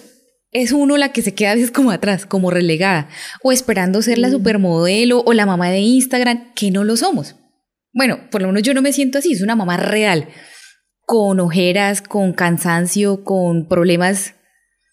es 0.52 0.72
uno 0.72 0.98
la 0.98 1.10
que 1.10 1.22
se 1.22 1.34
queda 1.34 1.52
a 1.52 1.54
veces 1.54 1.70
como 1.70 1.90
atrás, 1.90 2.26
como 2.26 2.50
relegada, 2.50 3.08
o 3.42 3.50
esperando 3.50 4.02
ser 4.02 4.18
la 4.18 4.30
supermodelo 4.30 5.22
o 5.24 5.32
la 5.32 5.46
mamá 5.46 5.70
de 5.70 5.80
Instagram, 5.80 6.52
que 6.54 6.70
no 6.70 6.84
lo 6.84 6.96
somos. 6.96 7.34
Bueno, 7.94 8.18
por 8.30 8.42
lo 8.42 8.48
menos 8.48 8.62
yo 8.62 8.74
no 8.74 8.82
me 8.82 8.92
siento 8.92 9.18
así, 9.18 9.32
es 9.32 9.40
una 9.40 9.56
mamá 9.56 9.78
real, 9.78 10.28
con 11.06 11.40
ojeras, 11.40 12.02
con 12.02 12.34
cansancio, 12.34 13.24
con 13.24 13.68
problemas 13.68 14.34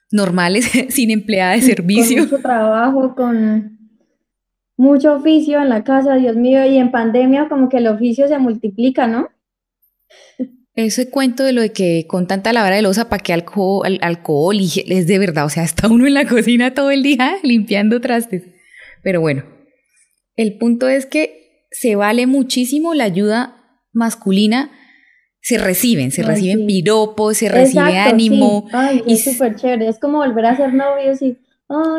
normales, 0.10 0.72
sin 0.90 1.12
empleada 1.12 1.52
de 1.52 1.62
servicio. 1.62 2.24
Con 2.24 2.32
mucho 2.32 2.42
trabajo, 2.42 3.16
con 3.16 3.78
mucho 4.78 5.16
oficio 5.16 5.62
en 5.62 5.68
la 5.68 5.84
casa, 5.84 6.16
Dios 6.16 6.38
mío, 6.38 6.66
y 6.66 6.78
en 6.78 6.92
pandemia 6.92 7.50
como 7.50 7.68
que 7.68 7.78
el 7.78 7.88
oficio 7.88 8.30
se 8.30 8.40
multiplica, 8.40 9.06
¿no? 9.06 9.28
Ese 10.76 11.10
cuento 11.10 11.44
de 11.44 11.54
lo 11.54 11.62
de 11.62 11.72
que 11.72 12.06
con 12.08 12.28
tanta 12.28 12.52
lavada 12.52 12.76
de 12.76 12.82
losa, 12.82 13.10
¿para 13.10 13.22
qué 13.22 13.34
alcohol, 13.34 14.00
alcohol? 14.02 14.58
Y 14.60 14.72
es 14.88 15.08
de 15.08 15.20
verdad, 15.20 15.46
o 15.46 15.50
sea, 15.50 15.64
está 15.64 15.88
uno 15.88 16.08
en 16.08 16.16
la 16.16 16.26
cocina 16.26 16.74
todo 16.74 16.92
el 16.92 17.04
día 17.04 17.38
limpiando 17.44 18.02
trastes. 18.02 18.44
Pero 19.04 19.22
bueno, 19.22 19.44
el 20.36 20.58
punto 20.58 20.88
es 20.88 21.06
que 21.06 21.68
se 21.72 21.96
vale 21.96 22.28
muchísimo 22.28 22.94
la 22.94 23.04
ayuda 23.04 23.56
masculina. 23.92 24.72
Se 25.42 25.58
reciben, 25.58 26.12
se 26.12 26.24
reciben 26.24 26.66
piropos, 26.66 27.38
se 27.38 27.50
recibe 27.50 27.98
ánimo. 27.98 28.68
Ay, 28.72 29.04
es 29.08 29.26
súper 29.26 29.56
chévere. 29.56 29.90
Es 29.90 30.00
como 30.00 30.20
volver 30.20 30.46
a 30.46 30.56
ser 30.56 30.74
novios 30.74 31.22
y. 31.22 31.38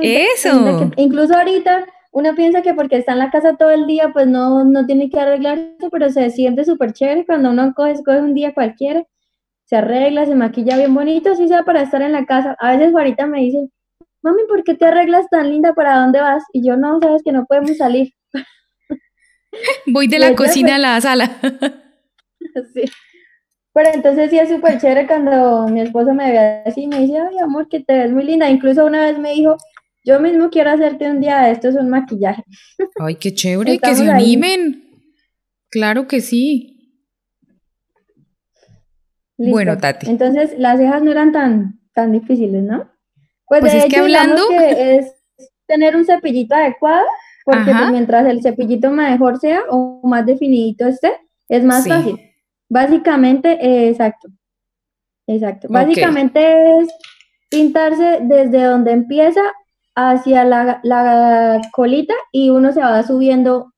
Eso. 0.03 0.93
incluso 0.97 1.35
ahorita 1.35 1.85
uno 2.15 2.33
piensa 2.37 2.63
que 2.63 2.75
porque 2.75 2.97
está 2.97 3.13
en 3.13 3.19
la 3.19 3.31
casa 3.31 3.57
todo 3.57 3.71
el 3.71 3.89
día, 3.89 4.11
pues 4.13 4.29
no, 4.29 4.65
no 4.65 4.87
tiene 4.87 5.11
que 5.11 5.19
arreglarse, 5.19 5.91
pero 5.91 6.09
se 6.11 6.31
siente 6.31 6.65
súper 6.65 6.93
chévere 6.93 7.27
cuando 7.27 7.51
uno 7.51 7.73
coge, 7.75 7.95
coge 8.05 8.21
un 8.21 8.35
día 8.35 8.55
cualquiera, 8.55 9.05
se 9.65 9.75
arregla, 9.77 10.25
se 10.25 10.37
maquilla 10.37 10.77
bien 10.77 10.95
bonito, 10.95 11.33
así 11.33 11.49
sea 11.49 11.65
para 11.65 11.83
estar 11.83 12.03
en 12.03 12.13
la 12.13 12.25
casa. 12.25 12.57
A 12.61 12.77
veces 12.77 12.95
ahorita 12.95 13.27
me 13.27 13.41
dice, 13.41 13.69
mami, 14.23 14.43
¿por 14.49 14.63
qué 14.63 14.75
te 14.75 14.85
arreglas 14.85 15.29
tan 15.29 15.51
linda? 15.51 15.75
¿Para 15.75 15.99
dónde 15.99 16.21
vas? 16.21 16.45
Y 16.53 16.65
yo, 16.65 16.77
no, 16.77 17.01
sabes 17.01 17.23
que 17.25 17.33
no 17.33 17.47
podemos 17.47 17.77
salir. 17.77 18.13
Voy 19.87 20.07
de 20.07 20.21
la 20.21 20.37
cocina 20.37 20.77
a 20.77 20.79
la 20.79 21.01
sala. 21.01 21.33
sí. 22.75 22.83
Pero 23.73 23.91
entonces 23.93 24.31
sí 24.31 24.39
es 24.39 24.51
súper 24.51 24.79
chévere 24.79 25.09
cuando 25.09 25.67
mi 25.67 25.81
esposo 25.81 26.15
me 26.15 26.31
ve 26.31 26.63
así 26.65 26.83
y 26.83 26.87
me 26.87 27.01
dice, 27.01 27.19
ay, 27.19 27.39
amor, 27.39 27.69
que 27.69 27.81
te 27.81 27.93
ves 27.93 28.13
muy 28.13 28.23
linda. 28.23 28.49
Incluso 28.49 28.87
una 28.87 29.01
vez 29.01 29.19
me 29.19 29.33
dijo, 29.33 29.57
yo 30.05 30.21
mismo 30.21 30.51
quiero 30.51 30.71
hacerte 30.71 31.11
un 31.11 31.21
día 31.21 31.41
de 31.43 31.53
estos 31.53 31.75
un 31.75 31.89
maquillaje. 31.89 32.45
Ay, 33.01 33.17
qué 33.17 33.35
chévere, 33.35 33.79
que 33.79 33.95
se 33.95 34.11
animen. 34.11 34.85
Claro 35.71 36.07
que 36.07 36.21
sí. 36.21 36.71
Bueno, 39.37 39.77
Tati. 39.79 40.09
Entonces, 40.09 40.55
las 40.59 40.79
cejas 40.79 41.03
no 41.03 41.11
eran 41.11 41.33
tan, 41.33 41.81
tan 41.95 42.13
difíciles, 42.13 42.63
¿no? 42.63 42.91
Pues, 43.47 43.63
pues 43.63 43.75
es 43.75 43.85
que 43.87 43.97
hablando. 43.97 44.49
Que 44.49 44.97
es 44.97 45.13
tener 45.67 45.97
un 45.97 46.05
cepillito 46.05 46.55
adecuado, 46.55 47.05
porque 47.45 47.73
pues, 47.73 47.91
mientras 47.91 48.27
el 48.27 48.43
cepillito 48.43 48.91
mejor 48.91 49.39
sea 49.41 49.63
o 49.71 50.01
más 50.05 50.25
definidito 50.27 50.87
esté, 50.87 51.19
es 51.49 51.65
más 51.65 51.89
fácil. 51.89 52.21
Básicamente, 52.69 53.59
eh, 53.61 53.89
exacto. 53.89 54.29
Exacto. 55.27 55.69
Básicamente 55.71 56.79
es 56.79 56.89
pintarse 57.51 58.19
desde 58.23 58.63
donde 58.63 58.93
empieza 58.93 59.41
hacia 59.95 60.45
la, 60.45 61.61
colita 61.73 62.15
y 62.33 62.51
uno 62.51 62.73
se 62.73 62.81
va 62.81 63.03
subiendo 63.03 63.73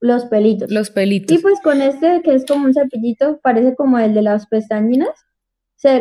los 0.00 0.26
pelitos. 0.26 0.70
Los 0.70 0.90
pelitos. 0.90 1.36
Y 1.36 1.40
pues 1.40 1.60
con 1.60 1.82
este, 1.82 2.22
que 2.22 2.34
es 2.34 2.46
como 2.46 2.66
un 2.66 2.74
cepillito, 2.74 3.40
parece 3.42 3.74
como 3.74 3.98
el 3.98 4.14
de 4.14 4.22
las 4.22 4.46
pestañinas, 4.46 5.10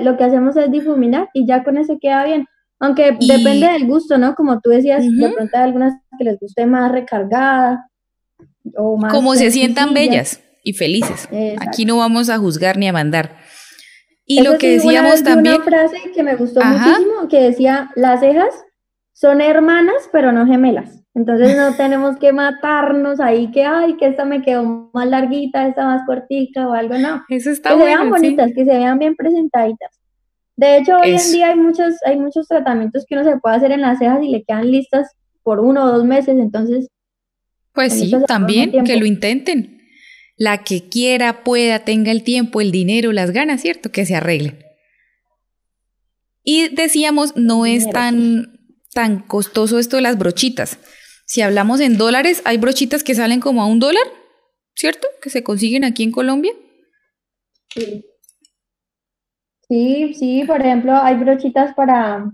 lo 0.02 0.18
que 0.18 0.24
hacemos 0.24 0.56
es 0.58 0.72
difuminar 0.72 1.30
y 1.34 1.48
ya 1.48 1.64
con 1.64 1.78
ese 1.78 1.98
queda 2.00 2.26
bien. 2.26 2.46
Aunque 2.80 3.18
depende 3.20 3.68
del 3.68 3.88
gusto, 3.88 4.20
¿no? 4.20 4.36
Como 4.36 4.60
tú 4.62 4.70
decías, 4.70 5.04
de 5.04 5.30
pronto 5.30 5.58
hay 5.58 5.64
algunas 5.64 5.94
que 6.18 6.24
les 6.24 6.40
guste 6.40 6.68
más 6.68 6.92
recargada 6.92 7.90
o 8.76 8.98
más... 8.98 9.12
Como 9.12 9.34
se 9.34 9.50
sientan 9.50 9.96
bellas 9.96 10.42
y 10.64 10.74
felices. 10.74 11.28
Aquí 11.60 11.86
no 11.86 11.98
vamos 11.98 12.30
a 12.30 12.38
juzgar 12.38 12.78
ni 12.78 12.88
a 12.88 12.94
mandar. 12.94 13.38
Y 14.28 14.42
lo 14.44 14.60
que 14.60 14.74
decíamos 14.74 15.24
también... 15.24 15.56
Una 15.56 15.64
frase 15.64 15.98
que 16.14 16.22
me 16.22 16.36
gustó 16.36 16.60
muchísimo, 16.64 17.28
que 17.30 17.42
decía, 17.42 17.90
las 17.96 18.20
cejas 18.20 18.54
son 19.20 19.42
hermanas, 19.42 20.08
pero 20.12 20.32
no 20.32 20.46
gemelas. 20.46 21.04
Entonces 21.16 21.58
no 21.58 21.74
tenemos 21.78 22.18
que 22.18 22.32
matarnos 22.34 23.20
ahí 23.20 23.50
que, 23.50 23.64
ay, 23.64 23.98
que 23.98 24.06
esta 24.06 24.26
me 24.26 24.44
quedó 24.44 24.92
más 24.94 25.08
larguita, 25.08 25.68
esta 25.68 25.86
más 25.86 26.04
cortita 26.06 26.68
o 26.68 26.74
algo, 26.74 27.00
no. 27.00 27.24
Eso 27.28 27.50
está 27.50 27.72
que 27.72 27.80
se 27.80 27.86
vean 27.86 28.10
bonitas, 28.12 28.52
que 28.54 28.64
se 28.64 28.78
vean 28.78 29.00
bien 29.00 29.16
presentaditas. 29.16 30.00
De 30.56 30.78
hecho, 30.78 30.98
hoy 30.98 31.16
en 31.16 31.32
día 31.32 31.50
hay 31.50 31.56
muchos, 31.56 31.96
hay 32.06 32.18
muchos 32.18 32.48
tratamientos 32.48 33.06
que 33.08 33.16
uno 33.16 33.24
se 33.24 33.38
puede 33.38 33.56
hacer 33.56 33.72
en 33.72 33.82
las 33.82 33.98
cejas 33.98 34.22
y 34.22 34.30
le 34.30 34.44
quedan 34.44 34.72
listas 34.72 35.12
por 35.42 35.62
uno 35.62 35.86
o 35.86 35.92
dos 35.92 36.06
meses, 36.06 36.38
entonces... 36.38 36.88
Pues 37.74 37.94
sí, 37.94 38.12
también 38.28 38.84
que 38.84 38.98
lo 38.98 39.06
intenten. 39.06 39.82
La 40.36 40.64
que 40.64 40.90
quiera, 40.90 41.44
pueda, 41.44 41.80
tenga 41.80 42.12
el 42.12 42.24
tiempo, 42.24 42.62
el 42.62 42.72
dinero, 42.72 43.12
las 43.14 43.32
ganas, 43.32 43.62
¿cierto? 43.62 43.92
Que 43.92 44.06
se 44.06 44.16
arreglen. 44.16 44.60
Y 46.44 46.70
decíamos, 46.70 47.36
no 47.36 47.66
es 47.66 47.90
tan 47.90 48.57
tan 48.98 49.20
costoso 49.20 49.78
esto 49.78 49.98
de 49.98 50.02
las 50.02 50.18
brochitas. 50.18 50.80
Si 51.28 51.44
hablamos 51.44 51.82
en 51.82 52.00
dólares, 52.00 52.42
hay 52.46 52.58
brochitas 52.58 53.04
que 53.04 53.14
salen 53.14 53.40
como 53.40 53.62
a 53.62 53.68
un 53.68 53.80
dólar, 53.80 54.02
¿cierto? 54.74 55.08
Que 55.22 55.30
se 55.30 55.44
consiguen 55.44 55.84
aquí 55.84 56.02
en 56.02 56.12
Colombia. 56.12 56.52
Sí. 57.70 58.04
Sí, 59.70 60.44
por 60.48 60.62
ejemplo, 60.62 60.96
hay 60.96 61.16
brochitas 61.16 61.76
para, 61.76 62.32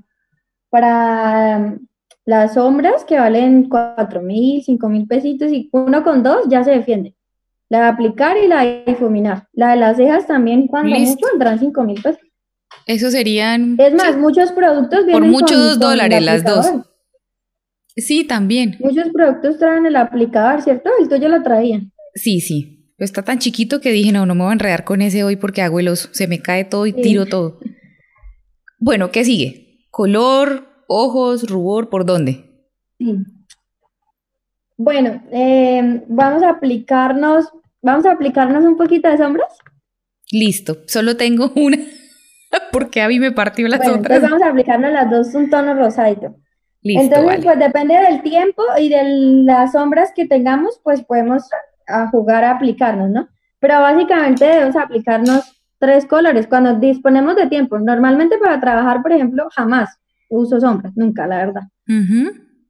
para 0.70 1.58
um, 1.58 1.86
las 2.24 2.54
sombras 2.54 3.04
que 3.04 3.20
valen 3.20 3.68
cuatro 3.68 4.22
mil, 4.22 4.64
cinco 4.64 4.88
mil 4.88 5.06
pesitos 5.06 5.52
y 5.52 5.68
uno 5.74 6.02
con 6.02 6.24
dos 6.24 6.46
ya 6.48 6.64
se 6.64 6.72
defiende. 6.72 7.14
La 7.68 7.80
de 7.80 7.88
aplicar 7.88 8.38
y 8.38 8.48
la 8.48 8.64
de 8.64 8.86
difuminar. 8.88 9.50
La 9.52 9.72
de 9.72 9.76
las 9.76 9.98
cejas 9.98 10.28
también, 10.28 10.68
cuando 10.68 10.98
mucho, 10.98 11.26
entran 11.34 11.60
cinco 11.60 11.84
mil 11.84 12.02
pesos. 12.02 12.22
Eso 12.86 13.10
serían... 13.12 13.76
Es 13.80 13.94
más, 13.94 14.18
muchos 14.18 14.52
productos 14.52 15.06
vienen 15.06 15.32
Por 15.32 15.42
muchos 15.42 15.80
dólares 15.80 16.22
las 16.24 16.44
dos. 16.44 16.68
Sí, 17.96 18.24
también. 18.24 18.78
Muchos 18.80 19.10
productos 19.14 19.60
traen 19.60 19.86
el 19.86 19.96
aplicador, 19.96 20.62
¿cierto? 20.62 20.90
El 21.00 21.08
tuyo 21.08 21.30
lo 21.30 21.44
traía. 21.44 21.82
Sí, 22.16 22.42
sí. 22.42 22.92
está 22.98 23.24
tan 23.24 23.40
chiquito 23.40 23.82
que 23.82 23.92
dije, 23.92 24.12
no, 24.12 24.26
no 24.26 24.36
me 24.36 24.44
voy 24.44 24.50
a 24.50 24.54
enredar 24.54 24.84
con 24.84 25.02
ese 25.02 25.24
hoy 25.24 25.36
porque 25.36 25.62
hago 25.62 25.80
el 25.80 25.88
oso. 25.88 26.10
Se 26.12 26.28
me 26.28 26.42
cae 26.42 26.66
todo 26.66 26.86
y 26.88 26.94
tiro 26.94 27.26
todo. 27.26 27.60
Bueno, 28.80 29.12
¿qué 29.12 29.24
sigue? 29.24 29.88
Color, 29.92 30.68
ojos, 30.88 31.48
rubor, 31.50 31.90
¿por 31.90 32.06
dónde? 32.06 32.66
Sí. 32.98 33.16
Bueno, 34.78 35.24
eh, 35.32 36.04
vamos 36.08 36.44
a 36.44 36.50
aplicarnos, 36.50 37.46
vamos 37.82 38.06
a 38.06 38.12
aplicarnos 38.12 38.66
un 38.66 38.76
poquito 38.76 39.08
de 39.08 39.18
sombras. 39.18 39.54
Listo, 40.32 40.80
solo 40.88 41.16
tengo 41.16 41.52
una. 41.56 41.78
Porque 42.72 43.02
a 43.02 43.08
mí 43.08 43.20
me 43.20 43.32
partió 43.32 43.68
las 43.68 43.80
bueno, 43.80 43.96
otras. 43.96 44.18
Entonces 44.18 44.30
vamos 44.30 44.46
a 44.46 44.50
aplicarnos 44.50 44.92
las 44.92 45.10
dos 45.10 45.34
un 45.36 45.50
tono 45.50 45.74
rosadito. 45.74 46.36
Listo, 46.82 47.16
entonces, 47.16 47.46
pues 47.46 47.60
depende 47.60 47.96
del 47.96 48.22
tiempo 48.22 48.62
y 48.78 48.90
de 48.90 49.04
las 49.46 49.72
sombras 49.72 50.12
que 50.14 50.28
tengamos, 50.28 50.82
pues 50.84 51.02
podemos 51.04 51.44
a 51.88 52.08
jugar 52.10 52.44
a 52.44 52.52
aplicarnos, 52.52 53.10
¿no? 53.10 53.30
Pero 53.60 53.80
básicamente 53.80 54.46
debemos 54.46 54.76
aplicarnos 54.76 55.62
tres 55.80 56.06
colores 56.06 56.48
cuando 56.48 56.80
disponemos 56.80 57.36
de 57.36 57.48
tiempo. 57.48 57.80
Normalmente 57.80 58.38
para 58.38 58.60
trabajar, 58.60 59.02
por 59.02 59.14
ejemplo, 59.14 59.48
jamás 59.56 59.98
uso 60.30 60.60
sombras, 60.60 60.94
nunca, 60.96 61.28
la 61.28 61.38
verdad. 61.38 61.62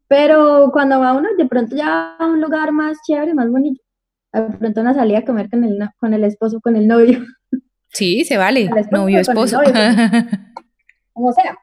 Pero 0.07 0.69
cuando 0.71 0.99
va 0.99 1.13
uno 1.13 1.29
de 1.37 1.45
pronto 1.45 1.75
ya 1.75 2.15
a 2.17 2.25
un 2.27 2.41
lugar 2.41 2.71
más 2.71 2.97
chévere, 3.07 3.33
más 3.33 3.49
bonito, 3.49 3.81
de 4.33 4.57
pronto 4.57 4.81
una 4.81 4.93
salida 4.93 5.19
a 5.19 5.25
comer 5.25 5.49
con 5.49 5.63
el, 5.63 5.79
con 5.97 6.13
el 6.13 6.23
esposo, 6.23 6.59
con 6.61 6.75
el 6.75 6.87
novio. 6.87 7.19
Sí, 7.93 8.25
se 8.25 8.37
vale. 8.37 8.69
Novio, 8.91 9.19
esposo. 9.19 9.59
como 11.13 11.31
sea. 11.31 11.57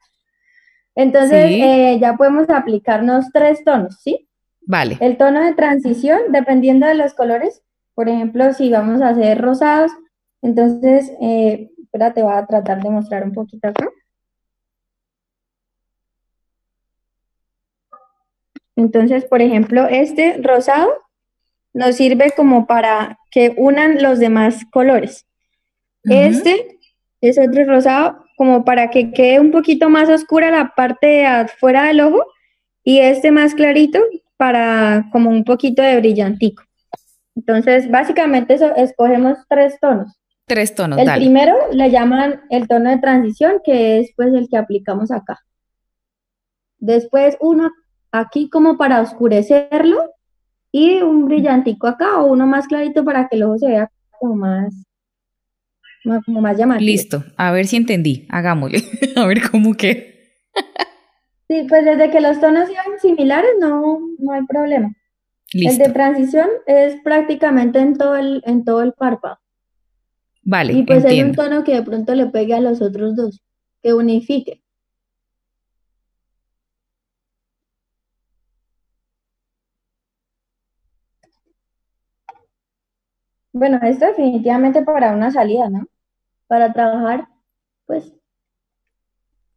Entonces, 0.94 1.50
eh, 1.50 1.98
ya 2.00 2.16
podemos 2.16 2.48
aplicarnos 2.50 3.26
tres 3.32 3.64
tonos, 3.64 3.96
¿sí? 4.00 4.28
Vale. 4.62 4.98
El 5.00 5.16
tono 5.16 5.44
de 5.44 5.54
transición, 5.54 6.20
dependiendo 6.30 6.86
de 6.86 6.94
los 6.94 7.14
colores. 7.14 7.62
Por 7.94 8.08
ejemplo, 8.08 8.52
si 8.54 8.70
vamos 8.70 9.02
a 9.02 9.08
hacer 9.08 9.40
rosados, 9.40 9.90
entonces, 10.42 11.12
eh, 11.20 11.70
espérate, 11.82 12.22
voy 12.22 12.34
a 12.34 12.46
tratar 12.46 12.82
de 12.82 12.90
mostrar 12.90 13.24
un 13.24 13.32
poquito 13.32 13.68
acá. 13.68 13.88
Entonces, 18.76 19.24
por 19.24 19.42
ejemplo, 19.42 19.86
este 19.88 20.40
rosado 20.42 20.90
nos 21.74 21.96
sirve 21.96 22.32
como 22.34 22.66
para 22.66 23.18
que 23.30 23.54
unan 23.56 24.02
los 24.02 24.18
demás 24.18 24.64
colores. 24.72 25.26
Este 26.04 26.78
es 27.20 27.38
otro 27.38 27.64
rosado 27.64 28.24
como 28.36 28.64
para 28.64 28.90
que 28.90 29.12
quede 29.12 29.38
un 29.38 29.50
poquito 29.50 29.90
más 29.90 30.08
oscura 30.08 30.50
la 30.50 30.74
parte 30.74 31.06
de 31.06 31.26
afuera 31.26 31.84
del 31.84 32.00
ojo 32.00 32.24
y 32.82 33.00
este 33.00 33.30
más 33.30 33.54
clarito 33.54 34.00
para 34.36 35.08
como 35.12 35.28
un 35.28 35.44
poquito 35.44 35.82
de 35.82 35.98
brillantico. 35.98 36.62
Entonces, 37.36 37.90
básicamente 37.90 38.54
eso, 38.54 38.74
escogemos 38.76 39.38
tres 39.48 39.78
tonos. 39.80 40.18
Tres 40.46 40.74
tonos, 40.74 40.98
El 40.98 41.12
primero 41.12 41.54
le 41.72 41.90
llaman 41.90 42.40
el 42.50 42.66
tono 42.66 42.90
de 42.90 42.98
transición, 42.98 43.60
que 43.62 44.00
es 44.00 44.10
pues 44.16 44.32
el 44.34 44.48
que 44.48 44.56
aplicamos 44.56 45.10
acá. 45.10 45.38
Después 46.78 47.36
uno 47.40 47.70
aquí 48.10 48.48
como 48.48 48.76
para 48.78 49.00
oscurecerlo 49.00 50.10
y 50.72 51.02
un 51.02 51.26
brillantico 51.26 51.86
acá 51.86 52.18
o 52.18 52.26
uno 52.26 52.46
más 52.46 52.66
clarito 52.66 53.04
para 53.04 53.28
que 53.28 53.36
el 53.36 53.42
ojo 53.44 53.58
se 53.58 53.68
vea 53.68 53.90
como 54.18 54.34
más 54.36 54.74
como 56.24 56.40
más 56.40 56.56
llamativo. 56.56 56.86
Listo, 56.86 57.24
a 57.36 57.52
ver 57.52 57.66
si 57.66 57.76
entendí, 57.76 58.26
hagámosle, 58.30 58.82
a 59.16 59.26
ver 59.26 59.48
cómo 59.50 59.74
que. 59.74 60.32
sí, 61.48 61.66
pues 61.68 61.84
desde 61.84 62.10
que 62.10 62.20
los 62.20 62.40
tonos 62.40 62.68
sean 62.68 62.98
similares 63.00 63.50
no, 63.60 63.98
no 64.18 64.32
hay 64.32 64.42
problema. 64.46 64.92
Listo. 65.52 65.82
El 65.82 65.88
de 65.88 65.92
transición 65.94 66.48
es 66.66 66.96
prácticamente 67.02 67.80
en 67.80 67.96
todo 67.96 68.16
el, 68.16 68.42
en 68.46 68.64
todo 68.64 68.82
el 68.82 68.92
párpado. 68.92 69.38
Vale, 70.42 70.72
Y 70.72 70.82
pues 70.84 70.98
es 70.98 71.04
un 71.04 71.10
entiendo. 71.10 71.42
tono 71.44 71.64
que 71.64 71.74
de 71.74 71.82
pronto 71.82 72.14
le 72.14 72.26
pegue 72.26 72.54
a 72.54 72.60
los 72.60 72.80
otros 72.80 73.14
dos, 73.16 73.42
que 73.82 73.92
unifique. 73.92 74.59
Bueno, 83.52 83.78
esto 83.82 84.06
definitivamente 84.06 84.82
para 84.82 85.12
una 85.12 85.30
salida, 85.30 85.68
¿no? 85.68 85.86
Para 86.46 86.72
trabajar, 86.72 87.28
pues 87.86 88.12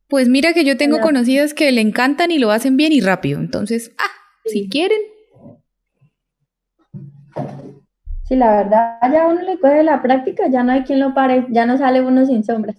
Pues 0.07 0.29
mira 0.29 0.53
que 0.53 0.63
yo 0.63 0.77
tengo 0.77 0.97
Hola. 0.97 1.03
conocidas 1.03 1.53
que 1.53 1.71
le 1.71 1.81
encantan 1.81 2.31
y 2.31 2.37
lo 2.39 2.51
hacen 2.51 2.77
bien 2.77 2.91
y 2.91 3.01
rápido. 3.01 3.39
Entonces, 3.39 3.91
ah, 3.97 4.11
si 4.45 4.69
quieren, 4.69 4.99
sí, 8.25 8.35
la 8.35 8.55
verdad, 8.55 8.99
ya 9.11 9.27
uno 9.27 9.41
le 9.41 9.59
coge 9.59 9.83
la 9.83 10.01
práctica, 10.01 10.47
ya 10.49 10.63
no 10.63 10.71
hay 10.71 10.83
quien 10.83 10.99
lo 10.99 11.13
pare, 11.13 11.45
ya 11.49 11.65
no 11.65 11.77
sale 11.77 12.01
uno 12.01 12.25
sin 12.25 12.43
sombras. 12.43 12.75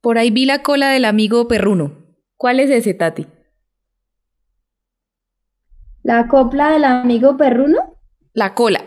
por 0.00 0.18
ahí 0.18 0.30
vi 0.30 0.44
la 0.46 0.62
cola 0.62 0.90
del 0.90 1.04
amigo 1.04 1.46
perruno. 1.48 1.92
¿Cuál 2.36 2.60
es 2.60 2.70
ese, 2.70 2.92
Tati? 2.94 3.26
La 6.02 6.28
copla 6.28 6.70
del 6.72 6.84
amigo 6.84 7.36
perruno. 7.36 7.96
La 8.34 8.54
cola. 8.54 8.81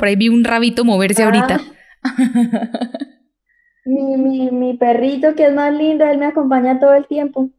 Por 0.00 0.08
ahí 0.08 0.16
vi 0.16 0.28
un 0.30 0.42
rabito 0.42 0.84
moverse 0.84 1.22
Ah. 1.22 1.26
ahorita. 1.26 1.60
Mi, 3.84 4.16
mi, 4.16 4.50
mi 4.50 4.76
perrito, 4.76 5.34
que 5.34 5.46
es 5.46 5.54
más 5.54 5.72
lindo, 5.74 6.04
él 6.04 6.18
me 6.18 6.26
acompaña 6.26 6.78
todo 6.78 6.94
el 6.94 7.06
tiempo. 7.06 7.50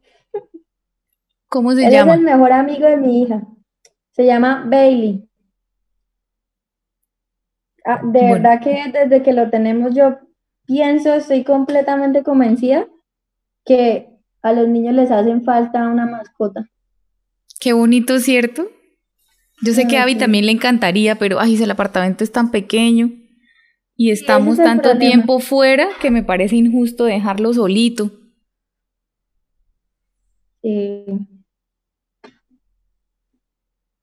¿Cómo 1.48 1.72
se 1.72 1.84
Él 1.84 1.90
llama? 1.92 2.12
es 2.12 2.18
el 2.18 2.24
mejor 2.24 2.52
amigo 2.52 2.86
de 2.86 2.96
mi 2.96 3.22
hija. 3.22 3.42
Se 4.12 4.24
llama 4.24 4.64
Bailey. 4.66 5.28
Ah, 7.84 8.00
de 8.02 8.18
Bueno. 8.20 8.32
verdad 8.34 8.60
que 8.62 8.84
desde 8.92 9.22
que 9.22 9.32
lo 9.32 9.50
tenemos 9.50 9.94
yo 9.94 10.18
pienso, 10.66 11.12
estoy 11.14 11.42
completamente 11.44 12.22
convencida 12.22 12.86
que 13.64 14.08
a 14.42 14.52
los 14.52 14.68
niños 14.68 14.94
les 14.94 15.10
hacen 15.10 15.44
falta 15.44 15.88
una 15.88 16.06
mascota. 16.06 16.68
Qué 17.60 17.72
bonito, 17.72 18.18
¿cierto? 18.20 18.68
Yo 19.62 19.72
sé 19.74 19.86
que 19.86 19.96
a 19.98 20.02
Abby 20.02 20.16
también 20.16 20.46
le 20.46 20.52
encantaría, 20.52 21.16
pero 21.16 21.40
ay, 21.40 21.60
el 21.62 21.70
apartamento 21.70 22.24
es 22.24 22.32
tan 22.32 22.50
pequeño 22.50 23.12
y 23.96 24.10
estamos 24.10 24.60
es 24.60 24.64
tanto 24.64 24.82
problema. 24.82 24.98
tiempo 24.98 25.40
fuera 25.40 25.88
que 26.00 26.10
me 26.10 26.22
parece 26.24 26.56
injusto 26.56 27.04
dejarlo 27.06 27.54
solito. 27.54 28.12
Sí. 30.62 31.26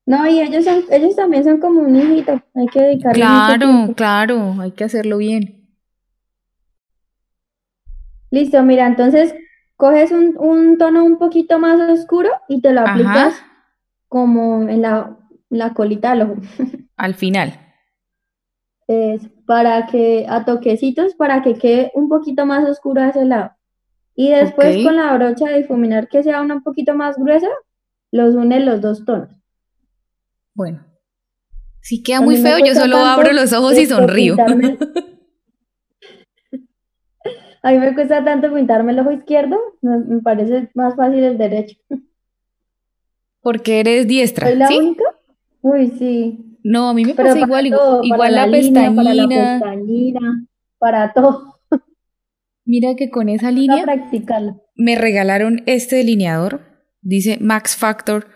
No, 0.06 0.28
y 0.28 0.42
ellos 0.42 0.66
son, 0.66 0.84
ellos 0.90 1.16
también 1.16 1.46
son 1.46 1.60
como 1.62 1.80
un 1.82 1.96
hijito, 1.96 2.34
hay 2.54 2.68
que 2.68 2.82
dedicarle 2.82 3.26
Claro, 3.26 3.94
claro, 3.96 4.56
hay 4.62 4.72
que 4.72 4.84
hacerlo 4.86 5.18
bien. 5.18 5.78
Listo, 8.32 8.62
mira, 8.64 8.88
entonces 8.88 9.34
coges 9.76 10.12
un, 10.12 10.36
un 10.38 10.78
tono 10.78 11.04
un 11.04 11.18
poquito 11.18 11.60
más 11.60 11.80
oscuro 11.90 12.30
y 12.48 12.62
te 12.62 12.74
lo 12.74 12.82
Ajá, 12.84 12.92
aplicas 12.92 13.42
como 14.08 14.68
en 14.70 14.82
la, 14.84 15.18
la 15.50 15.74
colita 15.74 16.12
del 16.12 16.22
ojo. 16.24 16.36
al 16.98 17.16
final. 17.16 17.60
Es 18.88 19.22
para 19.46 19.86
que, 19.88 20.26
a 20.28 20.46
toquecitos, 20.46 21.14
para 21.16 21.42
que 21.44 21.54
quede 21.56 21.92
un 21.94 22.10
poquito 22.10 22.46
más 22.46 22.68
oscuro 22.68 23.02
a 23.02 23.10
ese 23.10 23.24
lado. 23.26 23.52
Y 24.16 24.32
después 24.32 24.84
con 24.84 24.96
la 24.96 25.14
brocha 25.16 25.48
de 25.48 25.60
difuminar 25.60 26.08
que 26.10 26.24
sea 26.24 26.42
una 26.42 26.56
un 26.56 26.64
poquito 26.64 26.94
más 26.96 27.16
gruesa, 27.18 27.48
los 28.12 28.36
unes 28.36 28.66
los 28.66 28.82
dos 28.82 29.06
tonos. 29.06 29.30
Bueno, 30.56 30.84
si 31.82 32.02
queda 32.04 32.20
muy 32.22 32.38
feo, 32.38 32.58
yo 32.60 32.74
solo 32.76 32.98
abro 32.98 33.32
los 33.32 33.54
ojos 33.54 33.78
y 33.78 33.86
sonrío. 33.86 34.36
pintarme- 34.36 34.78
A 37.62 37.72
mí 37.72 37.78
me 37.80 37.94
cuesta 37.94 38.24
tanto 38.24 38.54
pintarme 38.54 38.92
el 38.94 39.00
ojo 39.00 39.12
izquierdo, 39.12 39.58
me, 39.82 39.98
me 39.98 40.22
parece 40.22 40.70
más 40.74 40.96
fácil 40.96 41.24
el 41.24 41.38
derecho. 41.38 41.78
Porque 43.42 43.80
eres 43.80 44.08
diestra, 44.08 44.48
¿Soy 44.48 44.58
la 44.58 44.68
¿sí? 44.68 44.78
única? 44.78 45.04
Uy, 45.62 45.92
sí. 45.98 46.58
No, 46.64 46.90
a 46.90 46.94
mí 46.94 47.06
me 47.06 47.16
Pero 47.16 47.30
pasa 47.30 47.40
igual, 47.40 47.70
todo, 47.70 48.04
igual, 48.04 48.36
la 48.36 48.48
la 48.48 48.58
línea, 48.58 48.94
para 48.94 49.14
la 49.14 49.28
pestañina. 49.28 50.48
para 50.78 51.14
todo, 51.14 51.60
Mira 52.66 52.96
que 52.96 53.10
con 53.10 53.30
esa 53.30 53.50
línea 53.50 53.84
me 54.76 54.96
regalaron 54.96 55.64
este 55.66 55.96
delineador. 55.96 56.62
Dice 57.02 57.40
Max 57.42 57.76
Factor 57.76 58.28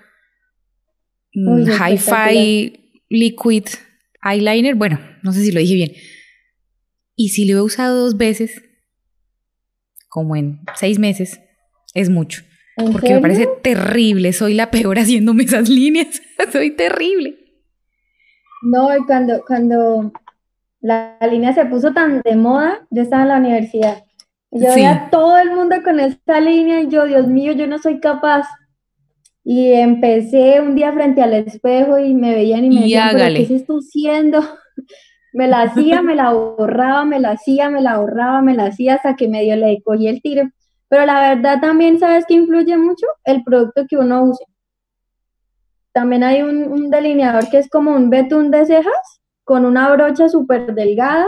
mm, 1.36 1.48
Uy, 1.52 1.66
Hi-Fi 1.70 3.04
Liquid 3.10 3.66
Eyeliner. 4.24 4.74
Bueno, 4.74 5.00
no 5.22 5.34
sé 5.34 5.44
si 5.44 5.52
lo 5.52 5.60
dije 5.60 5.76
bien. 5.76 5.92
Y 7.16 7.30
si 7.30 7.46
lo 7.46 7.60
he 7.60 7.62
usado 7.62 8.02
dos 8.02 8.18
veces, 8.18 8.64
como 10.10 10.36
en 10.36 10.62
seis 10.76 10.98
meses, 10.98 11.40
es 11.94 12.10
mucho. 12.10 12.42
¿En 12.78 12.92
Porque 12.92 13.14
me 13.16 13.20
parece 13.22 13.48
terrible. 13.62 14.34
Soy 14.34 14.54
la 14.56 14.72
peor 14.72 14.98
haciéndome 15.00 15.44
esas 15.44 15.70
líneas. 15.70 16.22
Soy 16.52 16.72
terrible. 16.72 17.38
No, 18.64 18.96
y 18.96 19.06
cuando, 19.06 19.44
cuando 19.46 20.12
la, 20.82 21.18
la 21.20 21.28
línea 21.28 21.54
se 21.54 21.66
puso 21.66 21.92
tan 21.94 22.22
de 22.22 22.36
moda, 22.36 22.86
yo 22.90 23.02
estaba 23.04 23.24
en 23.24 23.30
la 23.30 23.38
universidad. 23.38 24.04
Yo 24.52 24.70
Sí. 24.72 24.76
veía 24.76 24.92
a 24.92 25.10
todo 25.10 25.38
el 25.38 25.52
mundo 25.52 25.76
con 25.84 26.00
esta 26.00 26.40
línea 26.40 26.82
y 26.82 26.88
yo, 26.90 27.06
Dios 27.06 27.28
mío, 27.28 27.54
yo 27.54 27.68
no 27.68 27.78
soy 27.80 28.00
capaz. 28.00 28.48
Y 29.44 29.74
empecé 29.74 30.62
un 30.62 30.76
día 30.76 30.94
frente 30.94 31.22
al 31.22 31.34
espejo 31.34 32.00
y 32.00 32.14
me 32.14 32.34
veían 32.34 32.64
y 32.64 32.70
me 32.70 32.76
Y 32.76 32.80
decían, 32.84 33.10
¿pero 33.12 33.24
hágale. 33.24 33.38
qué 33.38 33.44
es 33.44 33.52
esto 33.62 33.78
haciendo? 33.78 34.40
Me 35.36 35.48
la 35.48 35.64
hacía, 35.64 36.04
me 36.04 36.14
la 36.14 36.32
borraba, 36.32 37.06
me 37.06 37.20
la 37.20 37.32
hacía, 37.32 37.68
me 37.72 37.82
la 37.82 37.98
borraba, 37.98 38.44
me 38.44 38.54
la 38.54 38.66
hacía 38.68 38.94
hasta 38.96 39.16
que 39.16 39.28
medio 39.28 39.56
le 39.56 39.82
cogí 39.82 40.08
el 40.08 40.22
tiro. 40.22 40.44
Pero 40.94 41.08
la 41.08 41.34
verdad 41.34 41.60
también, 41.60 41.98
¿sabes 41.98 42.24
qué 42.28 42.36
influye 42.36 42.78
mucho? 42.78 43.08
El 43.24 43.44
producto 43.44 43.88
que 43.90 43.98
uno 43.98 44.26
use. 44.26 44.46
También 45.92 46.24
hay 46.24 46.44
un, 46.44 46.72
un 46.72 46.92
delineador 46.92 47.50
que 47.50 47.58
es 47.58 47.68
como 47.68 47.96
un 47.96 48.12
betún 48.12 48.52
de 48.52 48.64
cejas 48.68 48.94
con 49.44 49.66
una 49.66 49.92
brocha 49.92 50.30
súper 50.30 50.76
delgada. 50.76 51.26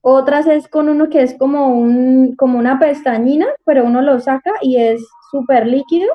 Otras 0.00 0.48
es 0.48 0.66
con 0.66 0.88
uno 0.88 1.08
que 1.08 1.22
es 1.22 1.36
como, 1.38 1.68
un, 1.68 2.34
como 2.34 2.58
una 2.58 2.80
pestañina, 2.80 3.46
pero 3.64 3.84
uno 3.84 4.02
lo 4.02 4.18
saca 4.18 4.50
y 4.60 4.78
es 4.78 5.00
súper 5.30 5.68
líquido. 5.68 6.08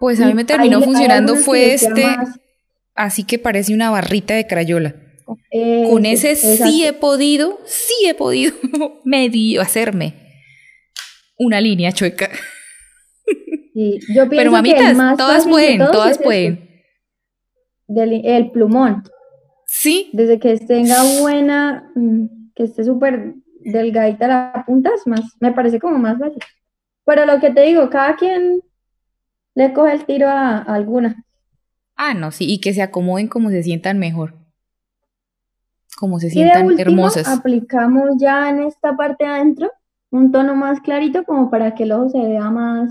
Pues 0.00 0.20
a 0.20 0.26
mí 0.26 0.34
me 0.34 0.44
terminó 0.44 0.82
funcionando 0.82 1.34
que 1.34 1.40
fue 1.42 1.74
este, 1.74 2.06
así 2.96 3.22
que 3.22 3.38
parece 3.38 3.72
una 3.72 3.90
barrita 3.90 4.34
de 4.34 4.48
crayola. 4.48 4.96
Eso, 5.52 5.90
Con 5.92 6.04
ese 6.04 6.34
sí 6.34 6.84
he 6.84 6.92
podido, 6.92 7.60
sí 7.66 7.94
he 8.04 8.14
podido 8.14 8.52
medio 9.04 9.62
hacerme 9.62 10.25
una 11.38 11.60
línea 11.60 11.92
chueca. 11.92 12.30
Sí, 13.72 13.98
Yo 14.14 14.28
Pero 14.28 14.50
mamitas, 14.50 14.96
más 14.96 15.16
todas 15.18 15.46
pueden, 15.46 15.78
todas 15.78 16.18
pueden. 16.18 16.70
del- 17.86 18.24
el 18.24 18.50
plumón. 18.50 19.02
Sí, 19.66 20.10
Desde 20.12 20.38
que 20.38 20.56
tenga 20.58 21.02
buena, 21.20 21.90
mm, 21.94 22.52
que 22.54 22.62
esté 22.64 22.84
súper 22.84 23.34
delgadita 23.60 24.28
la 24.28 24.64
punta, 24.66 24.90
es 24.94 25.06
más, 25.06 25.20
me 25.40 25.52
parece 25.52 25.78
como 25.80 25.98
más 25.98 26.18
fácil. 26.18 26.42
Pero 27.04 27.26
lo 27.26 27.40
que 27.40 27.50
te 27.50 27.62
digo, 27.62 27.90
cada 27.90 28.16
quien 28.16 28.60
le 29.54 29.72
coge 29.72 29.92
el 29.92 30.06
tiro 30.06 30.28
a, 30.28 30.58
a 30.58 30.74
alguna. 30.74 31.24
Ah, 31.96 32.14
no, 32.14 32.30
sí, 32.30 32.44
y 32.50 32.60
que 32.60 32.72
se 32.74 32.82
acomoden 32.82 33.28
como 33.28 33.50
se 33.50 33.62
sientan 33.62 33.98
mejor. 33.98 34.34
Como 35.98 36.20
se 36.20 36.26
Y 36.26 36.30
de 36.30 36.32
sientan 36.34 36.66
último, 36.66 36.80
hermosas. 36.90 37.26
aplicamos 37.26 38.10
ya 38.20 38.50
en 38.50 38.60
esta 38.62 38.96
parte 38.96 39.24
de 39.24 39.30
adentro 39.30 39.70
un 40.10 40.32
tono 40.32 40.54
más 40.54 40.80
clarito 40.80 41.24
como 41.24 41.50
para 41.50 41.74
que 41.74 41.84
el 41.84 41.92
ojo 41.92 42.08
se 42.10 42.18
vea 42.18 42.50
más, 42.50 42.90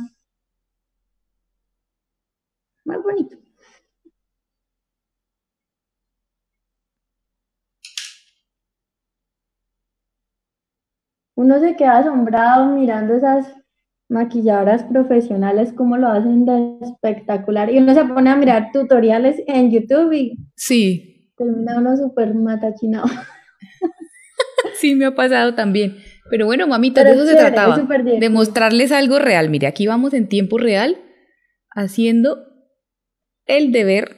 más 2.86 3.01
bonito. 3.04 3.38
Uno 11.36 11.60
se 11.60 11.75
queda 11.75 11.97
asombrado 11.99 12.75
mirando 12.75 13.13
esas 13.15 13.54
maquilladoras 14.08 14.84
profesionales, 14.84 15.73
cómo 15.73 15.97
lo 15.97 16.08
hacen 16.08 16.45
de 16.45 16.78
espectacular. 16.82 17.69
Y 17.69 17.80
uno 17.80 17.93
se 17.93 18.06
pone 18.06 18.30
a 18.30 18.36
mirar 18.36 18.71
tutoriales 18.71 19.41
en 19.47 19.71
YouTube 19.71 20.13
y 20.13 20.38
Sí, 20.56 21.32
termina 21.36 21.78
uno 21.78 21.97
súper 21.97 22.34
matachinado. 22.34 23.08
sí 24.75 24.95
me 24.95 25.06
ha 25.06 25.15
pasado 25.15 25.56
también. 25.56 25.97
Pero 26.29 26.45
bueno, 26.45 26.67
mamita, 26.67 27.01
Pero 27.03 27.15
de 27.15 27.21
eso 27.21 27.23
es 27.25 27.31
se 27.31 27.38
trataba. 27.38 27.77
De 28.19 28.29
mostrarles 28.29 28.91
algo 28.91 29.19
real. 29.19 29.49
Mire, 29.49 29.67
aquí 29.67 29.85
vamos 29.88 30.13
en 30.13 30.27
tiempo 30.27 30.57
real 30.57 30.97
haciendo 31.69 32.38
el 33.45 33.71
deber 33.71 34.17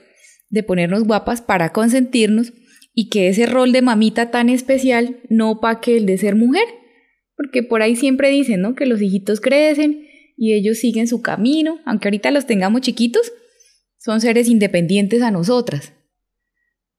de 0.49 0.63
ponernos 0.63 1.03
guapas 1.03 1.41
para 1.41 1.73
consentirnos 1.73 2.53
y 2.93 3.09
que 3.09 3.27
ese 3.27 3.45
rol 3.45 3.73
de 3.73 3.81
mamita 3.81 4.31
tan 4.31 4.49
especial 4.49 5.19
no 5.29 5.51
opaque 5.51 5.97
el 5.97 6.05
de 6.05 6.17
ser 6.17 6.35
mujer. 6.35 6.65
Porque 7.35 7.61
por 7.61 7.81
ahí 7.81 7.95
siempre 7.95 8.29
dicen, 8.29 8.61
¿no? 8.61 8.73
Que 8.73 8.85
los 8.85 9.01
hijitos 9.01 9.41
crecen 9.41 10.07
y 10.37 10.53
ellos 10.53 10.77
siguen 10.77 11.07
su 11.07 11.21
camino, 11.21 11.79
aunque 11.85 12.07
ahorita 12.07 12.31
los 12.31 12.45
tengamos 12.45 12.81
chiquitos, 12.81 13.31
son 13.97 14.21
seres 14.21 14.47
independientes 14.47 15.21
a 15.21 15.31
nosotras. 15.31 15.93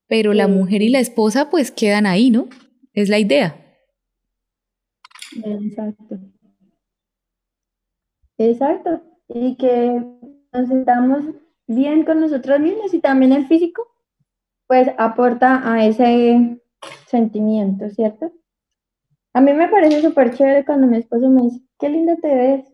Pero 0.06 0.34
la 0.34 0.48
mujer 0.48 0.82
y 0.82 0.88
la 0.88 1.00
esposa 1.00 1.50
pues 1.50 1.70
quedan 1.70 2.06
ahí, 2.06 2.30
¿no? 2.30 2.48
Es 2.92 3.08
la 3.08 3.18
idea. 3.18 3.67
Exacto. 5.44 6.18
Exacto. 8.38 9.02
Y 9.28 9.56
que 9.56 10.02
nos 10.52 10.68
sentamos 10.68 11.24
bien 11.66 12.04
con 12.04 12.20
nosotros 12.20 12.60
mismos 12.60 12.94
y 12.94 13.00
también 13.00 13.32
el 13.32 13.46
físico, 13.46 13.86
pues 14.66 14.88
aporta 14.98 15.70
a 15.70 15.84
ese 15.84 16.58
sentimiento, 17.06 17.88
¿cierto? 17.90 18.32
A 19.34 19.40
mí 19.40 19.52
me 19.52 19.68
parece 19.68 20.00
súper 20.00 20.34
chévere 20.34 20.64
cuando 20.64 20.86
mi 20.86 20.96
esposo 20.96 21.28
me 21.28 21.42
dice, 21.42 21.60
qué 21.78 21.88
linda 21.90 22.16
te 22.16 22.34
ves. 22.34 22.64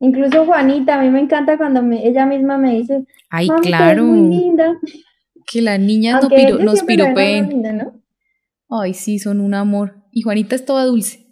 Incluso 0.00 0.44
Juanita, 0.44 0.96
a 0.98 1.02
mí 1.02 1.08
me 1.08 1.20
encanta 1.20 1.56
cuando 1.56 1.80
ella 1.92 2.26
misma 2.26 2.58
me 2.58 2.74
dice, 2.76 3.06
Ay, 3.30 3.48
"Mami, 3.48 3.60
te 3.62 3.68
ves 3.70 3.76
claro. 3.78 4.04
muy 4.04 4.36
linda. 4.36 4.78
Que 5.46 5.62
las 5.62 5.80
niñas 5.80 6.22
no 6.22 6.28
piro- 6.28 6.58
nos 6.58 6.82
piropeen. 6.82 7.48
linda, 7.48 7.72
¿no? 7.72 8.02
Ay, 8.68 8.92
sí, 8.94 9.18
son 9.18 9.40
un 9.40 9.54
amor. 9.54 10.02
Y 10.12 10.22
Juanita 10.22 10.54
es 10.54 10.64
toda 10.66 10.84
dulce. 10.84 11.25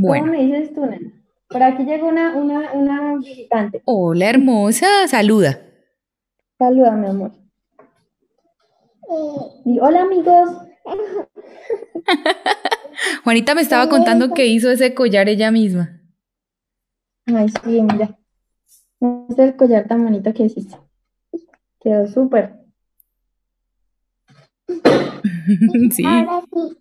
¿Cómo 0.00 0.26
me 0.26 0.44
dices 0.44 0.74
tú, 0.74 0.84
nena? 0.84 1.10
Por 1.48 1.62
aquí 1.62 1.84
llegó 1.84 2.08
una, 2.08 2.36
una, 2.36 2.72
una 2.72 3.16
visitante. 3.16 3.80
Hola, 3.86 4.28
hermosa. 4.28 5.08
Saluda. 5.08 5.58
Saluda, 6.58 6.90
mi 6.92 7.06
amor. 7.06 7.32
Di, 9.64 9.78
hola, 9.80 10.02
amigos. 10.02 10.50
Juanita 13.24 13.54
me 13.54 13.62
estaba 13.62 13.88
contando 13.88 14.34
que 14.34 14.46
hizo 14.46 14.70
ese 14.70 14.92
collar 14.92 15.30
ella 15.30 15.50
misma. 15.50 16.02
Ay, 17.26 17.48
sí, 17.48 17.82
mira. 17.82 18.18
Este 19.00 19.42
es 19.42 19.48
el 19.50 19.56
collar 19.56 19.88
tan 19.88 20.04
bonito 20.04 20.34
que 20.34 20.44
hiciste. 20.44 20.76
Quedó 21.80 22.06
súper. 22.06 22.54
sí, 25.92 26.04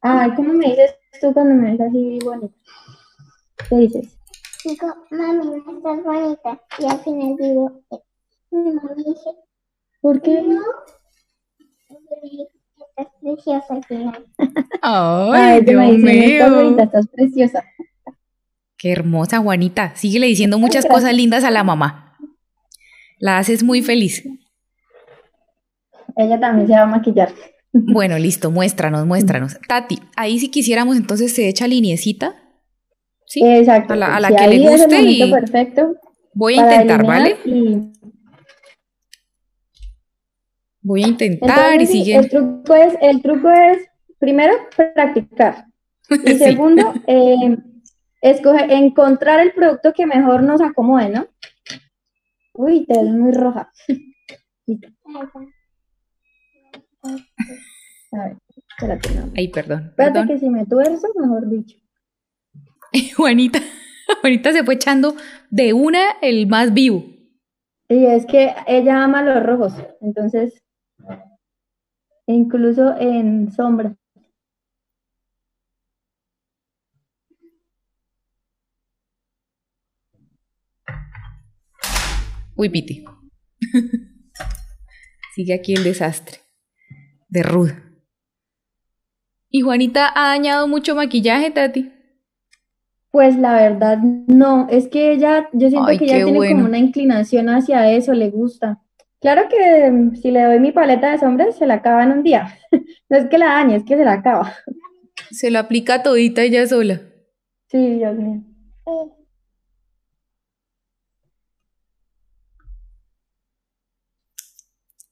Ay, 0.02 0.32
¿cómo 0.36 0.54
me 0.54 0.66
dices 0.66 0.96
tú 1.22 1.32
cuando 1.34 1.54
me 1.54 1.72
ves 1.72 1.82
así 1.82 2.20
bonito? 2.24 2.54
¿Qué 3.70 3.76
dices? 3.76 4.18
digo, 4.64 4.88
mami, 5.12 5.46
no 5.46 5.78
estás 5.78 6.04
bonita. 6.04 6.62
Y 6.80 6.86
al 6.86 7.00
final 7.02 7.36
digo, 7.40 7.82
eh, 7.92 7.98
no 8.52 8.96
dije, 8.96 9.30
¿Por 10.02 10.22
qué? 10.22 10.42
no. 10.42 10.62
Estás 12.98 13.08
preciosa 13.22 13.66
al 13.74 13.84
final. 13.86 14.26
Ay, 14.82 15.60
ella 15.66 15.78
me 15.78 15.92
Dios 15.92 15.98
dice, 15.98 16.04
no 16.04 16.24
estás 16.26 16.52
bonita, 16.52 16.76
mío. 16.76 16.84
estás 16.86 17.08
preciosa. 17.08 17.64
Qué 18.78 18.92
hermosa, 18.92 19.40
Juanita. 19.40 19.96
Síguele 19.96 20.28
diciendo 20.28 20.60
muchas 20.60 20.84
Gracias. 20.86 20.94
cosas 20.94 21.16
lindas 21.16 21.44
a 21.44 21.52
la 21.52 21.64
mamá. 21.64 22.18
La 23.20 23.38
haces 23.38 23.64
muy 23.64 23.82
feliz. 23.82 24.24
Ella 26.18 26.40
también 26.40 26.68
se 26.68 26.74
va 26.74 26.82
a 26.84 26.86
maquillar. 26.86 27.34
Bueno, 27.74 28.18
listo, 28.18 28.52
muéstranos, 28.52 29.06
muéstranos. 29.08 29.58
Tati, 29.68 30.00
ahí 30.16 30.40
si 30.40 30.50
quisiéramos 30.50 30.98
entonces 30.98 31.34
se 31.34 31.48
echa 31.50 31.68
liniecita. 31.68 32.36
¿Sí? 33.28 33.42
Exacto. 33.44 33.94
A 33.94 33.96
la- 33.98 34.16
a 34.16 34.20
la 34.20 34.28
Sí, 34.30 34.36
que 34.36 34.48
le 34.48 34.70
guste 34.70 35.02
y- 35.02 35.32
perfecto 35.32 35.96
Voy 36.34 36.58
a 36.60 36.62
intentar, 36.64 37.06
¿vale? 37.06 37.38
y- 37.46 37.92
Voy 40.82 41.04
a 41.04 41.08
intentar 41.08 41.72
Entonces, 41.74 41.90
y 41.96 42.00
sigue. 42.04 42.16
el 42.18 42.30
truco 42.30 42.76
es, 42.76 42.94
el 43.02 43.22
truco 43.22 43.50
es, 43.50 43.88
primero, 44.20 44.54
practicar. 44.76 45.66
Y 46.26 46.34
Sí. 46.34 46.38
segundo, 46.38 46.94
eh, 47.08 47.58
escoger, 48.22 48.72
encontrar 48.72 49.40
el 49.40 49.54
producto 49.54 49.92
que 49.94 50.06
mejor 50.06 50.44
nos 50.44 50.62
acomode, 50.62 51.10
¿no? 51.10 51.26
Uy, 52.54 52.86
te 52.86 52.94
ves 53.02 53.12
muy 53.12 53.32
roja. 53.32 53.72
A 58.12 58.18
ver, 58.24 58.38
espérate, 58.78 59.10
no. 59.16 59.32
Ay, 59.36 59.48
perdón, 59.50 59.86
Espérate 59.90 60.14
perdón. 60.14 60.28
que 60.28 60.40
si 60.40 60.50
me 60.50 60.66
tuerzo, 60.66 61.08
mejor 61.16 61.50
dicho. 61.50 61.78
Juanita, 63.16 63.60
Juanita 64.22 64.54
se 64.54 64.64
fue 64.64 64.76
echando 64.76 65.16
de 65.50 65.74
una 65.74 66.12
el 66.22 66.48
más 66.48 66.74
vivo. 66.74 67.06
Y 67.90 68.06
es 68.06 68.26
que 68.26 68.54
ella 68.68 69.04
ama 69.04 69.22
los 69.22 69.44
rojos, 69.44 69.74
entonces, 70.02 70.64
incluso 72.26 72.96
en 73.00 73.52
sombra. 73.52 73.96
Uy, 82.58 82.70
Piti. 82.70 83.04
Sigue 85.36 85.54
aquí 85.54 85.74
el 85.74 85.84
desastre. 85.84 86.40
De 87.28 87.44
Ruth. 87.44 87.74
¿Y 89.50 89.62
Juanita 89.62 90.10
ha 90.16 90.30
dañado 90.30 90.66
mucho 90.68 90.96
maquillaje, 90.96 91.52
Tati? 91.52 91.95
Pues 93.16 93.38
la 93.38 93.54
verdad, 93.54 94.00
no, 94.00 94.68
es 94.70 94.90
que 94.90 95.14
ella, 95.14 95.48
yo 95.54 95.70
siento 95.70 95.88
Ay, 95.88 95.98
que 95.98 96.04
ella 96.04 96.26
tiene 96.26 96.38
bueno. 96.38 96.56
como 96.58 96.68
una 96.68 96.80
inclinación 96.80 97.48
hacia 97.48 97.90
eso, 97.90 98.12
le 98.12 98.30
gusta. 98.30 98.82
Claro 99.22 99.44
que 99.48 99.90
mm, 99.90 100.16
si 100.18 100.32
le 100.32 100.44
doy 100.44 100.60
mi 100.60 100.74
paleta 100.74 101.12
de 101.12 101.20
sombras, 101.20 101.56
se 101.56 101.66
la 101.66 101.76
acaba 101.76 102.04
en 102.04 102.12
un 102.12 102.24
día. 102.24 102.54
No 103.10 103.18
es 103.18 103.28
que 103.28 103.38
la 103.38 103.46
dañe, 103.54 103.78
es 103.78 103.86
que 103.86 103.96
se 103.96 104.04
la 104.04 104.12
acaba. 104.12 104.54
Se 105.32 105.50
lo 105.50 105.60
aplica 105.60 106.04
todita 106.04 106.42
ella 106.42 106.68
sola. 106.68 107.04
Sí, 107.70 108.00
Dios 108.00 108.18
mío. 108.18 108.42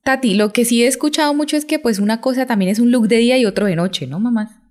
Tati, 0.03 0.33
lo 0.33 0.51
que 0.51 0.65
sí 0.65 0.83
he 0.83 0.87
escuchado 0.87 1.33
mucho 1.33 1.55
es 1.55 1.63
que 1.63 1.79
pues 1.79 1.99
una 1.99 2.19
cosa 2.19 2.45
también 2.45 2.69
es 2.69 2.79
un 2.79 2.91
look 2.91 3.07
de 3.07 3.15
día 3.19 3.37
y 3.37 3.45
otro 3.45 3.65
de 3.65 3.77
noche, 3.77 4.07
¿no, 4.07 4.19
mamás? 4.19 4.62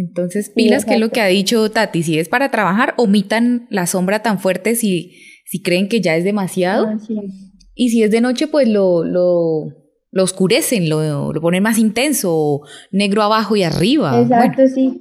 Entonces, 0.00 0.50
pilas, 0.50 0.84
que 0.84 0.94
es 0.94 1.00
lo 1.00 1.10
que 1.10 1.20
ha 1.20 1.26
dicho 1.26 1.70
Tati, 1.70 2.02
si 2.02 2.18
es 2.18 2.28
para 2.28 2.50
trabajar, 2.50 2.94
omitan 2.96 3.66
la 3.70 3.86
sombra 3.86 4.22
tan 4.22 4.38
fuerte 4.38 4.74
si, 4.74 5.12
si 5.44 5.62
creen 5.62 5.88
que 5.88 6.00
ya 6.00 6.16
es 6.16 6.24
demasiado. 6.24 6.86
Ah, 6.86 6.98
sí. 6.98 7.16
Y 7.74 7.90
si 7.90 8.02
es 8.02 8.10
de 8.10 8.20
noche, 8.20 8.46
pues 8.46 8.66
lo, 8.68 9.04
lo, 9.04 9.66
lo 10.10 10.22
oscurecen, 10.22 10.88
lo, 10.88 11.32
lo 11.32 11.40
ponen 11.40 11.62
más 11.62 11.78
intenso, 11.78 12.62
negro 12.90 13.22
abajo 13.22 13.56
y 13.56 13.62
arriba. 13.62 14.12
Bueno, 14.12 14.34
Exacto, 14.34 14.66
sí. 14.68 15.00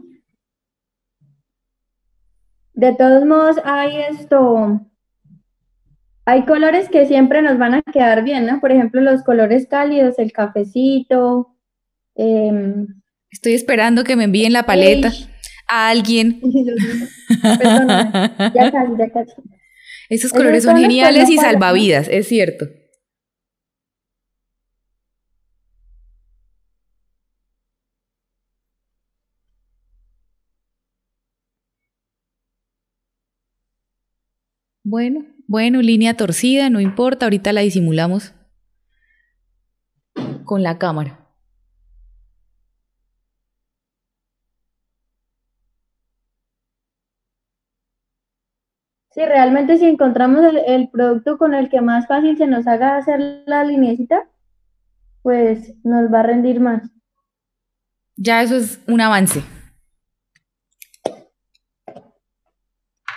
De 2.74 2.94
todos 2.96 3.26
modos, 3.26 3.58
hay 3.64 3.98
esto, 4.10 4.82
hay 6.26 6.46
colores 6.46 6.90
que 6.90 7.06
siempre 7.06 7.42
nos 7.42 7.58
van 7.58 7.74
a 7.74 7.82
quedar 7.82 8.24
bien, 8.24 8.46
¿no? 8.46 8.60
Por 8.60 8.72
ejemplo, 8.72 9.02
los 9.02 9.24
colores 9.24 9.68
cálidos, 9.68 10.20
el 10.20 10.32
cafecito, 10.32 11.56
em, 12.16 12.88
estoy 13.32 13.54
esperando 13.54 14.04
que 14.04 14.16
me 14.16 14.26
envíen 14.26 14.54
la 14.54 14.66
paleta 14.66 15.12
a 15.68 15.90
alguien. 15.90 16.42
Ya 18.56 18.72
casi, 18.72 18.92
ya 18.98 19.10
casi. 19.12 19.34
Esos 20.10 20.34
colores 20.34 20.64
son 20.64 20.78
geniales 20.78 21.30
y 21.30 21.38
salvavidas, 21.38 22.08
es 22.10 22.28
cierto. 22.28 22.68
Bueno, 34.84 35.28
bueno, 35.48 35.82
línea 35.84 36.16
torcida, 36.16 36.70
no 36.72 36.80
importa, 36.80 37.28
ahorita 37.28 37.54
la 37.54 37.62
disimulamos 37.62 38.34
con 40.46 40.64
la 40.64 40.80
cámara. 40.80 41.19
Sí, 49.20 49.26
realmente 49.26 49.78
si 49.78 49.86
encontramos 49.86 50.46
el, 50.46 50.60
el 50.66 50.90
producto 50.90 51.38
con 51.38 51.54
el 51.54 51.68
que 51.68 51.82
más 51.82 52.08
fácil 52.08 52.38
se 52.38 52.48
nos 52.48 52.66
haga 52.68 52.96
hacer 52.96 53.44
la 53.46 53.66
linecita, 53.66 54.30
pues 55.24 55.76
nos 55.84 56.10
va 56.10 56.22
a 56.22 56.24
rendir 56.24 56.62
más. 56.62 56.90
Ya 58.16 58.42
eso 58.42 58.56
es 58.56 58.80
un 58.88 59.02
avance. 59.02 59.42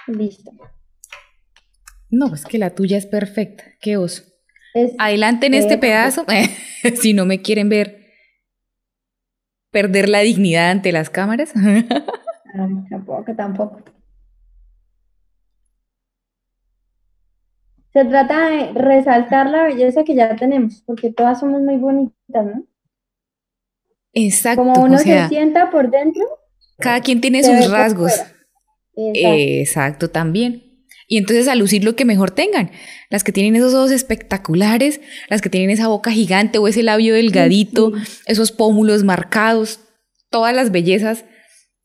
Listo. 0.08 0.50
No, 2.10 2.30
pues 2.30 2.46
que 2.46 2.58
la 2.58 2.70
tuya 2.70 2.98
es 2.98 3.06
perfecta. 3.06 3.62
Qué 3.80 3.96
oso. 3.96 4.24
Es, 4.74 4.94
Adelante 4.98 5.46
en 5.46 5.54
este 5.54 5.78
pedazo, 5.78 6.26
si 7.00 7.12
no 7.12 7.26
me 7.26 7.42
quieren 7.42 7.68
ver 7.68 8.10
perder 9.70 10.08
la 10.08 10.18
dignidad 10.18 10.72
ante 10.72 10.90
las 10.90 11.10
cámaras. 11.10 11.52
ah, 11.56 12.68
tampoco, 12.90 13.36
tampoco. 13.36 14.01
Se 17.92 18.04
trata 18.04 18.48
de 18.48 18.72
resaltar 18.72 19.50
la 19.50 19.64
belleza 19.64 20.04
que 20.04 20.14
ya 20.14 20.34
tenemos, 20.36 20.82
porque 20.86 21.12
todas 21.12 21.40
somos 21.40 21.60
muy 21.60 21.76
bonitas, 21.76 22.46
¿no? 22.46 22.64
Exacto, 24.14 24.62
Como 24.62 24.84
uno 24.84 24.96
o 24.96 24.98
sea, 24.98 25.28
se 25.28 25.34
sienta 25.34 25.70
por 25.70 25.90
dentro, 25.90 26.22
cada 26.78 27.00
quien 27.00 27.20
tiene 27.20 27.42
sus 27.42 27.70
rasgos. 27.70 28.12
Exacto, 28.94 30.10
también. 30.10 30.72
Y 31.08 31.18
entonces 31.18 31.48
a 31.48 31.54
lucir 31.54 31.84
lo 31.84 31.94
que 31.94 32.04
mejor 32.04 32.30
tengan. 32.30 32.70
Las 33.10 33.24
que 33.24 33.32
tienen 33.32 33.56
esos 33.56 33.74
ojos 33.74 33.90
espectaculares, 33.90 35.00
las 35.28 35.42
que 35.42 35.50
tienen 35.50 35.70
esa 35.70 35.88
boca 35.88 36.10
gigante 36.10 36.58
o 36.58 36.68
ese 36.68 36.82
labio 36.82 37.14
delgadito, 37.14 37.92
esos 38.26 38.52
pómulos 38.52 39.04
marcados, 39.04 39.80
todas 40.30 40.54
las 40.54 40.70
bellezas. 40.70 41.24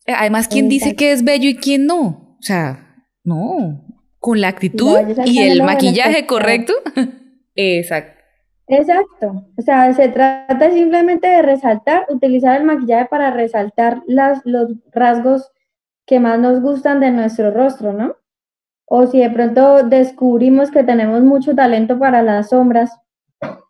Además, 0.05 0.47
¿quién 0.47 0.69
dice 0.69 0.95
que 0.95 1.11
es 1.11 1.23
bello 1.23 1.49
y 1.49 1.55
quién 1.55 1.85
no? 1.85 2.37
O 2.39 2.41
sea, 2.41 2.95
no. 3.23 3.86
Con 4.27 4.41
la 4.41 4.49
actitud 4.49 4.97
y 5.23 5.39
el 5.39 5.63
maquillaje 5.63 6.27
correcto. 6.27 6.73
Exacto. 7.55 8.19
Exacto. 8.67 9.45
O 9.57 9.61
sea, 9.61 9.93
se 9.93 10.09
trata 10.09 10.69
simplemente 10.69 11.29
de 11.29 11.41
resaltar, 11.41 12.05
utilizar 12.09 12.59
el 12.59 12.67
maquillaje 12.67 13.05
para 13.05 13.31
resaltar 13.31 14.03
las, 14.05 14.41
los 14.43 14.73
rasgos 14.91 15.49
que 16.05 16.19
más 16.19 16.39
nos 16.39 16.59
gustan 16.59 16.99
de 16.99 17.11
nuestro 17.11 17.51
rostro, 17.51 17.93
¿no? 17.93 18.17
O 18.83 19.07
si 19.07 19.19
de 19.19 19.29
pronto 19.29 19.83
descubrimos 19.83 20.71
que 20.71 20.83
tenemos 20.83 21.23
mucho 21.23 21.55
talento 21.55 21.97
para 21.97 22.21
las 22.21 22.49
sombras, 22.49 22.91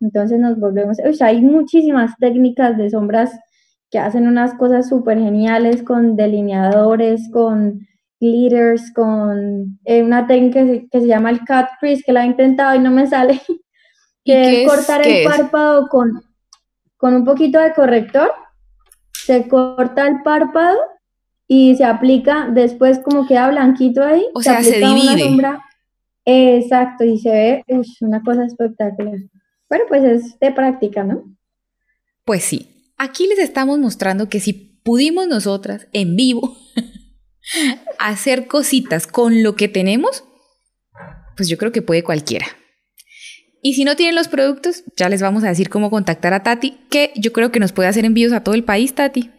entonces 0.01 0.39
nos 0.39 0.59
volvemos, 0.59 0.97
o 1.07 1.13
sea, 1.13 1.27
hay 1.27 1.39
muchísimas 1.39 2.17
técnicas 2.17 2.75
de 2.79 2.89
sombras 2.89 3.39
que 3.91 3.99
hacen 3.99 4.27
unas 4.27 4.55
cosas 4.55 4.89
súper 4.89 5.19
geniales 5.19 5.83
con 5.83 6.15
delineadores, 6.15 7.29
con 7.31 7.85
glitters, 8.20 8.91
con 8.93 9.80
eh, 9.86 10.03
una 10.03 10.28
técnica 10.28 10.65
que 10.91 11.01
se, 11.01 11.07
llama 11.07 11.30
el 11.30 11.39
cut 11.39 11.68
crease, 11.80 12.03
que 12.05 12.13
la 12.13 12.24
he 12.24 12.28
intentado 12.28 12.76
y 12.76 12.80
no 12.80 12.91
me 12.91 13.07
sale, 13.07 13.41
que 14.26 14.63
es 14.63 14.70
cortar 14.70 15.05
el 15.05 15.24
párpado 15.26 15.88
con, 15.88 16.22
con 16.97 17.15
un 17.15 17.26
poquito 17.26 17.59
de 17.59 17.74
corrector, 17.74 18.32
se 19.13 19.47
corta 19.47 20.07
el 20.07 20.22
párpado 20.24 20.78
y 21.47 21.76
se 21.76 21.86
aplica 21.86 22.49
después 22.51 22.99
como 22.99 23.26
queda 23.26 23.49
blanquito 23.49 24.03
ahí. 24.03 24.26
O 24.34 24.41
sea, 24.41 24.63
se 24.63 24.80
divide. 24.80 25.38
exacto, 26.26 27.03
y 27.03 27.18
se 27.18 27.30
ve 27.30 27.84
una 28.01 28.22
cosa 28.22 28.45
espectacular. 28.45 29.18
Bueno, 29.70 29.86
pues 29.88 30.03
es 30.03 30.39
de 30.39 30.51
práctica, 30.51 31.03
¿no? 31.03 31.24
Pues 32.26 32.43
sí. 32.43 32.74
Aquí 32.97 33.28
les 33.28 33.39
estamos 33.39 33.78
mostrando 33.78 34.28
que 34.28 34.39
si 34.39 34.53
pudimos 34.53 35.28
nosotras 35.28 35.88
en 35.93 36.15
vivo 36.15 36.57
hacer 37.99 38.47
cositas 38.47 39.07
con 39.07 39.43
lo 39.43 39.55
que 39.55 39.67
tenemos, 39.67 40.23
pues 41.35 41.49
yo 41.49 41.57
creo 41.57 41.71
que 41.71 41.81
puede 41.81 42.03
cualquiera. 42.03 42.45
Y 43.61 43.73
si 43.73 43.83
no 43.83 43.95
tienen 43.95 44.15
los 44.15 44.27
productos, 44.27 44.83
ya 44.95 45.09
les 45.09 45.21
vamos 45.21 45.43
a 45.43 45.49
decir 45.49 45.69
cómo 45.69 45.89
contactar 45.89 46.33
a 46.33 46.43
Tati, 46.43 46.77
que 46.89 47.11
yo 47.15 47.33
creo 47.33 47.51
que 47.51 47.59
nos 47.59 47.73
puede 47.73 47.89
hacer 47.89 48.05
envíos 48.05 48.31
a 48.31 48.43
todo 48.43 48.55
el 48.55 48.63
país, 48.63 48.93
Tati. 48.93 49.31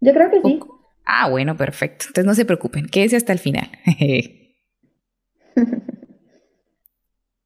Yo 0.00 0.12
creo 0.12 0.30
que 0.30 0.40
sí. 0.42 0.60
Ah, 1.04 1.28
bueno, 1.28 1.56
perfecto. 1.56 2.06
Entonces 2.08 2.24
no 2.24 2.34
se 2.34 2.44
preocupen, 2.44 2.86
quédese 2.86 3.16
hasta 3.16 3.32
el 3.32 3.38
final. 3.38 3.68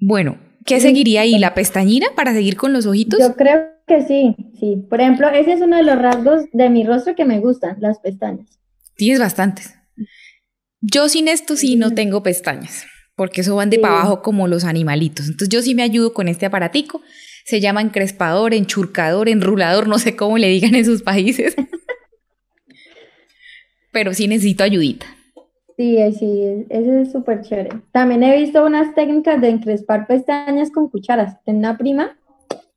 bueno, 0.01 0.39
¿qué 0.65 0.81
seguiría 0.81 1.23
ahí? 1.23 1.39
¿La 1.39 1.55
pestañina 1.55 2.09
para 2.15 2.33
seguir 2.33 2.57
con 2.57 2.73
los 2.73 2.87
ojitos? 2.87 3.19
Yo 3.21 3.35
creo 3.35 3.69
que 3.87 4.03
sí, 4.03 4.37
sí. 4.59 4.87
Por 4.89 5.01
ejemplo, 5.01 5.29
ese 5.29 5.55
es 5.55 5.61
uno 5.61 5.77
de 5.77 5.83
los 5.83 5.99
rasgos 5.99 6.45
de 6.53 6.71
mi 6.71 6.85
rostro 6.85 7.15
que 7.15 7.25
me 7.25 7.41
gustan, 7.41 7.77
las 7.81 7.99
pestañas. 7.99 8.59
Tienes 8.99 9.21
bastantes. 9.21 9.73
Yo 10.81 11.09
sin 11.09 11.29
esto 11.29 11.57
sí 11.57 11.77
no 11.77 11.95
tengo 11.95 12.25
pestañas, 12.25 12.85
porque 13.15 13.43
eso 13.43 13.55
van 13.55 13.71
de 13.71 13.79
para 13.79 14.01
abajo 14.01 14.23
como 14.23 14.49
los 14.49 14.65
animalitos. 14.65 15.27
Entonces 15.27 15.49
yo 15.49 15.63
sí 15.63 15.77
me 15.77 15.85
ayudo 15.85 16.13
con 16.13 16.27
este 16.27 16.47
aparatico. 16.47 17.01
Se 17.45 17.61
llama 17.61 17.81
encrespador, 17.81 18.55
enchurcador, 18.55 19.29
enrulador, 19.29 19.87
no 19.87 20.01
sé 20.01 20.17
cómo 20.17 20.37
le 20.37 20.49
digan 20.49 20.75
en 20.75 20.85
sus 20.85 21.03
países. 21.03 21.55
pero 23.93 24.13
sí 24.13 24.27
necesito 24.27 24.65
ayudita. 24.65 25.07
Sí, 25.77 25.97
sí, 26.19 26.67
ese 26.69 27.03
es 27.03 27.13
súper 27.13 27.43
chévere. 27.43 27.71
También 27.93 28.25
he 28.25 28.37
visto 28.37 28.67
unas 28.67 28.97
técnicas 28.97 29.41
de 29.41 29.51
encrespar 29.51 30.09
pestañas 30.09 30.73
con 30.73 30.89
cucharas. 30.89 31.37
Tengo 31.45 31.61
una 31.61 31.79
prima 31.79 32.19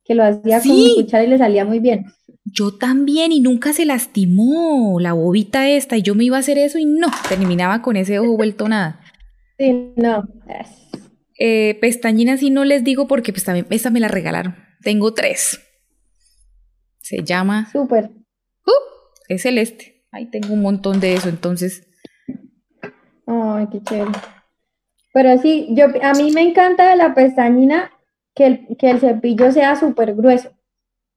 que 0.04 0.14
lo 0.14 0.22
hacía 0.22 0.60
con 0.60 0.94
cuchara 0.94 1.24
y 1.24 1.26
le 1.26 1.38
salía 1.38 1.64
muy 1.64 1.80
bien. 1.80 2.06
Yo 2.44 2.76
también 2.76 3.32
y 3.32 3.40
nunca 3.40 3.72
se 3.72 3.84
lastimó 3.84 4.98
la 5.00 5.12
bobita 5.12 5.68
esta 5.68 5.96
y 5.96 6.02
yo 6.02 6.14
me 6.14 6.24
iba 6.24 6.36
a 6.36 6.40
hacer 6.40 6.58
eso 6.58 6.78
y 6.78 6.84
no, 6.84 7.08
terminaba 7.28 7.82
con 7.82 7.96
ese 7.96 8.18
ojo 8.18 8.36
vuelto 8.36 8.68
nada. 8.68 9.00
Sí, 9.58 9.92
no. 9.94 10.24
Eh, 11.38 11.78
pestañinas 11.80 12.40
sí 12.40 12.50
no 12.50 12.64
les 12.64 12.82
digo 12.82 13.06
porque 13.06 13.32
pues 13.32 13.44
también 13.44 13.66
esta 13.70 13.90
me 13.90 14.00
la 14.00 14.08
regalaron. 14.08 14.56
Tengo 14.80 15.14
tres. 15.14 15.60
Se 17.00 17.22
llama... 17.22 17.70
Súper. 17.70 18.10
Uh, 18.66 18.72
es 19.28 19.42
celeste. 19.42 20.04
Ahí 20.10 20.28
tengo 20.30 20.52
un 20.54 20.62
montón 20.62 20.98
de 20.98 21.14
eso, 21.14 21.28
entonces. 21.28 21.86
Ay, 23.26 23.68
qué 23.70 23.82
chévere. 23.82 24.18
Pero 25.12 25.38
sí, 25.38 25.68
yo, 25.70 25.86
a 26.02 26.12
mí 26.14 26.32
me 26.32 26.42
encanta 26.42 26.90
de 26.90 26.96
la 26.96 27.14
pestañina 27.14 27.92
que 28.34 28.46
el, 28.46 28.76
que 28.78 28.90
el 28.90 29.00
cepillo 29.00 29.52
sea 29.52 29.76
súper 29.76 30.14
grueso. 30.14 30.50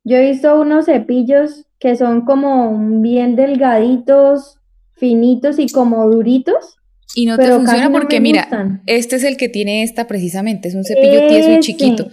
Yo 0.05 0.17
he 0.17 0.31
visto 0.31 0.61
unos 0.61 0.85
cepillos 0.85 1.65
que 1.79 1.95
son 1.95 2.25
como 2.25 3.01
bien 3.01 3.35
delgaditos, 3.35 4.59
finitos 4.93 5.57
y 5.57 5.67
como 5.67 6.07
duritos. 6.07 6.77
Y 7.15 7.25
no 7.25 7.37
te 7.37 7.47
funciona 7.47 7.91
porque, 7.91 8.19
mira, 8.21 8.81
este 8.85 9.15
es 9.15 9.23
el 9.23 9.35
que 9.35 9.49
tiene 9.49 9.83
esta 9.83 10.05
precisamente, 10.07 10.67
es 10.67 10.75
un 10.75 10.83
cepillo 10.83 11.27
tieso 11.27 11.51
y 11.51 11.59
chiquito. 11.59 12.07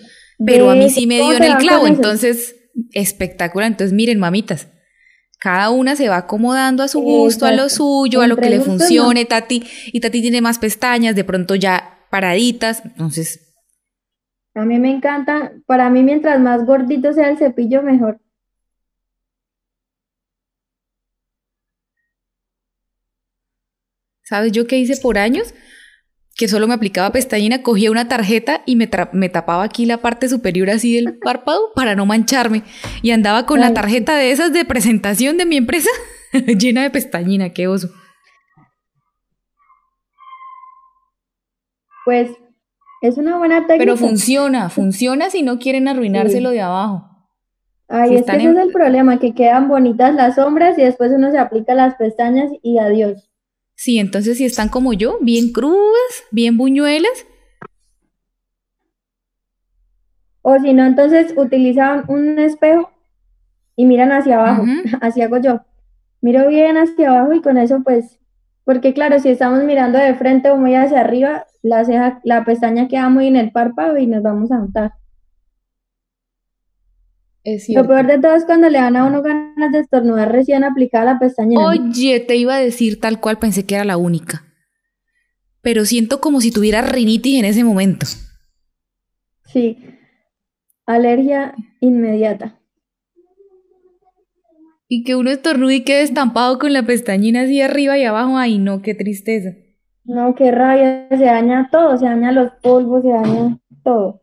Pero 0.45 0.71
a 0.71 0.75
mí 0.75 0.89
sí 0.89 1.07
me 1.07 1.17
dio 1.17 1.35
en 1.35 1.45
el 1.45 1.57
clavo, 1.59 1.87
entonces 1.87 2.57
espectacular. 2.93 3.71
Entonces, 3.71 3.93
miren, 3.93 4.19
mamitas, 4.19 4.69
cada 5.39 5.71
una 5.71 5.95
se 5.95 6.09
va 6.09 6.17
acomodando 6.17 6.83
a 6.83 6.89
su 6.89 7.01
gusto, 7.01 7.45
a 7.45 7.53
lo 7.53 7.69
suyo, 7.69 8.23
a 8.23 8.27
lo 8.27 8.37
que 8.39 8.49
le 8.49 8.61
funcione, 8.61 9.27
Tati. 9.27 9.65
Y 9.93 10.01
Tati 10.01 10.23
tiene 10.23 10.41
más 10.41 10.59
pestañas, 10.59 11.15
de 11.15 11.25
pronto 11.25 11.55
ya 11.55 12.07
paraditas, 12.11 12.83
entonces... 12.85 13.52
A 14.55 14.65
mí 14.65 14.79
me 14.79 14.91
encanta, 14.91 15.53
para 15.67 15.89
mí 15.91 16.03
mientras 16.03 16.41
más 16.41 16.65
gordito 16.67 17.13
sea 17.13 17.31
el 17.31 17.39
cepillo, 17.39 17.83
mejor. 17.83 18.21
¿Sabes 24.23 24.53
yo 24.53 24.67
qué 24.67 24.79
hice 24.79 24.97
por 25.01 25.19
años? 25.19 25.55
que 26.37 26.49
solo 26.49 26.67
me 26.67 26.75
aplicaba 26.75 27.13
pestañina, 27.13 27.63
cogía 27.63 27.91
una 27.91 28.09
tarjeta 28.09 28.63
y 28.65 28.77
me, 28.77 28.89
me, 29.13 29.29
tapaba 29.29 29.65
aquí 29.65 29.85
la 29.87 29.99
parte 29.99 30.29
superior 30.29 30.71
así 30.71 30.95
del 30.95 31.19
párpado 31.23 31.73
para 31.75 31.95
no 31.95 32.07
mancharme. 32.07 32.63
Y 33.03 33.11
andaba 33.11 33.47
con 33.47 33.61
la 33.61 33.75
tarjeta 33.75 34.17
de 34.17 34.31
esas 34.31 34.53
de 34.53 34.65
presentación 34.65 35.37
de 35.37 35.47
mi 35.47 35.57
empresa 35.57 35.91
llena 36.33 36.83
de 36.83 36.91
pestañina, 36.91 37.51
qué 37.51 37.69
oso. 37.69 37.91
Pues 42.05 42.31
es 43.03 43.19
una 43.19 43.37
buena 43.37 43.67
técnica. 43.67 43.79
Pero 43.79 43.97
funciona, 43.97 44.71
funciona 44.71 45.29
si 45.29 45.43
no 45.43 45.59
quieren 45.59 45.89
arruinárselo 45.89 46.51
de 46.51 46.61
abajo. 46.61 47.09
Ay, 47.89 48.15
es 48.15 48.25
que 48.25 48.37
ese 48.37 48.51
es 48.51 48.57
el 48.57 48.73
problema, 48.73 49.19
que 49.19 49.35
quedan 49.35 49.69
bonitas 49.69 50.15
las 50.15 50.37
sombras 50.37 50.79
y 50.79 50.83
después 50.83 51.13
uno 51.13 51.31
se 51.31 51.39
aplica 51.39 51.75
las 51.75 51.97
pestañas 51.97 52.51
y 52.63 52.79
adiós. 52.79 53.29
Sí, 53.75 53.99
entonces 53.99 54.39
si 54.39 54.45
están 54.45 54.69
como 54.69 54.93
yo, 54.93 55.19
bien 55.21 55.53
crudas, 55.53 56.25
bien 56.31 56.57
buñuelas. 56.57 57.27
O 60.41 60.59
si 60.61 60.73
no, 60.73 60.87
entonces 60.87 61.35
utilizan 61.37 62.05
un 62.09 62.39
espejo 62.39 62.91
y 63.77 63.85
miran 63.85 64.13
hacia 64.13 64.37
abajo, 64.37 64.65
así 65.01 65.21
hago 65.21 65.39
yo. 65.39 65.61
Miro 66.21 66.49
bien 66.49 66.77
hacia 66.77 67.11
abajo 67.11 67.33
y 67.35 67.43
con 67.43 67.59
eso 67.59 67.83
pues, 67.83 68.21
porque 68.65 68.95
claro, 68.95 69.19
si 69.19 69.29
estamos 69.29 69.65
mirando 69.65 69.99
de 69.99 70.15
frente 70.15 70.51
o 70.51 70.57
muy 70.57 70.77
hacia 70.77 71.01
arriba, 71.01 71.47
la 71.63 71.85
ceja, 71.85 72.21
la 72.25 72.45
pestaña 72.45 72.89
queda 72.89 73.09
muy 73.09 73.29
en 73.29 73.37
el 73.37 73.53
párpado 73.53 73.97
y 73.97 74.07
nos 74.07 74.23
vamos 74.23 74.51
a 74.53 74.59
juntar. 74.59 74.93
Lo 77.69 77.87
peor 77.87 78.07
de 78.07 78.19
todo 78.21 78.37
es 78.37 78.45
cuando 78.45 78.69
le 78.69 78.79
dan 78.79 78.97
a 78.97 79.05
uno 79.05 79.21
ganas 79.21 79.73
de 79.73 79.81
estornudar 79.81 80.31
recién 80.31 80.63
aplicada 80.63 81.05
la 81.05 81.19
pestaña. 81.19 81.59
Oye, 81.59 82.21
te 82.21 82.37
iba 82.37 82.55
a 82.55 82.61
decir 82.61 83.01
tal 83.01 83.21
cual, 83.21 83.39
pensé 83.39 83.67
que 83.67 83.75
era 83.75 83.85
la 83.85 83.97
única. 83.97 84.45
Pero 85.61 85.85
siento 85.85 86.21
como 86.21 86.41
si 86.41 86.53
tuviera 86.53 86.83
rinitis 86.83 87.39
en 87.39 87.45
ese 87.45 87.65
momento. 87.65 88.07
Sí. 89.47 89.79
Alergia 90.87 91.55
inmediata. 91.81 92.61
Y 94.89 95.05
que 95.05 95.17
uno 95.17 95.31
estornude 95.31 95.77
y 95.77 95.85
quede 95.85 96.03
estampado 96.03 96.59
con 96.59 96.73
la 96.73 96.85
pestañina 96.85 97.43
así 97.43 97.61
arriba 97.61 97.99
y 97.99 98.05
abajo. 98.05 98.37
Ay, 98.37 98.59
no, 98.59 98.83
qué 98.83 98.95
tristeza. 98.95 99.55
No, 100.05 100.35
qué 100.35 100.51
rabia. 100.51 101.09
Se 101.11 101.25
daña 101.25 101.69
todo, 101.71 101.97
se 101.97 102.07
daña 102.07 102.33
los 102.33 102.53
polvos, 102.63 103.03
se 103.03 103.11
daña 103.11 103.59
todo. 103.85 104.23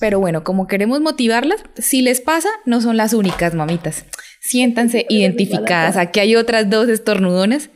Pero 0.00 0.18
bueno, 0.18 0.44
como 0.44 0.66
queremos 0.66 1.00
motivarlas, 1.00 1.62
si 1.76 2.02
les 2.02 2.20
pasa, 2.20 2.48
no 2.64 2.80
son 2.80 2.96
las 2.96 3.12
únicas, 3.12 3.54
mamitas. 3.54 4.06
Siéntanse 4.40 5.06
identificadas. 5.08 5.96
Aquí 5.96 6.20
hay 6.20 6.36
otras 6.36 6.68
dos 6.68 6.88
estornudonas. 6.88 7.70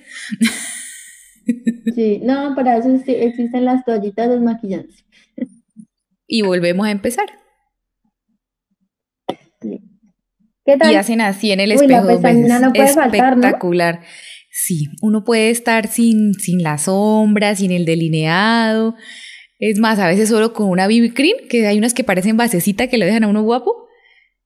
Sí, 1.95 2.21
no, 2.23 2.55
para 2.55 2.77
eso 2.77 2.91
existen 3.07 3.64
las 3.64 3.85
toallitas 3.85 4.29
desmaquillantes. 4.29 5.05
Y 6.27 6.43
volvemos 6.43 6.87
a 6.87 6.91
empezar. 6.91 7.25
¿Qué 9.61 10.77
tal? 10.77 10.93
Y 10.93 10.97
hacen 10.97 11.23
así 11.23 11.51
en 11.53 11.61
el 11.61 11.73
espejo. 11.73 12.07
Uy, 12.07 12.47
la 12.47 12.59
no 12.61 12.73
puede 12.73 12.91
Espectacular. 12.91 13.95
Faltar, 13.95 14.12
Sí, 14.61 14.88
uno 15.02 15.24
puede 15.24 15.50
estar 15.50 15.86
sin, 15.86 16.34
sin 16.34 16.62
la 16.64 16.78
sombra, 16.78 17.54
sin 17.54 17.70
el 17.70 17.84
delineado. 17.84 18.96
Es 19.61 19.78
más, 19.78 19.98
a 20.00 20.09
veces 20.09 20.28
solo 20.28 20.52
con 20.52 20.68
una 20.68 20.88
BB 20.88 21.14
cream, 21.14 21.36
que 21.48 21.66
hay 21.66 21.78
unas 21.78 21.94
que 21.94 22.02
parecen 22.04 22.36
basecita 22.36 22.88
que 22.88 22.98
lo 22.98 23.06
dejan 23.06 23.22
a 23.24 23.28
uno 23.28 23.42
guapo, 23.42 23.86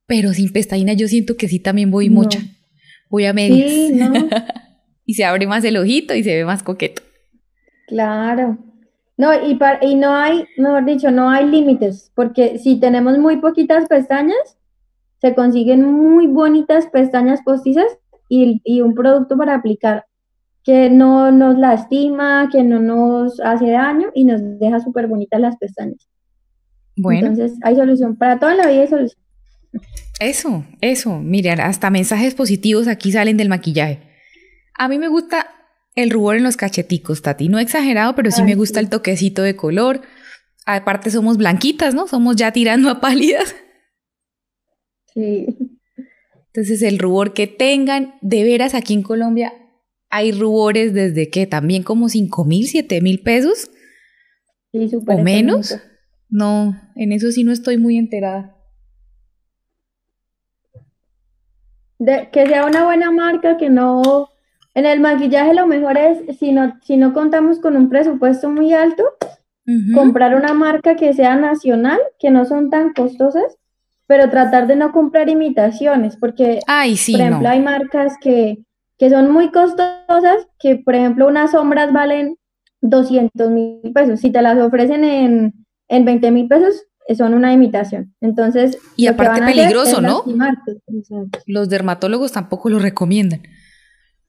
pero 0.06 0.32
sin 0.34 0.52
pestañina 0.52 0.92
yo 0.92 1.08
siento 1.08 1.36
que 1.36 1.48
sí 1.48 1.58
también 1.60 1.90
voy 1.90 2.08
No. 2.08 2.16
mucha. 2.16 2.40
Voy 3.08 3.24
a 3.24 3.32
medias. 3.32 3.70
Sí, 3.70 3.90
no, 3.94 4.12
y 5.06 5.14
se 5.14 5.24
abre 5.24 5.46
más 5.46 5.64
el 5.64 5.76
ojito 5.78 6.14
y 6.14 6.22
se 6.22 6.34
ve 6.36 6.44
más 6.44 6.62
coqueto. 6.62 7.02
claro. 7.86 8.58
No, 9.18 9.30
y, 9.46 9.54
pa- 9.56 9.78
y 9.82 9.94
no 9.94 10.14
hay, 10.16 10.44
mejor 10.56 10.84
dicho, 10.86 11.10
no 11.10 11.28
hay 11.30 11.46
límites, 11.46 12.10
porque 12.14 12.58
si 12.58 12.80
tenemos 12.80 13.18
muy 13.18 13.36
poquitas 13.36 13.86
pestañas, 13.86 14.56
se 15.20 15.34
consiguen 15.34 15.84
muy 15.84 16.26
bonitas 16.26 16.86
pestañas 16.86 17.40
postizas 17.44 17.86
y, 18.34 18.60
y 18.64 18.80
un 18.80 18.94
producto 18.94 19.36
para 19.36 19.54
aplicar 19.54 20.06
que 20.64 20.88
no 20.88 21.30
nos 21.32 21.58
lastima, 21.58 22.48
que 22.50 22.62
no 22.62 22.80
nos 22.80 23.40
hace 23.40 23.70
daño 23.70 24.08
y 24.14 24.24
nos 24.24 24.40
deja 24.58 24.80
súper 24.80 25.06
bonitas 25.06 25.40
las 25.40 25.56
pestañas. 25.56 26.08
Bueno, 26.96 27.26
Entonces, 27.28 27.58
hay 27.62 27.76
solución. 27.76 28.16
Para 28.16 28.38
toda 28.38 28.54
la 28.54 28.68
vida 28.68 28.82
hay 28.82 28.88
solución. 28.88 29.20
eso, 30.20 30.64
eso. 30.80 31.18
Miren, 31.18 31.60
hasta 31.60 31.90
mensajes 31.90 32.34
positivos 32.34 32.86
aquí 32.88 33.12
salen 33.12 33.36
del 33.36 33.48
maquillaje. 33.48 34.00
A 34.78 34.88
mí 34.88 34.98
me 34.98 35.08
gusta 35.08 35.46
el 35.94 36.10
rubor 36.10 36.36
en 36.36 36.44
los 36.44 36.56
cacheticos, 36.56 37.20
Tati. 37.22 37.48
No 37.48 37.58
exagerado, 37.58 38.14
pero 38.14 38.30
sí 38.30 38.40
Ay, 38.40 38.46
me 38.46 38.54
gusta 38.54 38.80
sí. 38.80 38.84
el 38.84 38.90
toquecito 38.90 39.42
de 39.42 39.56
color. 39.56 40.00
Aparte 40.64 41.10
somos 41.10 41.36
blanquitas, 41.38 41.94
¿no? 41.94 42.06
Somos 42.06 42.36
ya 42.36 42.52
tirando 42.52 42.88
a 42.88 43.00
pálidas. 43.00 43.54
Sí. 45.12 45.46
Entonces 46.54 46.82
el 46.82 46.98
rubor 46.98 47.32
que 47.32 47.46
tengan, 47.46 48.14
de 48.20 48.44
veras 48.44 48.74
aquí 48.74 48.92
en 48.94 49.02
Colombia 49.02 49.52
hay 50.10 50.32
rubores 50.32 50.92
desde 50.92 51.30
que 51.30 51.46
también 51.46 51.82
como 51.82 52.10
5 52.10 52.44
mil, 52.44 52.66
7 52.66 53.00
mil 53.00 53.20
pesos 53.22 53.70
Sí, 54.72 54.88
súper 54.90 55.20
o 55.20 55.22
menos. 55.22 55.70
económico. 55.70 55.92
No, 56.28 56.78
en 56.96 57.12
eso 57.12 57.30
sí 57.32 57.44
no 57.44 57.52
estoy 57.52 57.78
muy 57.78 57.96
enterada. 57.96 58.56
De- 61.98 62.28
que 62.32 62.46
sea 62.46 62.66
una 62.66 62.84
buena 62.84 63.10
marca, 63.10 63.56
que 63.56 63.70
no... 63.70 64.28
En 64.74 64.86
el 64.86 65.00
maquillaje 65.00 65.52
lo 65.52 65.66
mejor 65.66 65.98
es, 65.98 66.38
si 66.38 66.50
no, 66.52 66.78
si 66.82 66.96
no 66.96 67.12
contamos 67.12 67.58
con 67.58 67.76
un 67.76 67.90
presupuesto 67.90 68.48
muy 68.48 68.72
alto, 68.72 69.04
comprar 69.94 70.34
una 70.34 70.54
marca 70.54 70.96
que 70.96 71.12
sea 71.12 71.36
nacional, 71.36 71.98
que 72.18 72.30
no 72.30 72.46
son 72.46 72.70
tan 72.70 72.94
costosas, 72.94 73.58
pero 74.12 74.28
tratar 74.28 74.66
de 74.66 74.76
no 74.76 74.92
comprar 74.92 75.30
imitaciones, 75.30 76.18
porque, 76.18 76.60
Ay, 76.66 76.98
sí, 76.98 77.12
por 77.12 77.22
ejemplo, 77.22 77.44
no. 77.44 77.48
hay 77.48 77.60
marcas 77.60 78.12
que, 78.20 78.58
que 78.98 79.08
son 79.08 79.32
muy 79.32 79.50
costosas, 79.50 80.46
que, 80.58 80.76
por 80.76 80.94
ejemplo, 80.94 81.26
unas 81.26 81.52
sombras 81.52 81.94
valen 81.94 82.36
200 82.82 83.50
mil 83.50 83.80
pesos. 83.94 84.20
Si 84.20 84.28
te 84.28 84.42
las 84.42 84.58
ofrecen 84.58 85.02
en, 85.04 85.54
en 85.88 86.04
20 86.04 86.30
mil 86.30 86.46
pesos, 86.46 86.74
eh, 87.08 87.14
son 87.14 87.32
una 87.32 87.54
imitación. 87.54 88.14
Entonces, 88.20 88.76
Y 88.96 89.06
aparte 89.06 89.40
peligroso, 89.46 90.02
¿no? 90.02 90.24
Los 91.46 91.70
dermatólogos 91.70 92.32
tampoco 92.32 92.68
lo 92.68 92.80
recomiendan. 92.80 93.40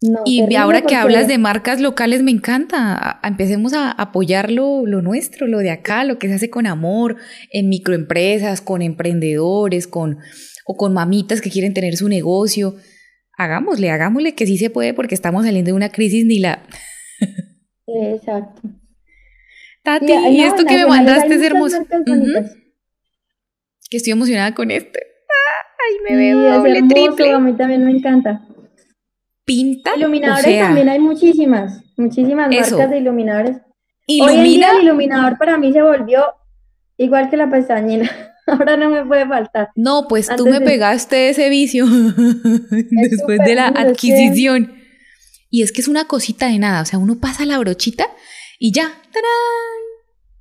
No, 0.05 0.19
Y 0.25 0.53
ahora 0.55 0.81
que 0.81 0.95
hablas 0.95 1.29
de 1.29 1.37
marcas 1.37 1.79
locales, 1.79 2.23
me 2.23 2.31
encanta. 2.31 3.21
Empecemos 3.23 3.71
a 3.71 3.89
apoyar 3.89 4.51
lo, 4.51 4.85
lo 4.85 5.01
nuestro, 5.01 5.47
lo 5.47 5.59
de 5.59 5.71
acá, 5.71 6.03
lo 6.03 6.19
que 6.19 6.27
se 6.27 6.33
hace 6.33 6.49
con 6.49 6.67
amor, 6.67 7.15
en 7.51 7.69
microempresas, 7.69 8.59
con 8.59 8.81
emprendedores, 8.81 9.87
con, 9.87 10.17
o 10.65 10.75
con 10.75 10.93
mamitas 10.93 11.39
que 11.39 11.49
quieren 11.49 11.73
tener 11.73 11.95
su 11.95 12.09
negocio. 12.09 12.75
Hagámosle, 13.37 13.91
hagámosle 13.91 14.35
que 14.35 14.45
sí 14.45 14.57
se 14.57 14.69
puede 14.69 14.93
porque 14.93 15.15
estamos 15.15 15.45
saliendo 15.45 15.69
de 15.69 15.75
una 15.75 15.89
crisis 15.89 16.25
ni 16.25 16.39
la... 16.39 16.63
Exacto. 17.87 18.61
Tati, 19.83 20.11
y 20.11 20.37
no, 20.37 20.47
esto 20.47 20.65
que 20.65 20.75
me 20.75 20.85
mandaste 20.85 21.33
es 21.35 21.41
hermoso. 21.41 21.77
Que 23.89 23.97
estoy 23.97 24.11
emocionada 24.11 24.53
con 24.53 24.69
este. 24.69 24.99
Ay, 25.79 25.95
me 26.03 26.09
Sí, 26.09 26.15
veo 26.15 26.57
doble, 26.57 26.77
hermoso, 26.79 26.93
triple. 27.15 27.31
a 27.31 27.39
mí 27.39 27.53
también 27.55 27.85
me 27.85 27.91
encanta. 27.91 28.41
Pinta, 29.45 29.93
o 29.93 29.97
Iluminadores 29.97 30.45
sea, 30.45 30.65
también 30.67 30.89
hay 30.89 30.99
muchísimas, 30.99 31.83
muchísimas 31.97 32.49
Eso. 32.51 32.77
marcas 32.77 32.91
de 32.91 32.97
iluminadores. 32.99 33.57
Hoy 34.07 34.35
en 34.35 34.43
día 34.43 34.71
el 34.77 34.83
iluminador 34.83 35.37
para 35.37 35.57
mí 35.57 35.71
se 35.73 35.81
volvió 35.81 36.23
igual 36.97 37.29
que 37.29 37.37
la 37.37 37.49
pestañina. 37.49 38.09
Ahora 38.47 38.75
no 38.77 38.89
me 38.89 39.05
puede 39.05 39.25
faltar. 39.27 39.69
No, 39.75 40.07
pues 40.09 40.29
tú 40.35 40.45
me 40.45 40.59
de- 40.59 40.65
pegaste 40.65 41.29
ese 41.29 41.49
vicio 41.49 41.85
después 42.91 43.39
de 43.45 43.55
la 43.55 43.71
que- 43.73 43.79
adquisición. 43.81 44.73
Y 45.49 45.61
es 45.61 45.71
que 45.71 45.81
es 45.81 45.87
una 45.87 46.05
cosita 46.05 46.47
de 46.47 46.57
nada, 46.59 46.81
o 46.81 46.85
sea, 46.85 46.97
uno 46.99 47.19
pasa 47.19 47.45
la 47.45 47.59
brochita 47.59 48.05
y 48.59 48.71
ya, 48.73 48.83
¡tarán! 48.83 49.23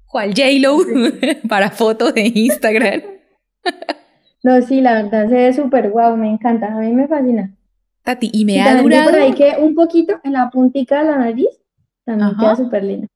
¿Cuál 0.07 0.31
J-Lo? 0.31 0.79
Para 1.49 1.71
fotos 1.71 2.15
de 2.15 2.33
Instagram. 2.35 3.03
No, 4.43 4.61
sí, 4.63 4.81
la 4.81 4.95
verdad 5.03 5.29
se 5.29 5.35
ve 5.35 5.53
súper 5.53 5.91
guau, 5.91 6.17
me 6.17 6.29
encanta, 6.31 6.67
a 6.69 6.79
mí 6.81 6.93
me 6.93 7.07
fascina. 7.09 7.55
Tati, 8.03 8.31
y 8.33 8.45
me 8.45 8.55
Y 8.55 8.59
ha 8.59 8.75
vi 8.75 8.83
por 8.83 8.91
durado. 8.91 9.17
ahí 9.23 9.33
que 9.35 9.55
un 9.59 9.75
poquito 9.75 10.21
en 10.25 10.33
la 10.33 10.51
puntica 10.51 11.01
de 11.01 11.11
la 11.11 11.19
nariz 11.19 11.49
también 12.05 12.31
Ajá. 12.31 12.39
queda 12.41 12.57
súper 12.57 12.85
linda. 12.85 13.07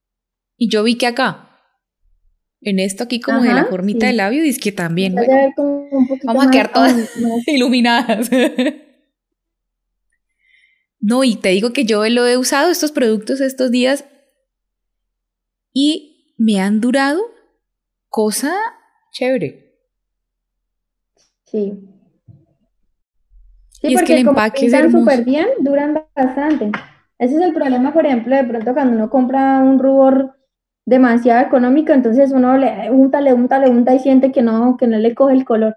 Y 0.56 0.68
yo 0.68 0.82
vi 0.84 0.96
que 0.96 1.06
acá, 1.06 1.50
en 2.60 2.78
esto 2.78 3.04
aquí 3.04 3.20
como 3.20 3.42
de 3.42 3.52
la 3.52 3.64
formita 3.66 4.00
sí. 4.02 4.06
del 4.06 4.16
labio, 4.18 4.42
dice 4.42 4.60
que 4.60 4.72
también, 4.72 5.14
bueno, 5.14 5.52
como 5.56 5.88
un 5.90 6.08
vamos 6.24 6.46
a 6.46 6.50
quedar 6.50 6.72
todas 6.72 6.94
más- 7.20 7.48
iluminadas. 7.48 8.30
No, 10.98 11.22
y 11.24 11.36
te 11.36 11.50
digo 11.50 11.72
que 11.72 11.84
yo 11.84 12.04
lo 12.08 12.26
he 12.26 12.36
usado 12.36 12.70
estos 12.70 12.90
productos 12.90 13.40
estos 13.40 13.70
días 13.70 14.06
y 15.72 16.34
me 16.38 16.58
han 16.60 16.80
durado 16.80 17.20
cosa 18.08 18.56
chévere. 19.12 19.78
Sí. 21.44 21.74
Sí, 23.80 23.88
Y 23.88 23.94
es 23.94 24.00
que 24.02 24.06
porque 24.06 24.14
el 24.18 24.26
como 24.26 24.38
empaque 24.38 24.66
es 24.66 24.72
hermoso. 24.72 24.98
súper 25.00 25.24
bien, 25.24 25.46
duran 25.60 26.02
bastante. 26.14 26.70
Ese 27.18 27.36
es 27.36 27.40
el 27.40 27.52
problema, 27.54 27.92
por 27.92 28.06
ejemplo, 28.06 28.34
de 28.36 28.44
pronto 28.44 28.74
cuando 28.74 28.94
uno 28.94 29.10
compra 29.10 29.60
un 29.60 29.78
rubor 29.78 30.34
demasiado 30.84 31.44
económico, 31.44 31.92
entonces 31.92 32.30
uno 32.32 32.56
le 32.56 32.90
unta, 32.90 33.20
le 33.20 33.32
unta, 33.32 33.58
le 33.58 33.68
unta 33.68 33.94
y 33.94 33.98
siente 33.98 34.32
que 34.32 34.42
no, 34.42 34.76
que 34.76 34.86
no 34.86 34.98
le 34.98 35.14
coge 35.14 35.34
el 35.34 35.44
color. 35.44 35.76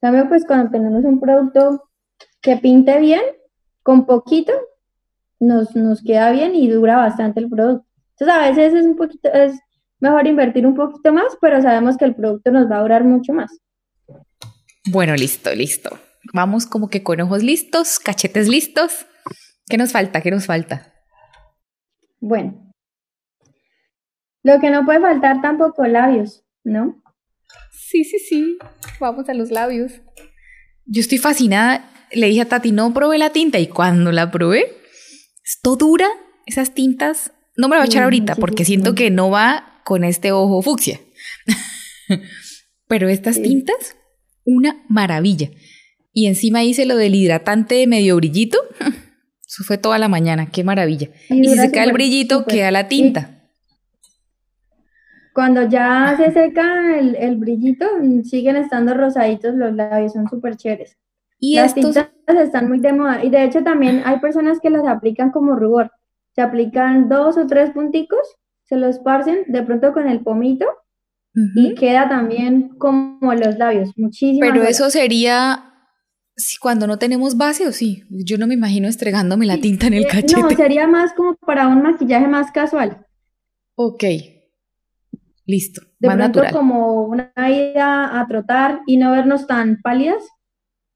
En 0.00 0.08
cambio, 0.10 0.28
pues 0.28 0.44
cuando 0.46 0.70
tenemos 0.70 1.04
un 1.04 1.20
producto 1.20 1.88
que 2.40 2.56
pinte 2.56 2.98
bien, 2.98 3.22
con 3.82 4.04
poquito, 4.06 4.52
nos, 5.40 5.74
nos 5.76 6.02
queda 6.02 6.30
bien 6.32 6.54
y 6.54 6.68
dura 6.68 6.96
bastante 6.96 7.40
el 7.40 7.48
producto. 7.48 7.86
Entonces 8.18 8.36
a 8.36 8.48
veces 8.48 8.74
es 8.74 8.84
un 8.84 8.96
poquito, 8.96 9.32
es 9.32 9.58
mejor 10.00 10.26
invertir 10.26 10.66
un 10.66 10.74
poquito 10.74 11.12
más, 11.12 11.36
pero 11.40 11.62
sabemos 11.62 11.96
que 11.96 12.04
el 12.04 12.14
producto 12.14 12.50
nos 12.50 12.70
va 12.70 12.78
a 12.78 12.82
durar 12.82 13.04
mucho 13.04 13.32
más. 13.32 13.50
Bueno, 14.90 15.14
listo, 15.14 15.54
listo. 15.54 15.90
Vamos 16.32 16.66
como 16.66 16.88
que 16.88 17.02
con 17.02 17.20
ojos 17.20 17.42
listos, 17.42 17.98
cachetes 17.98 18.48
listos. 18.48 19.06
¿Qué 19.68 19.76
nos 19.76 19.92
falta? 19.92 20.20
¿Qué 20.20 20.30
nos 20.30 20.46
falta? 20.46 20.94
Bueno, 22.20 22.68
lo 24.42 24.60
que 24.60 24.70
no 24.70 24.84
puede 24.84 25.00
faltar 25.00 25.40
tampoco 25.40 25.86
labios, 25.86 26.44
¿no? 26.64 27.02
Sí, 27.70 28.04
sí, 28.04 28.18
sí. 28.18 28.58
Vamos 29.00 29.28
a 29.28 29.34
los 29.34 29.50
labios. 29.50 29.92
Yo 30.86 31.00
estoy 31.00 31.18
fascinada. 31.18 31.90
Le 32.12 32.28
dije 32.28 32.42
a 32.42 32.48
Tati, 32.48 32.72
no 32.72 32.92
probé 32.94 33.18
la 33.18 33.30
tinta. 33.30 33.58
Y 33.58 33.66
cuando 33.66 34.12
la 34.12 34.30
probé, 34.30 34.76
esto 35.44 35.76
dura. 35.76 36.08
Esas 36.46 36.72
tintas. 36.74 37.32
No 37.56 37.68
me 37.68 37.76
la 37.76 37.82
voy 37.82 37.86
a 37.86 37.90
echar 37.90 38.00
Sí, 38.00 38.04
ahorita 38.04 38.36
porque 38.36 38.64
siento 38.64 38.94
que 38.94 39.10
no 39.10 39.30
va 39.30 39.82
con 39.84 40.04
este 40.04 40.32
ojo 40.32 40.62
fucsia. 40.62 41.00
Pero 42.88 43.08
estas 43.08 43.42
tintas, 43.42 43.96
una 44.44 44.82
maravilla. 44.88 45.50
Y 46.12 46.26
encima 46.26 46.64
hice 46.64 46.86
lo 46.86 46.96
del 46.96 47.14
hidratante 47.14 47.86
medio 47.86 48.16
brillito. 48.16 48.58
Eso 49.46 49.64
fue 49.64 49.78
toda 49.78 49.98
la 49.98 50.08
mañana. 50.08 50.50
Qué 50.50 50.64
maravilla. 50.64 51.08
Y 51.30 51.40
Y 51.40 51.48
si 51.48 51.56
se 51.58 51.70
cae 51.70 51.84
el 51.86 51.92
brillito, 51.92 52.38
súper. 52.40 52.54
queda 52.54 52.70
la 52.70 52.88
tinta. 52.88 53.34
cuando 55.32 55.62
ya 55.68 56.14
se 56.16 56.32
seca 56.32 56.98
el, 56.98 57.14
el 57.14 57.36
brillito, 57.36 57.86
mm, 58.00 58.22
siguen 58.24 58.56
estando 58.56 58.94
rosaditos 58.94 59.54
los 59.54 59.72
labios, 59.74 60.12
son 60.12 60.28
súper 60.28 60.56
chéveres. 60.56 60.96
Y 61.38 61.54
Las 61.56 61.76
estos 61.76 61.94
tintas 61.94 62.10
están 62.44 62.68
muy 62.68 62.80
de 62.80 62.92
moda 62.92 63.24
y 63.24 63.30
de 63.30 63.44
hecho 63.44 63.62
también 63.62 64.02
hay 64.04 64.18
personas 64.18 64.58
que 64.60 64.70
las 64.70 64.84
aplican 64.86 65.30
como 65.30 65.54
rubor. 65.54 65.92
Se 66.34 66.42
aplican 66.42 67.08
dos 67.08 67.36
o 67.36 67.46
tres 67.46 67.70
punticos, 67.70 68.36
se 68.64 68.76
los 68.76 68.96
esparcen 68.96 69.44
de 69.46 69.62
pronto 69.62 69.92
con 69.92 70.08
el 70.08 70.20
pomito 70.20 70.66
y 71.54 71.74
queda 71.76 72.08
también 72.08 72.70
como 72.78 73.32
los 73.34 73.56
labios, 73.58 73.92
muchísimas 73.96 74.48
Pero 74.48 74.62
horas. 74.62 74.72
eso 74.72 74.90
sería 74.90 75.67
si 76.38 76.56
cuando 76.58 76.86
no 76.86 76.98
tenemos 76.98 77.36
base 77.36 77.66
o 77.66 77.72
sí. 77.72 78.04
Yo 78.08 78.38
no 78.38 78.46
me 78.46 78.54
imagino 78.54 78.88
estregándome 78.88 79.44
la 79.44 79.58
tinta 79.58 79.88
en 79.88 79.94
el 79.94 80.04
Eh, 80.04 80.06
No, 80.06 80.10
cachete. 80.22 80.54
sería 80.56 80.86
más 80.86 81.12
como 81.12 81.34
para 81.34 81.68
un 81.68 81.82
maquillaje 81.82 82.26
más 82.28 82.50
casual. 82.52 83.04
Ok. 83.74 84.04
Listo. 85.46 85.82
De 85.98 86.08
más 86.08 86.16
pronto 86.16 86.42
natural. 86.42 86.52
como 86.52 87.02
una 87.06 87.32
ida 87.50 88.20
a 88.20 88.26
trotar 88.28 88.80
y 88.86 88.96
no 88.98 89.10
vernos 89.10 89.46
tan 89.46 89.80
pálidas, 89.82 90.22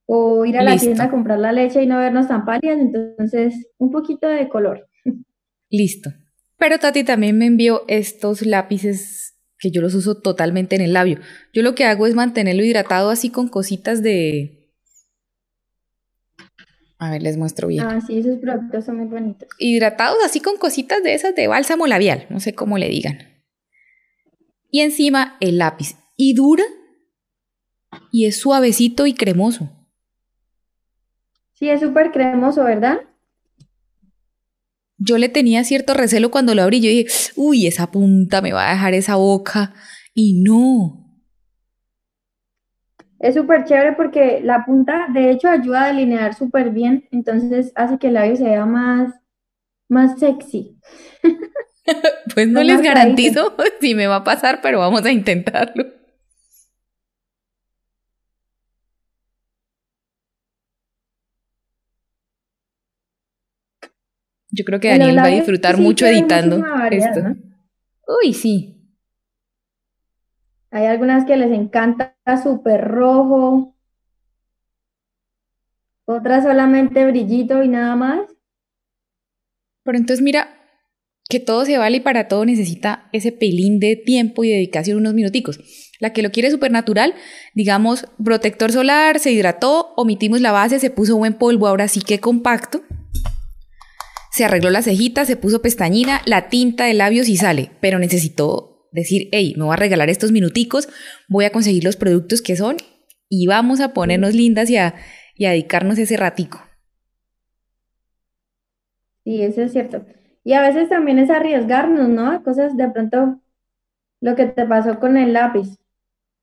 o 0.07 0.45
ir 0.45 0.59
a 0.59 0.63
la 0.63 0.77
tienda 0.77 1.05
a 1.05 1.11
comprar 1.11 1.39
la 1.39 1.53
leche 1.53 1.83
y 1.83 1.87
no 1.87 1.99
vernos 1.99 2.29
tan 2.29 2.45
pálidas, 2.45 2.79
entonces 2.79 3.55
un 3.79 3.91
poquito 3.91 4.29
de 4.29 4.49
color. 4.49 4.89
Listo. 5.71 6.11
Pero 6.59 6.79
Tati 6.79 7.03
también 7.03 7.39
me 7.39 7.47
envió 7.47 7.83
estos 7.89 8.43
lápices 8.45 9.35
que 9.59 9.71
yo 9.71 9.81
los 9.81 9.95
uso 9.95 10.21
totalmente 10.21 10.77
en 10.77 10.83
el 10.83 10.93
labio. 10.93 11.19
Yo 11.53 11.63
lo 11.63 11.75
que 11.75 11.85
hago 11.85 12.07
es 12.07 12.15
mantenerlo 12.15 12.63
hidratado 12.65 13.11
así 13.11 13.31
con 13.31 13.49
cositas 13.49 14.03
de... 14.03 14.62
A 17.03 17.11
ver, 17.11 17.21
les 17.21 17.37
muestro 17.37 17.67
bien. 17.67 17.85
Ah, 17.85 18.01
sí, 18.01 18.21
esos 18.21 18.39
productos 18.39 18.85
son 18.85 18.99
muy 18.99 19.07
bonitos. 19.07 19.49
Hidratados 19.59 20.19
así 20.25 20.39
con 20.39 20.57
cositas 20.57 21.03
de 21.03 21.15
esas 21.15 21.35
de 21.35 21.49
bálsamo 21.49 21.89
labial, 21.89 22.27
no 22.31 22.39
sé 22.39 22.55
cómo 22.55 22.79
le 22.79 22.89
digan. 22.89 23.43
Y 24.71 24.83
encima 24.83 25.37
el 25.41 25.59
lápiz. 25.59 25.97
Y 26.17 26.35
dura 26.35 26.63
y 28.13 28.27
es 28.27 28.37
suavecito 28.37 29.09
y 29.09 29.15
cremoso. 29.15 29.69
Sí, 31.55 31.69
es 31.69 31.81
súper 31.81 32.13
cremoso, 32.13 32.63
¿verdad? 32.63 33.01
Yo 34.97 35.19
le 35.19 35.29
tenía 35.29 35.65
cierto 35.65 35.95
recelo 35.95 36.31
cuando 36.31 36.55
lo 36.55 36.63
abrí. 36.63 36.81
Yo 36.81 36.89
dije, 36.89 37.09
uy, 37.35 37.67
esa 37.67 37.91
punta 37.91 38.41
me 38.43 38.53
va 38.53 38.69
a 38.69 38.75
dejar 38.75 38.95
esa 38.95 39.17
boca. 39.17 39.75
Y 40.15 40.41
no. 40.41 41.02
Es 43.23 43.37
súper 43.37 43.65
chévere 43.65 43.93
porque 43.93 44.41
la 44.43 44.65
punta, 44.65 45.07
de 45.15 45.31
hecho, 45.31 45.49
ayuda 45.49 45.85
a 45.85 45.87
delinear 45.87 46.35
súper 46.35 46.71
bien. 46.71 47.09
Entonces 47.13 47.73
hace 47.77 47.97
que 47.97 48.09
el 48.09 48.15
labio 48.15 48.35
se 48.35 48.43
vea 48.43 48.67
más, 48.67 49.15
más 49.89 50.19
sexy. 50.19 50.77
pues 52.35 52.49
no 52.49 52.65
les 52.65 52.83
garantizo 52.83 53.55
si 53.81 53.95
me 53.95 54.09
va 54.09 54.17
a 54.17 54.25
pasar, 54.25 54.59
pero 54.61 54.81
vamos 54.81 55.05
a 55.05 55.13
intentarlo. 55.13 55.85
Yo 64.51 64.65
creo 64.65 64.81
que 64.81 64.89
Daniel 64.89 65.19
va 65.19 65.27
a 65.27 65.29
disfrutar 65.29 65.79
mucho 65.79 66.07
editando 66.07 66.61
esto. 66.91 67.21
Uy, 68.21 68.35
sí. 68.35 68.82
Hay 70.73 70.87
algunas 70.87 71.25
que 71.27 71.37
les 71.37 71.53
encanta 71.53 72.17
súper 72.43 72.89
rojo, 72.89 73.77
otras 76.07 76.43
solamente 76.43 77.07
brillito 77.07 77.63
y 77.63 77.69
nada 77.69 77.95
más. 77.95 78.21
Pero 79.85 79.99
entonces 79.99 80.25
mira, 80.25 80.49
que 81.29 81.41
todo 81.41 81.65
se 81.65 81.79
vale 81.79 81.99
y 81.99 82.01
para 82.01 82.27
todo 82.27 82.45
necesita 82.45 83.09
ese 83.13 83.33
pelín 83.33 83.79
de 83.81 83.97
tiempo 83.97 84.45
y 84.45 84.51
dedicación, 84.51 84.97
unos 84.97 85.15
minuticos. 85.15 85.61
La 86.01 86.13
que 86.13 86.23
lo 86.23 86.31
quiere 86.31 86.51
súper 86.51 86.73
natural, 86.73 87.15
digamos, 87.55 88.07
protector 88.25 88.73
solar, 88.73 89.21
se 89.21 89.31
hidrató, 89.31 89.93
omitimos 89.97 90.41
la 90.41 90.53
base, 90.53 90.81
se 90.81 90.91
puso 90.91 91.19
buen 91.19 91.35
polvo, 91.35 91.69
ahora 91.69 91.87
sí 91.87 92.01
que 92.01 92.19
compacto 92.19 92.83
se 94.33 94.47
arregló 94.47 94.71
la 94.71 94.81
cejita, 94.81 95.27
se 95.27 95.37
puso 95.37 95.61
pestañina, 95.61 96.23
la 96.25 96.49
tinta 96.49 96.87
de 96.87 96.95
labios 96.95 97.29
y 97.29 97.37
sale, 97.37 97.71
pero 97.81 97.99
necesitó 97.99 98.72
decir, 98.93 99.29
hey, 99.33 99.55
me 99.57 99.65
voy 99.65 99.73
a 99.73 99.77
regalar 99.77 100.11
estos 100.11 100.33
minuticos, 100.33 100.89
voy 101.29 101.45
a 101.45 101.51
conseguir 101.51 101.85
los 101.85 101.97
productos 101.97 102.43
que 102.43 102.57
son 102.57 102.77
y 103.29 103.47
vamos 103.47 103.81
a 103.81 103.93
ponernos 103.93 104.35
lindas 104.35 104.71
y 104.71 104.77
a, 104.77 104.95
y 105.35 105.47
a 105.47 105.51
dedicarnos 105.51 105.99
ese 105.99 106.17
ratico. 106.17 106.61
Sí, 109.25 109.43
eso 109.43 109.63
es 109.63 109.73
cierto. 109.73 110.05
Y 110.45 110.55
a 110.55 110.63
veces 110.63 110.89
también 110.89 111.19
es 111.19 111.31
arriesgarnos, 111.31 112.09
¿no? 112.09 112.43
Cosas 112.43 112.77
de 112.77 112.91
pronto, 112.91 113.41
lo 114.21 114.35
que 114.35 114.47
te 114.47 114.67
pasó 114.67 114.99
con 114.99 115.17
el 115.17 115.33
lápiz. 115.33 115.79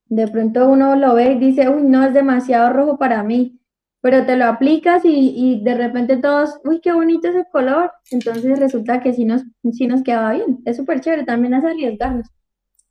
De 0.06 0.28
pronto 0.28 0.68
uno 0.68 0.96
lo 0.96 1.14
ve 1.14 1.34
y 1.34 1.40
dice, 1.40 1.70
uy, 1.70 1.84
no, 1.84 2.06
es 2.06 2.14
demasiado 2.14 2.72
rojo 2.72 2.98
para 2.98 3.22
mí 3.24 3.60
pero 4.02 4.26
te 4.26 4.38
lo 4.38 4.46
aplicas 4.46 5.02
y, 5.04 5.62
de 5.64 5.76
repente 5.76 6.18
todos, 6.18 6.60
uy, 6.64 6.80
qué 6.82 6.94
bonito 6.94 7.28
ese 7.28 7.46
color. 7.52 7.92
Entonces 8.12 8.60
resulta 8.60 9.02
que 9.02 9.14
sí 9.14 9.26
nos, 9.26 9.44
sí 9.72 9.88
nos 9.88 10.04
quedaba 10.04 10.34
bien. 10.34 10.60
Es 10.66 10.78
súper 10.78 11.02
chévere, 11.02 11.26
también 11.26 11.54
es 11.54 11.66
arriesgarnos. 11.66 12.28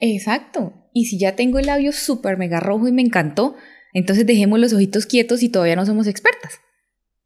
Exacto. 0.00 0.88
Y 0.92 1.06
si 1.06 1.18
ya 1.18 1.36
tengo 1.36 1.58
el 1.58 1.66
labio 1.66 1.92
súper 1.92 2.36
mega 2.38 2.60
rojo 2.60 2.88
y 2.88 2.92
me 2.92 3.02
encantó, 3.02 3.56
entonces 3.92 4.26
dejemos 4.26 4.58
los 4.58 4.72
ojitos 4.72 5.06
quietos 5.06 5.42
y 5.42 5.48
todavía 5.48 5.76
no 5.76 5.86
somos 5.86 6.06
expertas. 6.06 6.60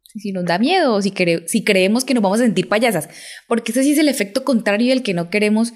Si 0.04 0.32
nos 0.32 0.44
da 0.44 0.58
miedo 0.58 0.94
o 0.94 1.02
si, 1.02 1.14
si 1.46 1.64
creemos 1.64 2.04
que 2.04 2.14
nos 2.14 2.22
vamos 2.22 2.40
a 2.40 2.44
sentir 2.44 2.68
payasas. 2.68 3.08
Porque 3.48 3.72
ese 3.72 3.82
sí 3.82 3.92
es 3.92 3.98
el 3.98 4.08
efecto 4.08 4.44
contrario 4.44 4.90
del 4.90 5.02
que 5.02 5.14
no 5.14 5.30
queremos 5.30 5.72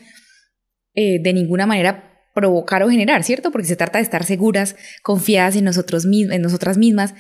eh, 0.95 1.21
de 1.23 1.33
ninguna 1.33 1.67
manera 1.67 2.13
provocar 2.35 2.83
o 2.83 2.91
generar, 2.91 3.25
¿cierto? 3.25 3.51
Porque 3.51 3.67
se 3.67 3.77
trata 3.77 3.99
de 3.99 4.05
estar 4.05 4.25
seguras, 4.25 4.77
confiadas 5.03 5.57
en, 5.57 5.65
nosotros, 5.65 6.05
en 6.05 6.43
nosotras 6.43 6.77
mismas, 6.77 7.15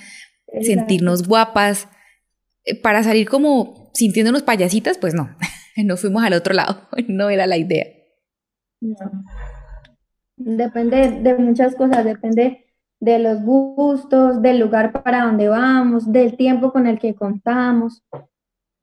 sentirnos 0.63 1.27
guapas, 1.27 1.89
eh, 2.65 2.79
para 2.79 3.03
salir 3.03 3.29
como 3.29 3.91
sintiéndonos 3.95 4.43
payasitas, 4.43 4.99
pues 4.99 5.15
no, 5.15 5.35
no 5.77 5.97
fuimos 5.97 6.23
al 6.23 6.35
otro 6.35 6.53
lado, 6.53 6.89
no 7.09 7.31
era 7.31 7.47
la 7.47 7.57
idea. 7.57 7.87
Depende 10.37 11.21
de 11.23 11.35
muchas 11.35 11.75
cosas, 11.75 12.05
depende 12.05 12.67
de 13.01 13.19
los 13.19 13.43
gustos, 13.43 14.43
del 14.43 14.59
lugar 14.59 14.93
para 14.93 15.25
donde 15.25 15.49
vamos, 15.49 16.13
del 16.13 16.37
tiempo 16.37 16.73
con 16.73 16.87
el 16.87 16.99
que 16.99 17.15
contamos. 17.15 18.03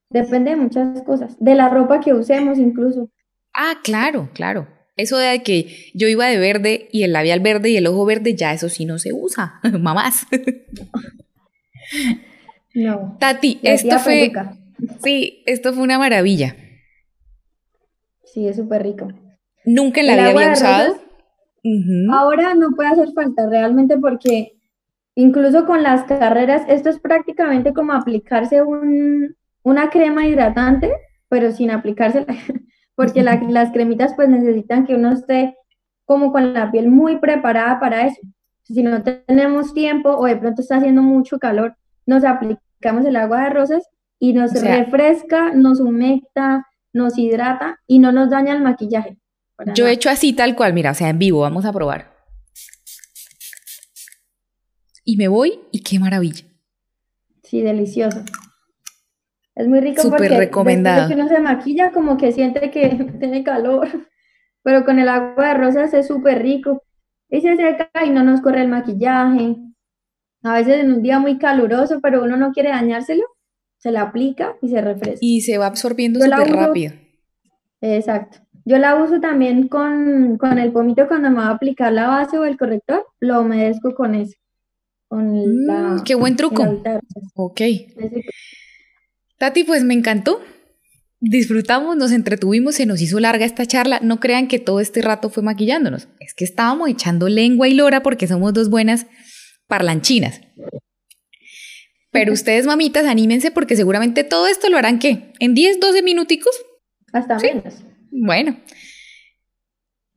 Depende 0.10 0.52
de 0.52 0.58
muchas 0.58 1.02
cosas, 1.04 1.36
de 1.40 1.56
la 1.56 1.70
ropa 1.70 2.00
que 2.00 2.14
usemos 2.14 2.58
incluso. 2.58 3.10
Ah, 3.54 3.76
claro, 3.84 4.30
claro. 4.34 4.68
Eso 4.96 5.18
de 5.18 5.42
que 5.42 5.92
yo 5.96 6.08
iba 6.08 6.28
de 6.28 6.38
verde 6.38 6.88
y 6.92 7.04
el 7.04 7.14
labial 7.14 7.40
verde 7.40 7.70
y 7.70 7.78
el 7.78 7.88
ojo 7.88 8.06
verde, 8.06 8.36
ya 8.36 8.54
eso 8.54 8.70
sí 8.70 8.86
no 8.86 9.00
se 9.00 9.12
usa, 9.14 9.60
mamás. 9.80 10.28
No. 12.76 13.18
Tati, 13.20 13.60
esto 13.64 14.00
fue. 14.00 14.32
Sí, 15.04 15.44
esto 15.46 15.74
fue 15.74 15.84
una 15.84 15.98
maravilla. 15.98 16.56
Sí, 18.26 18.48
es 18.48 18.56
súper 18.56 18.84
rico. 18.84 19.08
Nunca 19.66 20.02
en 20.02 20.08
la 20.08 20.16
vida 20.16 20.30
había 20.30 20.52
usado. 20.54 21.03
Ahora 22.12 22.56
no 22.56 22.72
puede 22.72 22.90
hacer 22.90 23.10
falta 23.14 23.48
realmente 23.48 23.98
porque 23.98 24.58
incluso 25.16 25.66
con 25.66 25.82
las 25.84 26.04
carreras, 26.04 26.64
esto 26.68 26.90
es 26.90 27.00
prácticamente 27.00 27.74
como 27.74 27.94
aplicarse 27.94 28.62
un, 28.62 29.36
una 29.64 29.90
crema 29.90 30.28
hidratante, 30.28 30.92
pero 31.30 31.52
sin 31.52 31.72
aplicársela, 31.72 32.28
porque 32.96 33.24
las 33.24 33.72
cremitas 33.72 34.14
pues 34.16 34.30
necesitan 34.30 34.86
que 34.86 34.96
uno 34.96 35.12
esté 35.12 35.56
como 36.06 36.32
con 36.32 36.54
la 36.54 36.72
piel 36.72 36.90
muy 36.90 37.18
preparada 37.18 37.80
para 37.80 38.08
eso. 38.08 38.20
Si 38.64 38.84
no 38.84 39.04
tenemos 39.04 39.74
tiempo 39.74 40.10
o 40.10 40.26
de 40.26 40.36
pronto 40.36 40.62
está 40.62 40.78
haciendo 40.78 41.02
mucho 41.02 41.40
calor, 41.40 41.76
nos 42.06 42.24
aplicamos 42.24 43.06
el 43.06 43.16
agua 43.16 43.44
de 43.44 43.50
rosas 43.50 43.88
y 44.20 44.34
nos 44.34 44.54
refresca, 44.54 45.54
nos 45.54 45.80
humecta, 45.80 46.68
nos 46.94 47.18
hidrata 47.18 47.80
y 47.88 48.00
no 48.00 48.12
nos 48.12 48.30
daña 48.30 48.54
el 48.54 48.62
maquillaje. 48.62 49.18
Yo 49.76 49.88
he 49.88 49.92
hecho 49.92 50.10
así 50.10 50.34
tal 50.34 50.56
cual, 50.56 50.74
mira, 50.74 50.92
o 50.92 50.94
sea, 50.94 51.10
en 51.10 51.20
vivo, 51.20 51.42
vamos 51.42 51.66
a 51.66 51.74
probar. 51.74 52.14
Y 55.06 55.18
me 55.18 55.28
voy 55.28 55.60
y 55.72 55.82
qué 55.82 56.00
maravilla. 56.00 56.46
Sí, 57.44 57.62
delicioso. 57.62 58.24
Es 59.56 59.68
muy 59.68 59.80
rico 59.82 60.02
Súper 60.02 60.20
porque 60.20 60.38
recomendado. 60.38 61.08
que 61.08 61.14
uno 61.14 61.28
se 61.28 61.40
maquilla 61.40 61.92
como 61.92 62.18
que 62.18 62.32
siente 62.32 62.72
que 62.72 62.90
tiene 63.20 63.44
calor, 63.44 63.88
pero 64.64 64.86
con 64.86 65.00
el 65.00 65.10
agua 65.10 65.50
de 65.50 65.54
rosas 65.56 65.94
es 65.94 66.08
súper 66.08 66.42
rico 66.42 66.82
y 67.30 67.42
se 67.42 67.56
seca 67.56 67.90
y 68.06 68.10
no 68.10 68.24
nos 68.24 68.42
corre 68.42 68.62
el 68.62 68.70
maquillaje. 68.70 69.56
A 70.44 70.56
veces 70.56 70.84
en 70.84 70.94
un 70.94 71.02
día 71.02 71.20
muy 71.20 71.38
caluroso, 71.38 72.00
pero 72.02 72.24
uno 72.24 72.36
no 72.38 72.52
quiere 72.52 72.70
dañárselo, 72.70 73.24
se 73.78 73.92
la 73.92 74.02
aplica 74.02 74.56
y 74.62 74.70
se 74.70 74.82
refresca. 74.82 75.20
Y 75.22 75.42
se 75.42 75.58
va 75.58 75.68
absorbiendo 75.68 76.20
súper 76.20 76.52
rápido. 76.52 76.94
Exacto. 77.82 78.40
Yo 78.66 78.78
la 78.78 78.96
uso 78.96 79.20
también 79.20 79.68
con, 79.68 80.40
el 80.58 80.72
pomito 80.72 81.08
cuando 81.08 81.30
me 81.30 81.38
va 81.38 81.48
a 81.48 81.52
aplicar 81.52 81.92
la 81.92 82.08
base 82.08 82.38
o 82.38 82.46
el 82.46 82.58
corrector, 82.58 83.06
lo 83.20 83.42
humedezco 83.42 83.94
con 83.94 84.16
eso. 84.16 84.34
Con 85.08 85.28
mm, 85.36 86.04
qué 86.04 86.16
buen 86.16 86.36
truco. 86.36 86.64
Ok. 87.36 87.62
Tati, 89.38 89.64
pues 89.64 89.84
me 89.84 89.94
encantó 89.94 90.40
disfrutamos, 91.24 91.96
nos 91.96 92.12
entretuvimos, 92.12 92.76
se 92.76 92.86
nos 92.86 93.02
hizo 93.02 93.20
larga 93.20 93.46
esta 93.46 93.66
charla. 93.66 94.00
No 94.02 94.20
crean 94.20 94.48
que 94.48 94.60
todo 94.60 94.82
este 94.82 95.02
rato 95.02 95.30
fue 95.30 95.42
maquillándonos. 95.42 96.10
Es 96.20 96.34
que 96.34 96.44
estábamos 96.44 96.90
echando 96.90 97.30
lengua 97.30 97.68
y 97.68 97.74
lora 97.74 98.04
porque 98.04 98.28
somos 98.28 98.54
dos 98.54 98.70
buenas 98.70 99.08
parlanchinas. 99.68 100.42
Pero 102.12 102.34
ustedes, 102.34 102.66
mamitas, 102.66 103.06
anímense 103.06 103.52
porque 103.52 103.78
seguramente 103.78 104.24
todo 104.24 104.48
esto 104.48 104.70
lo 104.70 104.78
harán 104.78 105.00
¿qué? 105.00 105.32
¿En 105.40 105.54
10, 105.54 105.80
12 105.80 106.04
minuticos? 106.04 106.54
Hasta 107.14 107.40
menos. 107.40 107.76
Bueno. 108.22 108.60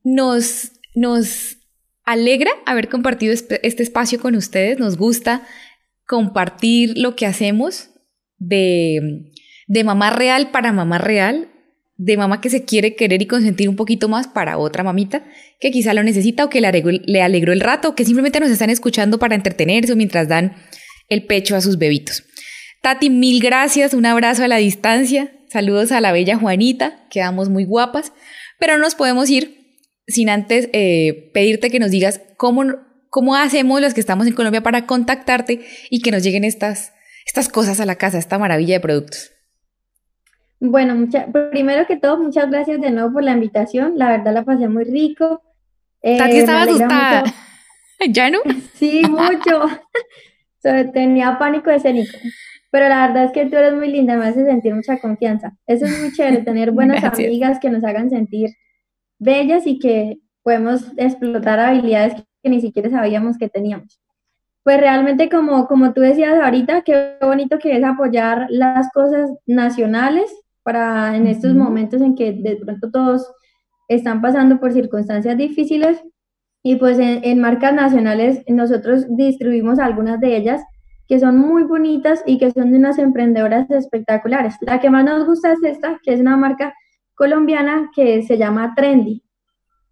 Nos, 0.04 0.72
nos 0.94 1.56
alegra 2.04 2.50
haber 2.64 2.88
compartido 2.88 3.32
este 3.32 3.82
espacio 3.82 4.20
con 4.20 4.36
ustedes. 4.36 4.78
Nos 4.78 4.96
gusta 4.96 5.46
compartir 6.06 6.96
lo 6.96 7.16
que 7.16 7.26
hacemos 7.26 7.90
de 8.38 9.32
de 9.66 9.84
mamá 9.84 10.10
real 10.10 10.50
para 10.50 10.72
mamá 10.72 10.98
real, 10.98 11.48
de 11.96 12.16
mamá 12.16 12.40
que 12.40 12.50
se 12.50 12.64
quiere 12.64 12.94
querer 12.94 13.22
y 13.22 13.26
consentir 13.26 13.68
un 13.68 13.76
poquito 13.76 14.08
más 14.08 14.28
para 14.28 14.58
otra 14.58 14.84
mamita 14.84 15.24
que 15.60 15.70
quizá 15.70 15.94
lo 15.94 16.02
necesita 16.02 16.44
o 16.44 16.50
que 16.50 16.60
le 16.60 17.22
alegró, 17.22 17.52
el 17.52 17.60
rato 17.60 17.90
o 17.90 17.94
que 17.94 18.04
simplemente 18.04 18.38
nos 18.38 18.50
están 18.50 18.70
escuchando 18.70 19.18
para 19.18 19.34
entretenerse 19.34 19.92
o 19.92 19.96
mientras 19.96 20.28
dan 20.28 20.54
el 21.08 21.24
pecho 21.24 21.56
a 21.56 21.60
sus 21.60 21.78
bebitos. 21.78 22.24
Tati, 22.82 23.10
mil 23.10 23.40
gracias, 23.40 23.94
un 23.94 24.06
abrazo 24.06 24.44
a 24.44 24.48
la 24.48 24.56
distancia. 24.56 25.32
Saludos 25.48 25.92
a 25.92 26.00
la 26.00 26.12
bella 26.12 26.36
Juanita, 26.36 27.06
quedamos 27.10 27.48
muy 27.48 27.64
guapas, 27.64 28.12
pero 28.58 28.74
no 28.74 28.84
nos 28.84 28.94
podemos 28.94 29.30
ir 29.30 29.66
sin 30.06 30.28
antes 30.28 30.68
eh, 30.72 31.30
pedirte 31.34 31.70
que 31.70 31.78
nos 31.78 31.90
digas 31.90 32.20
cómo, 32.36 32.64
cómo 33.10 33.36
hacemos 33.36 33.80
los 33.80 33.94
que 33.94 34.00
estamos 34.00 34.26
en 34.26 34.34
Colombia 34.34 34.62
para 34.62 34.86
contactarte 34.86 35.64
y 35.90 36.00
que 36.00 36.10
nos 36.10 36.22
lleguen 36.22 36.44
estas, 36.44 36.92
estas 37.26 37.48
cosas 37.48 37.80
a 37.80 37.86
la 37.86 37.96
casa, 37.96 38.18
esta 38.18 38.38
maravilla 38.38 38.74
de 38.74 38.80
productos. 38.80 39.32
Bueno, 40.58 40.94
mucha, 40.94 41.26
primero 41.50 41.86
que 41.86 41.96
todo, 41.96 42.18
muchas 42.18 42.50
gracias 42.50 42.80
de 42.80 42.90
nuevo 42.90 43.12
por 43.12 43.22
la 43.22 43.32
invitación. 43.32 43.92
La 43.96 44.08
verdad 44.08 44.32
la 44.32 44.44
pasé 44.44 44.68
muy 44.68 44.84
rico. 44.84 45.42
Eh, 46.02 46.16
Tati 46.16 46.38
estaba 46.38 46.62
asustada. 46.62 47.24
¿Ya 48.08 48.30
no? 48.30 48.38
Sí, 48.74 49.02
mucho. 49.08 49.66
tenía 50.92 51.38
pánico 51.38 51.70
escénico. 51.70 52.16
Pero 52.70 52.88
la 52.88 53.06
verdad 53.06 53.24
es 53.24 53.32
que 53.32 53.46
tú 53.46 53.56
eres 53.56 53.74
muy 53.74 53.88
linda, 53.88 54.16
me 54.16 54.26
hace 54.26 54.44
sentir 54.44 54.74
mucha 54.74 54.98
confianza. 54.98 55.56
Eso 55.66 55.86
es 55.86 56.00
muy 56.00 56.12
chévere, 56.12 56.38
tener 56.38 56.70
buenas 56.72 57.02
amigas 57.04 57.58
que 57.60 57.70
nos 57.70 57.84
hagan 57.84 58.10
sentir 58.10 58.50
bellas 59.18 59.66
y 59.66 59.78
que 59.78 60.18
podemos 60.42 60.92
explotar 60.96 61.58
habilidades 61.58 62.14
que 62.42 62.50
ni 62.50 62.60
siquiera 62.60 62.90
sabíamos 62.90 63.38
que 63.38 63.48
teníamos. 63.48 64.00
Pues 64.62 64.80
realmente 64.80 65.28
como, 65.28 65.66
como 65.68 65.92
tú 65.92 66.00
decías 66.00 66.38
ahorita, 66.42 66.82
qué 66.82 67.16
bonito 67.20 67.58
que 67.58 67.76
es 67.76 67.84
apoyar 67.84 68.46
las 68.50 68.90
cosas 68.92 69.30
nacionales 69.46 70.30
para 70.62 71.16
en 71.16 71.28
estos 71.28 71.54
momentos 71.54 72.02
en 72.02 72.16
que 72.16 72.32
de 72.32 72.56
pronto 72.56 72.90
todos 72.90 73.32
están 73.88 74.20
pasando 74.20 74.58
por 74.58 74.72
circunstancias 74.72 75.36
difíciles 75.36 76.02
y 76.62 76.74
pues 76.74 76.98
en, 76.98 77.40
marcas 77.40 77.72
nacionales 77.74 78.42
nosotros 78.48 79.06
distribuimos 79.08 79.78
algunas 79.78 80.18
de 80.18 80.36
ellas 80.36 80.62
que 81.06 81.20
son 81.20 81.38
muy 81.38 81.62
bonitas 81.64 82.22
y 82.26 82.38
que 82.38 82.50
son 82.50 82.72
de 82.72 82.78
unas 82.78 82.98
emprendedoras 82.98 83.70
espectaculares. 83.70 84.56
La 84.60 84.80
que 84.80 84.90
más 84.90 85.04
nos 85.04 85.26
gusta 85.26 85.52
es 85.52 85.62
esta, 85.62 86.00
que 86.02 86.14
es 86.14 86.20
una 86.20 86.36
marca 86.36 86.74
colombiana 87.14 87.90
que 87.94 88.22
se 88.22 88.38
llama 88.38 88.74
Trendy. 88.74 89.22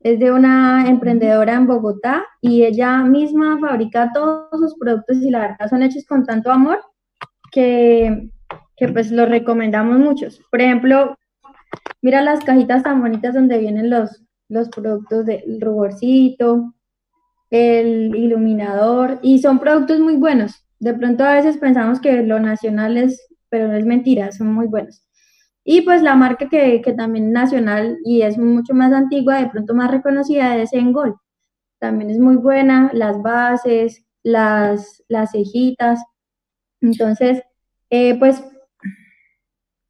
Es 0.00 0.18
de 0.18 0.32
una 0.32 0.86
emprendedora 0.86 1.54
en 1.54 1.66
Bogotá 1.66 2.26
y 2.40 2.64
ella 2.64 2.98
misma 3.04 3.58
fabrica 3.58 4.10
todos 4.12 4.48
sus 4.52 4.74
productos 4.78 5.16
y 5.18 5.30
la 5.30 5.40
verdad 5.40 5.70
son 5.70 5.82
hechos 5.82 6.04
con 6.04 6.24
tanto 6.24 6.50
amor 6.50 6.80
que, 7.50 8.30
que 8.76 8.88
pues 8.88 9.10
los 9.10 9.28
recomendamos 9.28 9.98
muchos. 9.98 10.42
Por 10.50 10.60
ejemplo, 10.60 11.16
mira 12.02 12.20
las 12.20 12.44
cajitas 12.44 12.82
tan 12.82 13.00
bonitas 13.00 13.34
donde 13.34 13.58
vienen 13.58 13.88
los, 13.88 14.22
los 14.48 14.68
productos 14.68 15.24
del 15.24 15.60
ruborcito, 15.60 16.74
el 17.50 18.14
iluminador, 18.14 19.20
y 19.22 19.38
son 19.38 19.58
productos 19.58 20.00
muy 20.00 20.16
buenos. 20.16 20.66
De 20.84 20.92
pronto 20.92 21.24
a 21.24 21.32
veces 21.32 21.56
pensamos 21.56 21.98
que 21.98 22.22
lo 22.24 22.38
nacional 22.40 22.98
es, 22.98 23.26
pero 23.48 23.68
no 23.68 23.74
es 23.74 23.86
mentira, 23.86 24.30
son 24.32 24.52
muy 24.52 24.66
buenos. 24.66 25.02
Y 25.64 25.80
pues 25.80 26.02
la 26.02 26.14
marca 26.14 26.50
que, 26.50 26.82
que 26.82 26.92
también 26.92 27.32
nacional 27.32 27.96
y 28.04 28.20
es 28.20 28.36
mucho 28.36 28.74
más 28.74 28.92
antigua, 28.92 29.40
de 29.40 29.48
pronto 29.48 29.72
más 29.72 29.90
reconocida, 29.90 30.58
es 30.58 30.74
Engol. 30.74 31.16
También 31.78 32.10
es 32.10 32.18
muy 32.18 32.36
buena, 32.36 32.90
las 32.92 33.22
bases, 33.22 34.04
las, 34.22 35.02
las 35.08 35.32
cejitas. 35.32 36.00
Entonces, 36.82 37.42
eh, 37.88 38.18
pues, 38.18 38.44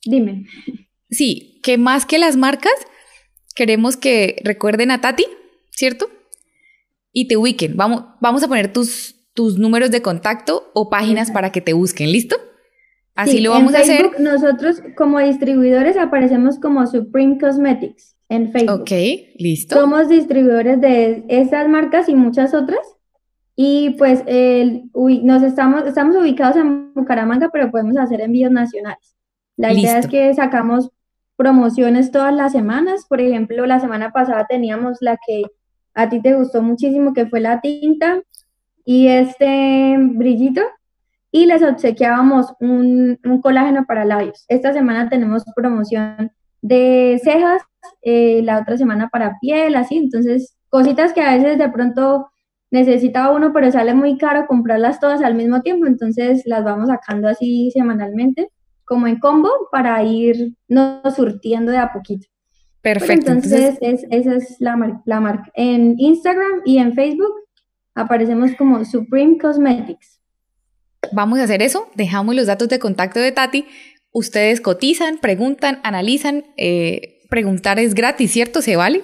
dime. 0.04 0.46
Sí, 1.10 1.60
que 1.64 1.76
más 1.76 2.06
que 2.06 2.20
las 2.20 2.36
marcas, 2.36 2.74
queremos 3.56 3.96
que 3.96 4.40
recuerden 4.44 4.92
a 4.92 5.00
Tati, 5.00 5.26
¿cierto? 5.72 6.08
Y 7.12 7.26
te 7.26 7.36
ubiquen. 7.36 7.76
Vamos, 7.76 8.04
vamos 8.20 8.44
a 8.44 8.48
poner 8.48 8.72
tus, 8.72 9.23
tus 9.34 9.58
números 9.58 9.90
de 9.90 10.00
contacto 10.00 10.70
o 10.74 10.88
páginas 10.88 11.30
para 11.30 11.50
que 11.50 11.60
te 11.60 11.72
busquen, 11.72 12.12
¿listo? 12.12 12.36
Así 13.14 13.40
lo 13.40 13.50
vamos 13.50 13.74
a 13.74 13.80
hacer. 13.80 14.18
Nosotros 14.18 14.82
como 14.96 15.18
distribuidores 15.20 15.96
aparecemos 15.96 16.58
como 16.58 16.86
Supreme 16.86 17.38
Cosmetics 17.38 18.16
en 18.28 18.50
Facebook. 18.50 18.82
Ok, 18.82 18.90
listo. 19.36 19.78
Somos 19.78 20.08
distribuidores 20.08 20.80
de 20.80 21.24
esas 21.28 21.68
marcas 21.68 22.08
y 22.08 22.14
muchas 22.14 22.54
otras. 22.54 22.80
Y 23.56 23.90
pues 23.98 24.24
el, 24.26 24.90
nos 24.94 25.42
estamos, 25.44 25.86
estamos 25.86 26.16
ubicados 26.16 26.56
en 26.56 26.92
Bucaramanga, 26.92 27.50
pero 27.52 27.70
podemos 27.70 27.96
hacer 27.96 28.20
envíos 28.20 28.50
nacionales. 28.50 29.14
La 29.56 29.72
idea 29.72 29.98
es 29.98 30.08
que 30.08 30.34
sacamos 30.34 30.90
promociones 31.36 32.10
todas 32.10 32.34
las 32.34 32.50
semanas. 32.50 33.06
Por 33.08 33.20
ejemplo, 33.20 33.64
la 33.66 33.78
semana 33.78 34.10
pasada 34.10 34.46
teníamos 34.48 34.98
la 35.00 35.16
que 35.24 35.42
a 35.94 36.08
ti 36.08 36.20
te 36.20 36.34
gustó 36.34 36.62
muchísimo, 36.62 37.14
que 37.14 37.26
fue 37.26 37.40
la 37.40 37.60
tinta 37.60 38.22
y 38.84 39.08
este 39.08 39.96
brillito. 39.98 40.62
Y 41.30 41.46
les 41.46 41.62
obsequiábamos 41.62 42.54
un, 42.60 43.18
colágeno 43.42 43.86
para 43.86 44.04
labios. 44.04 44.44
Esta 44.48 44.72
semana 44.72 45.08
tenemos 45.08 45.42
promoción 45.56 46.30
de 46.62 47.20
cejas, 47.24 47.62
eh, 48.02 48.40
la 48.44 48.60
otra 48.60 48.76
semana 48.76 49.08
para 49.08 49.38
piel, 49.40 49.74
así. 49.74 49.96
Entonces, 49.96 50.56
cositas 50.68 51.12
que 51.12 51.22
a 51.22 51.36
veces 51.36 51.58
de 51.58 51.68
pronto 51.68 52.28
necesita 52.70 53.30
uno, 53.30 53.52
pero 53.52 53.72
sale 53.72 53.94
muy 53.94 54.16
caro 54.16 54.46
comprarlas 54.46 55.00
todas 55.00 55.22
al 55.22 55.34
mismo 55.34 55.60
tiempo. 55.62 55.86
Entonces, 55.86 56.42
las 56.46 56.62
vamos 56.62 56.88
sacando 56.88 57.28
así 57.28 57.70
semanalmente 57.72 58.50
como 58.84 59.06
en 59.06 59.18
combo 59.18 59.50
para 59.72 60.02
ir 60.02 60.54
no 60.68 61.02
surtiendo 61.14 61.72
de 61.72 61.78
a 61.78 61.92
poquito. 61.92 62.26
Perfecto. 62.80 63.32
entonces, 63.32 63.78
esa 63.80 64.34
es 64.34 64.56
la, 64.60 64.76
marca. 64.76 65.50
En 65.54 65.94
Instagram 65.98 66.60
y 66.66 66.78
en 66.78 66.92
Facebook 66.92 67.32
aparecemos 67.94 68.52
como 68.56 68.84
Supreme 68.84 69.38
Cosmetics. 69.38 70.20
Vamos 71.12 71.38
a 71.38 71.44
hacer 71.44 71.62
eso. 71.62 71.88
Dejamos 71.94 72.34
los 72.34 72.46
datos 72.46 72.68
de 72.68 72.78
contacto 72.78 73.20
de 73.20 73.32
Tati. 73.32 73.66
Ustedes 74.10 74.60
cotizan, 74.60 75.18
preguntan, 75.18 75.80
analizan. 75.82 76.44
Eh, 76.56 77.20
preguntar 77.28 77.78
es 77.78 77.94
gratis, 77.94 78.30
¿cierto? 78.30 78.62
Se 78.62 78.76
vale. 78.76 79.02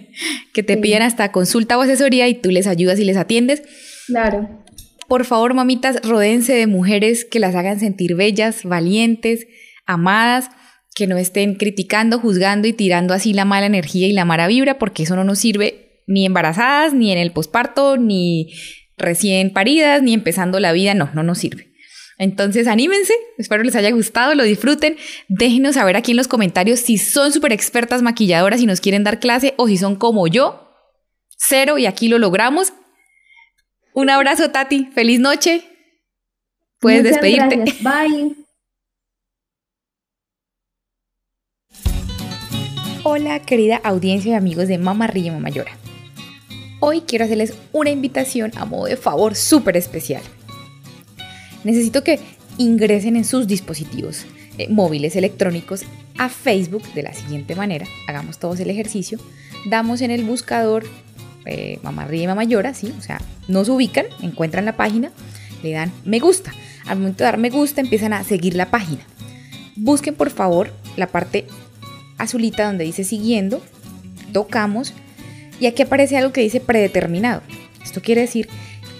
que 0.54 0.62
te 0.62 0.76
piden 0.76 1.02
hasta 1.02 1.32
consulta 1.32 1.78
o 1.78 1.82
asesoría 1.82 2.28
y 2.28 2.34
tú 2.34 2.50
les 2.50 2.66
ayudas 2.66 2.98
y 2.98 3.04
les 3.04 3.16
atiendes. 3.16 3.62
Claro. 4.06 4.62
Por 5.08 5.24
favor, 5.24 5.52
mamitas, 5.54 6.00
rodéense 6.02 6.54
de 6.54 6.66
mujeres 6.66 7.24
que 7.24 7.40
las 7.40 7.54
hagan 7.54 7.80
sentir 7.80 8.14
bellas, 8.14 8.64
valientes, 8.64 9.46
amadas, 9.84 10.48
que 10.94 11.06
no 11.06 11.16
estén 11.16 11.54
criticando, 11.54 12.18
juzgando 12.18 12.68
y 12.68 12.72
tirando 12.72 13.14
así 13.14 13.32
la 13.32 13.44
mala 13.44 13.66
energía 13.66 14.06
y 14.06 14.12
la 14.12 14.24
mala 14.24 14.46
vibra, 14.46 14.78
porque 14.78 15.02
eso 15.02 15.16
no 15.16 15.24
nos 15.24 15.38
sirve 15.38 15.81
ni 16.06 16.26
embarazadas, 16.26 16.94
ni 16.94 17.12
en 17.12 17.18
el 17.18 17.32
posparto, 17.32 17.96
ni 17.96 18.52
recién 18.96 19.52
paridas, 19.52 20.02
ni 20.02 20.14
empezando 20.14 20.60
la 20.60 20.72
vida, 20.72 20.94
no, 20.94 21.10
no 21.14 21.22
nos 21.22 21.38
sirve. 21.38 21.72
Entonces, 22.18 22.68
anímense, 22.68 23.12
espero 23.38 23.64
les 23.64 23.74
haya 23.74 23.90
gustado, 23.90 24.34
lo 24.34 24.44
disfruten. 24.44 24.96
Déjenos 25.28 25.74
saber 25.74 25.96
aquí 25.96 26.12
en 26.12 26.18
los 26.18 26.28
comentarios 26.28 26.80
si 26.80 26.98
son 26.98 27.32
súper 27.32 27.52
expertas 27.52 28.02
maquilladoras 28.02 28.60
y 28.60 28.66
nos 28.66 28.80
quieren 28.80 29.02
dar 29.02 29.18
clase 29.18 29.54
o 29.56 29.66
si 29.66 29.76
son 29.76 29.96
como 29.96 30.28
yo, 30.28 30.68
cero 31.36 31.78
y 31.78 31.86
aquí 31.86 32.08
lo 32.08 32.18
logramos. 32.18 32.72
Un 33.94 34.08
abrazo, 34.08 34.50
Tati. 34.50 34.86
Feliz 34.94 35.20
noche. 35.20 35.64
Puedes 36.78 37.04
despedirte. 37.04 37.56
Bye. 37.80 38.36
Hola, 43.04 43.40
querida 43.40 43.80
audiencia 43.82 44.30
y 44.30 44.34
amigos 44.34 44.68
de 44.68 44.78
Mamá 44.78 45.08
Ríe 45.08 45.32
Mamá 45.32 45.50
Llora. 45.50 45.76
Hoy 46.84 47.02
quiero 47.02 47.26
hacerles 47.26 47.54
una 47.70 47.90
invitación 47.90 48.50
a 48.56 48.64
modo 48.64 48.86
de 48.86 48.96
favor 48.96 49.36
súper 49.36 49.76
especial. 49.76 50.20
Necesito 51.62 52.02
que 52.02 52.18
ingresen 52.58 53.14
en 53.14 53.24
sus 53.24 53.46
dispositivos 53.46 54.26
eh, 54.58 54.66
móviles 54.68 55.14
electrónicos 55.14 55.84
a 56.18 56.28
Facebook 56.28 56.82
de 56.94 57.04
la 57.04 57.12
siguiente 57.12 57.54
manera. 57.54 57.86
Hagamos 58.08 58.40
todos 58.40 58.58
el 58.58 58.68
ejercicio. 58.68 59.20
Damos 59.70 60.00
en 60.00 60.10
el 60.10 60.24
buscador 60.24 60.82
eh, 61.44 61.78
Mamá 61.84 62.06
Ríe 62.06 62.26
Mamá 62.26 62.42
Llora, 62.42 62.74
¿sí? 62.74 62.92
O 62.98 63.00
sea, 63.00 63.20
nos 63.46 63.68
ubican, 63.68 64.06
encuentran 64.20 64.64
la 64.64 64.76
página, 64.76 65.12
le 65.62 65.70
dan 65.70 65.92
me 66.04 66.18
gusta. 66.18 66.52
Al 66.86 66.98
momento 66.98 67.18
de 67.18 67.26
dar 67.26 67.38
me 67.38 67.50
gusta 67.50 67.80
empiezan 67.80 68.12
a 68.12 68.24
seguir 68.24 68.56
la 68.56 68.72
página. 68.72 69.02
Busquen 69.76 70.16
por 70.16 70.30
favor 70.30 70.72
la 70.96 71.06
parte 71.06 71.46
azulita 72.18 72.66
donde 72.66 72.82
dice 72.82 73.04
siguiendo, 73.04 73.62
tocamos 74.32 74.94
y 75.62 75.66
aquí 75.68 75.82
aparece 75.82 76.16
algo 76.16 76.32
que 76.32 76.40
dice 76.40 76.58
predeterminado. 76.58 77.40
Esto 77.84 78.02
quiere 78.02 78.22
decir 78.22 78.48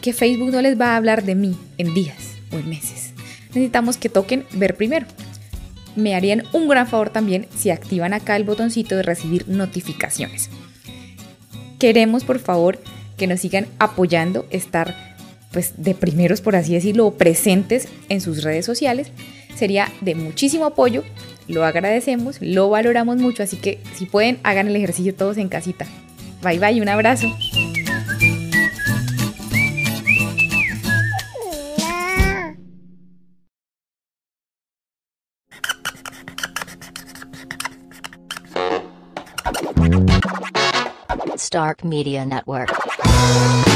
que 0.00 0.12
Facebook 0.12 0.52
no 0.52 0.62
les 0.62 0.80
va 0.80 0.92
a 0.92 0.96
hablar 0.96 1.24
de 1.24 1.34
mí 1.34 1.58
en 1.76 1.92
días 1.92 2.36
o 2.52 2.56
en 2.56 2.68
meses. 2.68 3.14
Necesitamos 3.48 3.96
que 3.96 4.08
toquen 4.08 4.44
ver 4.52 4.76
primero. 4.76 5.04
Me 5.96 6.14
harían 6.14 6.44
un 6.52 6.68
gran 6.68 6.86
favor 6.86 7.10
también 7.10 7.48
si 7.56 7.70
activan 7.70 8.14
acá 8.14 8.36
el 8.36 8.44
botoncito 8.44 8.94
de 8.94 9.02
recibir 9.02 9.48
notificaciones. 9.48 10.50
Queremos 11.80 12.22
por 12.22 12.38
favor 12.38 12.78
que 13.16 13.26
nos 13.26 13.40
sigan 13.40 13.66
apoyando, 13.80 14.46
estar 14.50 15.16
pues 15.50 15.74
de 15.78 15.96
primeros, 15.96 16.42
por 16.42 16.54
así 16.54 16.74
decirlo, 16.74 17.10
presentes 17.10 17.88
en 18.08 18.20
sus 18.20 18.44
redes 18.44 18.64
sociales. 18.64 19.10
Sería 19.56 19.90
de 20.00 20.14
muchísimo 20.14 20.66
apoyo, 20.66 21.02
lo 21.48 21.64
agradecemos, 21.64 22.36
lo 22.40 22.70
valoramos 22.70 23.16
mucho, 23.16 23.42
así 23.42 23.56
que 23.56 23.80
si 23.96 24.06
pueden, 24.06 24.38
hagan 24.44 24.68
el 24.68 24.76
ejercicio 24.76 25.12
todos 25.12 25.38
en 25.38 25.48
casita. 25.48 25.88
Bye 26.42 26.58
bye, 26.58 26.80
un 26.80 26.88
abrazo. 26.88 27.28
Stark 41.36 41.84
Media 41.84 42.24
Network. 42.24 43.71